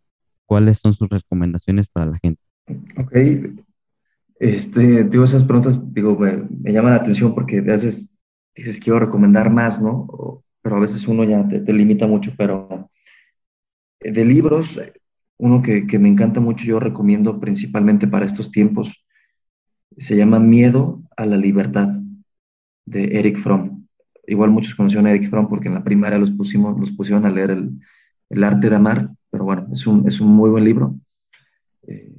cuáles 0.46 0.78
son 0.78 0.94
sus 0.94 1.10
recomendaciones 1.10 1.88
para 1.88 2.06
la 2.06 2.20
gente. 2.20 2.42
Ok, 2.98 3.16
este, 4.40 5.06
digo, 5.06 5.24
esas 5.24 5.44
preguntas, 5.44 5.82
digo, 5.94 6.18
me, 6.18 6.48
me 6.62 6.72
llaman 6.72 6.92
la 6.92 6.98
atención 6.98 7.34
porque 7.34 7.60
a 7.60 7.62
veces 7.62 8.14
dices, 8.56 8.80
quiero 8.80 9.00
recomendar 9.00 9.52
más, 9.52 9.82
¿no? 9.82 10.44
pero 10.68 10.76
a 10.76 10.82
veces 10.82 11.08
uno 11.08 11.24
ya 11.24 11.48
te, 11.48 11.72
limita 11.72 12.08
mucho, 12.08 12.34
pero 12.38 12.92
eh, 14.02 14.12
de 14.12 14.26
libros, 14.26 14.78
uno 15.38 15.62
que, 15.62 16.00
me 16.00 16.10
encanta 16.10 16.40
mucho, 16.40 16.66
yo 16.66 16.80
recomiendo 16.80 17.40
principalmente 17.40 18.08
para 18.08 18.26
estos 18.26 18.52
tiempos, 18.52 19.06
se 19.96 20.16
llama 20.16 20.40
Miedo 20.40 21.04
a 21.16 21.26
la 21.26 21.38
Libertad, 21.38 21.88
de 22.86 23.20
Eric 23.20 23.38
Fromm. 23.38 23.86
Igual 24.26 24.52
muchos 24.52 24.76
conocieron 24.76 25.08
a 25.08 25.12
Eric 25.12 25.30
Fromm 25.30 25.48
porque 25.48 25.68
en 25.68 25.74
la 25.74 25.84
primaria 25.84 26.18
los, 26.18 26.32
pusimos, 26.32 26.80
los 26.80 26.92
pusieron 26.92 27.26
a 27.26 27.30
leer 27.30 27.52
el, 28.30 28.44
arte 28.44 28.70
de 28.70 28.76
amar, 28.76 29.10
pero 29.30 29.44
bueno, 29.46 29.68
es 29.72 29.86
un, 29.88 30.08
es 30.08 30.22
un 30.22 30.30
muy 30.30 30.50
buen 30.50 30.64
libro. 30.64 30.96
Eh, 31.88 32.14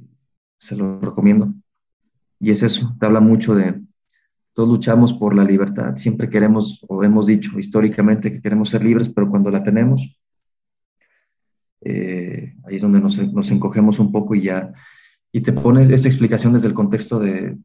se 0.57 0.75
lo 0.75 0.99
recomiendo. 0.99 1.53
Y 2.39 2.51
es 2.51 2.63
eso, 2.63 2.95
te 2.99 3.05
habla 3.05 3.19
mucho 3.19 3.53
de, 3.55 3.81
todos 4.53 4.67
luchamos 4.67 5.13
por 5.13 5.35
la 5.35 5.43
libertad, 5.43 5.95
siempre 5.95 6.29
queremos, 6.29 6.85
o 6.89 7.01
hemos 7.03 7.27
dicho 7.27 7.57
históricamente 7.57 8.31
que 8.31 8.41
queremos 8.41 8.69
ser 8.69 8.83
libres, 8.83 9.07
pero 9.07 9.29
cuando 9.29 9.49
la 9.51 9.63
tenemos, 9.63 10.18
eh, 11.81 12.55
ahí 12.65 12.75
es 12.75 12.81
donde 12.81 12.99
nos, 12.99 13.19
encogemos 13.51 13.99
un 13.99 14.11
poco 14.11 14.35
y 14.35 14.41
ya, 14.41 14.71
y 15.31 15.41
te 15.41 15.53
pones 15.53 15.89
esa 15.89 16.07
explicación 16.07 16.53
desde 16.53 16.67
el 16.67 16.73
contexto 16.73 17.19
de, 17.19 17.57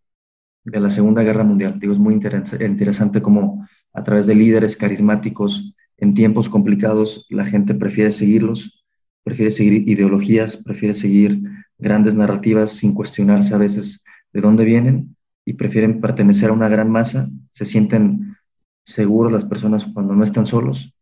de 0.65 0.81
la 0.81 0.91
Segunda 0.91 1.23
Guerra 1.23 1.45
Mundial. 1.45 1.79
Digo, 1.79 1.93
es 1.93 1.99
muy 1.99 2.15
interesante 2.15 3.23
cómo 3.23 3.67
a 3.93 4.03
través 4.03 4.27
de 4.27 4.35
líderes 4.35 4.77
carismáticos 4.77 5.75
en 5.97 6.15
tiempos 6.15 6.49
complicados 6.49 7.27
la 7.31 7.45
gente 7.45 7.75
prefiere 7.75 8.13
seguirlos, 8.13 8.85
prefiere 9.23 9.51
seguir 9.51 9.89
ideologías, 9.89 10.57
prefiere 10.57 10.95
seguir 10.95 11.43
grandes 11.79 12.15
narrativas 12.15 12.73
sin 12.73 12.95
cuestionarse 12.95 13.55
a 13.55 13.59
veces 13.59 14.05
de 14.33 14.41
dónde 14.41 14.65
vienen 14.65 15.17
y 15.45 15.55
prefieren 15.55 16.01
pertenecer 16.01 16.51
a 16.51 16.55
una 16.55 16.69
gran 16.69 16.91
masa, 16.91 17.29
se 17.51 17.65
sienten 17.65 18.37
seguros 18.85 19.33
las 19.33 19.45
personas 19.45 19.87
cuando 19.87 20.15
no 20.15 20.25
están 20.25 20.47
solos 20.47 20.94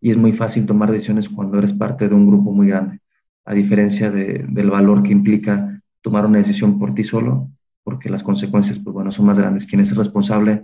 y 0.00 0.10
es 0.10 0.16
muy 0.16 0.32
fácil 0.32 0.66
tomar 0.66 0.90
decisiones 0.90 1.28
cuando 1.28 1.58
eres 1.58 1.72
parte 1.72 2.08
de 2.08 2.14
un 2.14 2.26
grupo 2.26 2.52
muy 2.52 2.68
grande, 2.68 3.00
a 3.44 3.54
diferencia 3.54 4.10
del 4.10 4.70
valor 4.70 5.02
que 5.02 5.12
implica 5.12 5.82
tomar 6.00 6.24
una 6.26 6.38
decisión 6.38 6.78
por 6.78 6.94
ti 6.94 7.04
solo, 7.04 7.50
porque 7.82 8.10
las 8.10 8.22
consecuencias, 8.22 8.78
pues 8.80 8.94
bueno, 8.94 9.10
son 9.10 9.26
más 9.26 9.38
grandes. 9.38 9.66
Quien 9.66 9.80
es 9.80 9.96
responsable 9.96 10.62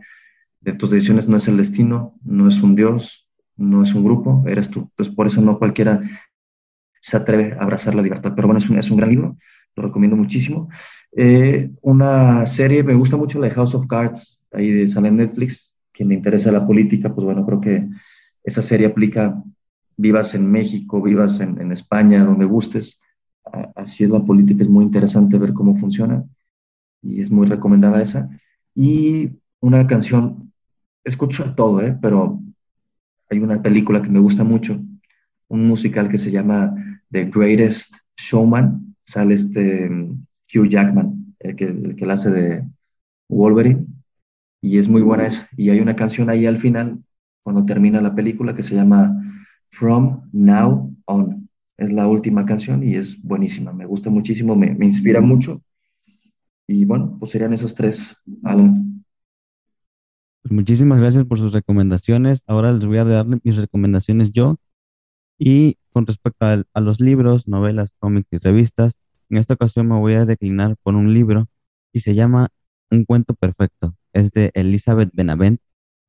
de 0.60 0.72
tus 0.72 0.90
decisiones 0.90 1.28
no 1.28 1.36
es 1.36 1.48
el 1.48 1.56
destino, 1.56 2.14
no 2.22 2.48
es 2.48 2.62
un 2.62 2.74
Dios, 2.74 3.28
no 3.56 3.82
es 3.82 3.94
un 3.94 4.04
grupo, 4.04 4.44
eres 4.46 4.70
tú. 4.70 4.80
Entonces, 4.80 5.14
por 5.14 5.26
eso 5.26 5.40
no 5.40 5.58
cualquiera 5.58 6.00
se 7.00 7.16
atreve 7.16 7.54
a 7.54 7.62
abrazar 7.62 7.94
la 7.94 8.02
libertad. 8.02 8.32
Pero 8.34 8.48
bueno, 8.48 8.58
es 8.58 8.68
un, 8.70 8.78
es 8.78 8.90
un 8.90 8.98
gran 8.98 9.10
libro, 9.10 9.36
lo 9.74 9.82
recomiendo 9.82 10.16
muchísimo. 10.16 10.68
Eh, 11.12 11.70
una 11.82 12.46
serie, 12.46 12.82
me 12.82 12.94
gusta 12.94 13.16
mucho 13.16 13.38
la 13.38 13.48
de 13.48 13.54
House 13.54 13.74
of 13.74 13.86
Cards, 13.86 14.46
ahí 14.52 14.70
de, 14.70 14.88
sale 14.88 15.08
en 15.08 15.16
Netflix, 15.16 15.74
quien 15.92 16.08
le 16.08 16.14
interesa 16.14 16.52
la 16.52 16.66
política, 16.66 17.14
pues 17.14 17.24
bueno, 17.24 17.44
creo 17.44 17.60
que 17.60 17.88
esa 18.46 18.62
serie 18.62 18.86
aplica, 18.86 19.42
vivas 19.96 20.34
en 20.34 20.50
México, 20.50 21.02
vivas 21.02 21.40
en, 21.40 21.72
España, 21.72 22.24
donde 22.24 22.44
gustes, 22.44 23.02
así 23.74 24.04
es 24.04 24.10
la 24.10 24.24
política, 24.24 24.62
es 24.62 24.70
muy 24.70 24.84
interesante 24.84 25.36
ver 25.36 25.52
cómo 25.52 25.74
funciona 25.74 26.24
y 27.02 27.20
es 27.20 27.30
muy 27.30 27.46
recomendada 27.48 28.00
esa. 28.00 28.30
Y 28.74 29.30
una 29.60 29.86
canción, 29.86 30.52
escucho 31.04 31.54
todo, 31.54 31.82
¿eh? 31.82 31.96
pero 32.00 32.40
hay 33.28 33.38
una 33.40 33.60
película 33.60 34.00
que 34.00 34.10
me 34.10 34.20
gusta 34.20 34.44
mucho, 34.44 34.80
un 35.48 35.66
musical 35.66 36.08
que 36.08 36.18
se 36.18 36.30
llama 36.30 36.72
The 37.10 37.24
Greatest 37.24 37.96
Showman, 38.16 38.94
sale 39.04 39.34
este 39.34 39.88
Hugh 40.54 40.68
Jackman, 40.68 41.34
el 41.40 41.56
que, 41.56 41.64
el 41.64 41.96
que 41.96 42.06
la 42.06 42.14
hace 42.14 42.30
de 42.30 42.64
Wolverine, 43.28 43.86
y 44.60 44.78
es 44.78 44.88
muy 44.88 45.02
buena 45.02 45.26
esa. 45.26 45.48
Y 45.56 45.70
hay 45.70 45.80
una 45.80 45.96
canción 45.96 46.30
ahí 46.30 46.46
al 46.46 46.58
final, 46.58 47.02
cuando 47.46 47.62
termina 47.62 48.00
la 48.00 48.12
película, 48.12 48.56
que 48.56 48.64
se 48.64 48.74
llama 48.74 49.22
From 49.70 50.28
Now 50.32 50.92
On. 51.04 51.48
es 51.76 51.92
la 51.92 52.08
última 52.08 52.44
canción 52.44 52.82
y 52.82 52.96
es 52.96 53.22
buenísima, 53.22 53.72
me 53.72 53.86
gusta 53.86 54.10
muchísimo, 54.10 54.56
me, 54.56 54.74
me 54.74 54.84
inspira 54.84 55.20
mucho. 55.20 55.62
Y 56.66 56.84
bueno, 56.86 57.16
pues 57.20 57.30
serían 57.30 57.52
esos 57.52 57.72
tres, 57.76 58.20
Alan. 58.42 59.04
Pues 60.42 60.52
muchísimas 60.52 60.98
gracias 60.98 61.24
por 61.24 61.38
sus 61.38 61.52
recomendaciones. 61.52 62.42
Ahora 62.48 62.72
les 62.72 62.84
voy 62.84 62.98
a 62.98 63.04
dar 63.04 63.24
mis 63.28 63.56
recomendaciones 63.56 64.32
yo. 64.32 64.56
Y 65.38 65.76
con 65.92 66.04
respecto 66.04 66.46
a, 66.46 66.64
a 66.74 66.80
los 66.80 67.00
libros, 67.00 67.46
novelas, 67.46 67.94
cómics 68.00 68.26
y 68.32 68.38
revistas, 68.38 68.98
en 69.30 69.36
esta 69.36 69.54
ocasión 69.54 69.86
me 69.86 69.96
voy 69.96 70.14
a 70.14 70.26
declinar 70.26 70.74
por 70.82 70.96
un 70.96 71.14
libro 71.14 71.46
y 71.92 72.00
se 72.00 72.16
llama 72.16 72.48
Un 72.90 73.04
cuento 73.04 73.34
perfecto. 73.34 73.94
Es 74.12 74.32
de 74.32 74.50
Elizabeth 74.54 75.10
Benavent 75.12 75.60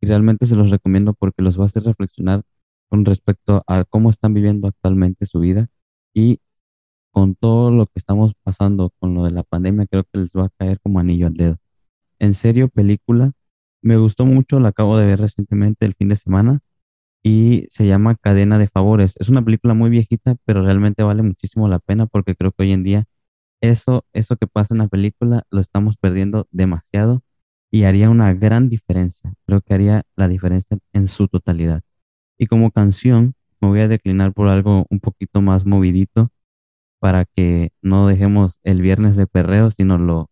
y 0.02 0.08
realmente 0.08 0.46
se 0.48 0.56
los 0.56 0.72
recomiendo 0.72 1.14
porque 1.14 1.42
los 1.44 1.60
va 1.60 1.64
a 1.64 1.66
hacer 1.66 1.84
reflexionar 1.84 2.44
con 2.90 3.06
respecto 3.06 3.64
a 3.68 3.84
cómo 3.84 4.10
están 4.10 4.34
viviendo 4.34 4.68
actualmente 4.68 5.26
su 5.26 5.40
vida 5.40 5.68
y 6.14 6.40
con 7.12 7.36
todo 7.36 7.72
lo 7.72 7.88
que 7.88 7.94
estamos 7.96 8.36
pasando 8.44 8.92
con 9.00 9.16
lo 9.16 9.24
de 9.24 9.32
la 9.32 9.44
pandemia, 9.44 9.88
creo 9.88 10.04
que 10.04 10.20
les 10.20 10.34
va 10.34 10.46
a 10.46 10.50
caer 10.58 10.80
como 10.82 11.00
anillo 11.00 11.28
al 11.28 11.34
dedo. 11.34 11.58
En 12.20 12.34
serio, 12.34 12.70
película, 12.70 13.32
me 13.82 13.98
gustó 13.98 14.26
mucho, 14.26 14.60
la 14.60 14.70
acabo 14.70 14.98
de 14.98 15.06
ver 15.06 15.20
recientemente 15.20 15.86
el 15.86 15.96
fin 15.96 16.10
de 16.10 16.16
semana 16.16 16.60
y 17.24 17.68
se 17.70 17.88
llama 17.88 18.16
Cadena 18.16 18.58
de 18.60 18.68
Favores. 18.68 19.16
Es 19.20 19.30
una 19.30 19.44
película 19.44 19.74
muy 19.74 19.90
viejita, 19.90 20.36
pero 20.46 20.64
realmente 20.64 21.04
vale 21.04 21.24
muchísimo 21.24 21.68
la 21.68 21.80
pena 21.80 22.06
porque 22.06 22.36
creo 22.36 22.52
que 22.52 22.64
hoy 22.64 22.72
en 22.74 22.84
día 22.84 23.06
eso, 23.62 24.06
eso 24.14 24.38
que 24.38 24.48
pasa 24.48 24.74
en 24.74 24.80
la 24.80 24.88
película 24.88 25.44
lo 25.52 25.60
estamos 25.60 25.98
perdiendo 25.98 26.48
demasiado 26.52 27.24
y 27.72 27.84
haría 27.84 28.10
una 28.10 28.34
gran 28.34 28.70
diferencia. 28.70 29.34
Creo 29.46 29.62
que 29.62 29.74
haría 29.74 30.04
la 30.16 30.28
diferencia 30.28 30.78
en 30.94 31.08
su 31.08 31.28
totalidad. 31.28 31.82
Y 32.38 32.48
como 32.48 32.72
canción, 32.72 33.34
me 33.60 33.70
voy 33.70 33.82
a 33.82 33.88
declinar 33.88 34.34
por 34.34 34.48
algo 34.48 34.86
un 34.90 35.00
poquito 35.00 35.42
más 35.42 35.66
movidito 35.66 36.30
para 37.00 37.26
que 37.26 37.72
no 37.82 38.08
dejemos 38.08 38.60
el 38.64 38.82
viernes 38.82 39.16
de 39.16 39.28
perreo, 39.28 39.72
sino 39.72 39.98
lo 39.98 40.30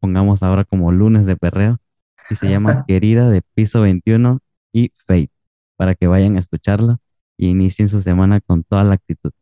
pongamos 0.00 0.42
ahora 0.42 0.64
como 0.64 0.92
lunes 0.92 1.26
de 1.26 1.36
perreo. 1.36 1.78
Y 2.30 2.34
se 2.36 2.48
llama 2.50 2.84
Querida 2.88 3.30
de 3.30 3.42
Piso 3.54 3.82
21 3.82 4.40
y 4.72 4.92
Fate, 4.94 5.30
para 5.76 5.94
que 5.94 6.06
vayan 6.06 6.36
a 6.36 6.38
escucharla 6.40 6.98
y 7.36 7.48
inicien 7.48 7.88
su 7.88 8.00
semana 8.00 8.40
con 8.40 8.62
toda 8.62 8.84
la 8.84 8.94
actitud. 8.94 9.32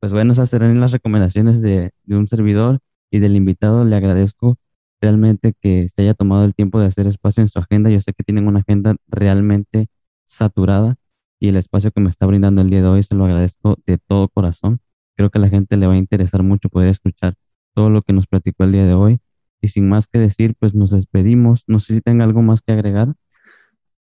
Pues 0.00 0.12
bueno, 0.12 0.32
esas 0.32 0.50
serán 0.50 0.80
las 0.80 0.92
recomendaciones 0.92 1.60
de, 1.62 1.90
de 2.04 2.16
un 2.16 2.28
servidor 2.28 2.78
y 3.10 3.18
del 3.18 3.34
invitado. 3.36 3.84
Le 3.84 3.96
agradezco 3.96 4.56
realmente 5.00 5.54
que 5.60 5.88
se 5.88 6.02
haya 6.02 6.14
tomado 6.14 6.44
el 6.44 6.54
tiempo 6.54 6.80
de 6.80 6.86
hacer 6.86 7.06
espacio 7.06 7.42
en 7.42 7.48
su 7.48 7.58
agenda. 7.58 7.90
Yo 7.90 8.00
sé 8.00 8.12
que 8.12 8.24
tienen 8.24 8.46
una 8.46 8.60
agenda 8.60 8.96
realmente 9.06 9.86
saturada 10.24 10.96
y 11.40 11.48
el 11.48 11.56
espacio 11.56 11.90
que 11.90 12.00
me 12.00 12.10
está 12.10 12.26
brindando 12.26 12.62
el 12.62 12.70
día 12.70 12.82
de 12.82 12.88
hoy 12.88 13.02
se 13.02 13.14
lo 13.14 13.24
agradezco 13.24 13.76
de 13.86 13.98
todo 13.98 14.28
corazón. 14.28 14.78
Creo 15.16 15.30
que 15.30 15.38
a 15.38 15.40
la 15.40 15.48
gente 15.48 15.76
le 15.76 15.86
va 15.86 15.94
a 15.94 15.98
interesar 15.98 16.42
mucho 16.42 16.68
poder 16.68 16.88
escuchar 16.88 17.34
todo 17.74 17.90
lo 17.90 18.02
que 18.02 18.12
nos 18.12 18.26
platicó 18.26 18.64
el 18.64 18.72
día 18.72 18.86
de 18.86 18.94
hoy. 18.94 19.18
Y 19.60 19.68
sin 19.68 19.88
más 19.88 20.06
que 20.06 20.18
decir, 20.18 20.54
pues 20.58 20.74
nos 20.74 20.90
despedimos. 20.90 21.64
No 21.66 21.80
sé 21.80 21.94
si 21.94 22.00
tenga 22.00 22.24
algo 22.24 22.42
más 22.42 22.60
que 22.60 22.72
agregar. 22.72 23.14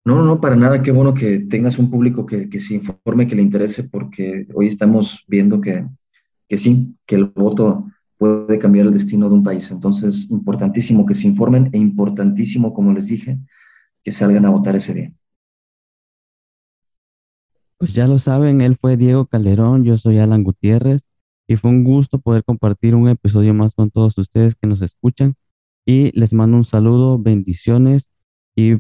No, 0.04 0.22
no, 0.24 0.40
para 0.40 0.56
nada. 0.56 0.82
Qué 0.82 0.92
bueno 0.92 1.14
que 1.14 1.40
tengas 1.40 1.80
un 1.80 1.90
público 1.90 2.26
que, 2.26 2.50
que 2.50 2.60
se 2.60 2.76
informe, 2.76 3.28
que 3.28 3.36
le 3.36 3.42
interese, 3.42 3.86
porque 3.86 4.48
hoy 4.54 4.68
estamos 4.68 5.24
viendo 5.28 5.62
que, 5.62 5.86
que 6.48 6.58
sí, 6.58 6.96
que 7.06 7.16
el 7.16 7.26
voto 7.26 7.86
puede 8.18 8.60
cambiar 8.60 8.88
el 8.88 8.94
destino 8.94 9.30
de 9.30 9.36
un 9.36 9.44
país. 9.44 9.72
Entonces, 9.72 10.30
importantísimo 10.32 11.06
que 11.06 11.14
se 11.14 11.28
informen 11.28 11.70
e 11.74 11.78
importantísimo, 11.78 12.74
como 12.74 12.94
les 12.94 13.08
dije, 13.08 13.40
que 14.04 14.12
salgan 14.12 14.46
a 14.46 14.50
votar 14.50 14.76
ese 14.76 14.94
día. 14.94 15.14
Pues 17.78 17.94
ya 17.94 18.08
lo 18.08 18.18
saben, 18.18 18.62
él 18.62 18.78
fue 18.80 18.96
Diego 18.96 19.26
Calderón, 19.26 19.84
yo 19.84 19.98
soy 19.98 20.20
Alan 20.20 20.44
Gutiérrez 20.44 21.02
y 21.46 21.58
fue 21.58 21.72
un 21.72 21.84
gusto 21.84 22.20
poder 22.20 22.44
compartir 22.44 22.96
un 22.96 23.10
episodio 23.10 23.54
más 23.54 23.76
con 23.76 23.92
todos 23.92 24.18
ustedes 24.18 24.56
que 24.56 24.68
nos 24.68 24.82
escuchan 24.82 25.36
y 25.86 26.18
les 26.18 26.34
mando 26.34 26.58
un 26.58 26.64
saludo, 26.64 27.20
bendiciones 27.20 28.10
y 28.56 28.78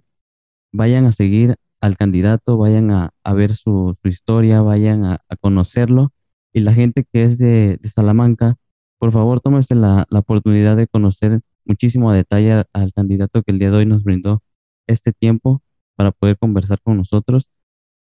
vayan 0.72 1.06
a 1.06 1.12
seguir 1.12 1.56
al 1.82 1.98
candidato, 1.98 2.58
vayan 2.58 2.90
a, 2.90 3.12
ver 3.36 3.54
su, 3.54 3.96
historia, 4.06 4.62
vayan 4.62 5.04
a, 5.04 5.20
conocerlo 5.42 6.14
y 6.54 6.62
la 6.62 6.74
gente 6.74 7.04
que 7.12 7.24
es 7.24 7.38
de 7.38 7.78
Salamanca, 7.84 8.56
por 9.00 9.12
favor, 9.12 9.40
tómese 9.40 9.76
la, 9.76 10.06
la 10.10 10.20
oportunidad 10.20 10.78
de 10.78 10.88
conocer 10.88 11.42
muchísimo 11.66 12.10
a 12.12 12.16
detalle 12.16 12.64
al 12.74 12.94
candidato 12.94 13.44
que 13.44 13.52
el 13.52 13.60
día 13.60 13.72
de 13.72 13.78
hoy 13.78 13.86
nos 13.86 14.04
brindó 14.04 14.42
este 14.88 15.12
tiempo 15.12 15.62
para 15.96 16.12
poder 16.12 16.38
conversar 16.38 16.80
con 16.82 16.98
nosotros 16.98 17.50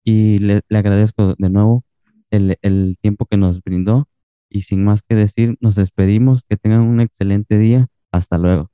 y 0.03 0.39
le, 0.39 0.61
le 0.69 0.77
agradezco 0.77 1.35
de 1.37 1.49
nuevo 1.49 1.83
el, 2.29 2.57
el, 2.61 2.97
tiempo 3.01 3.25
que 3.25 3.37
nos 3.37 3.61
brindó 3.61 4.07
y 4.49 4.61
sin 4.61 4.83
más 4.85 5.01
que 5.01 5.15
decir, 5.15 5.57
nos 5.59 5.75
despedimos, 5.75 6.43
que 6.47 6.57
tengan 6.57 6.81
un 6.81 7.01
excelente 7.01 7.57
día, 7.57 7.87
hasta 8.11 8.37
luego. 8.37 8.71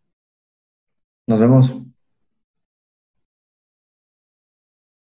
Nos 1.27 1.39
vemos. 1.39 1.90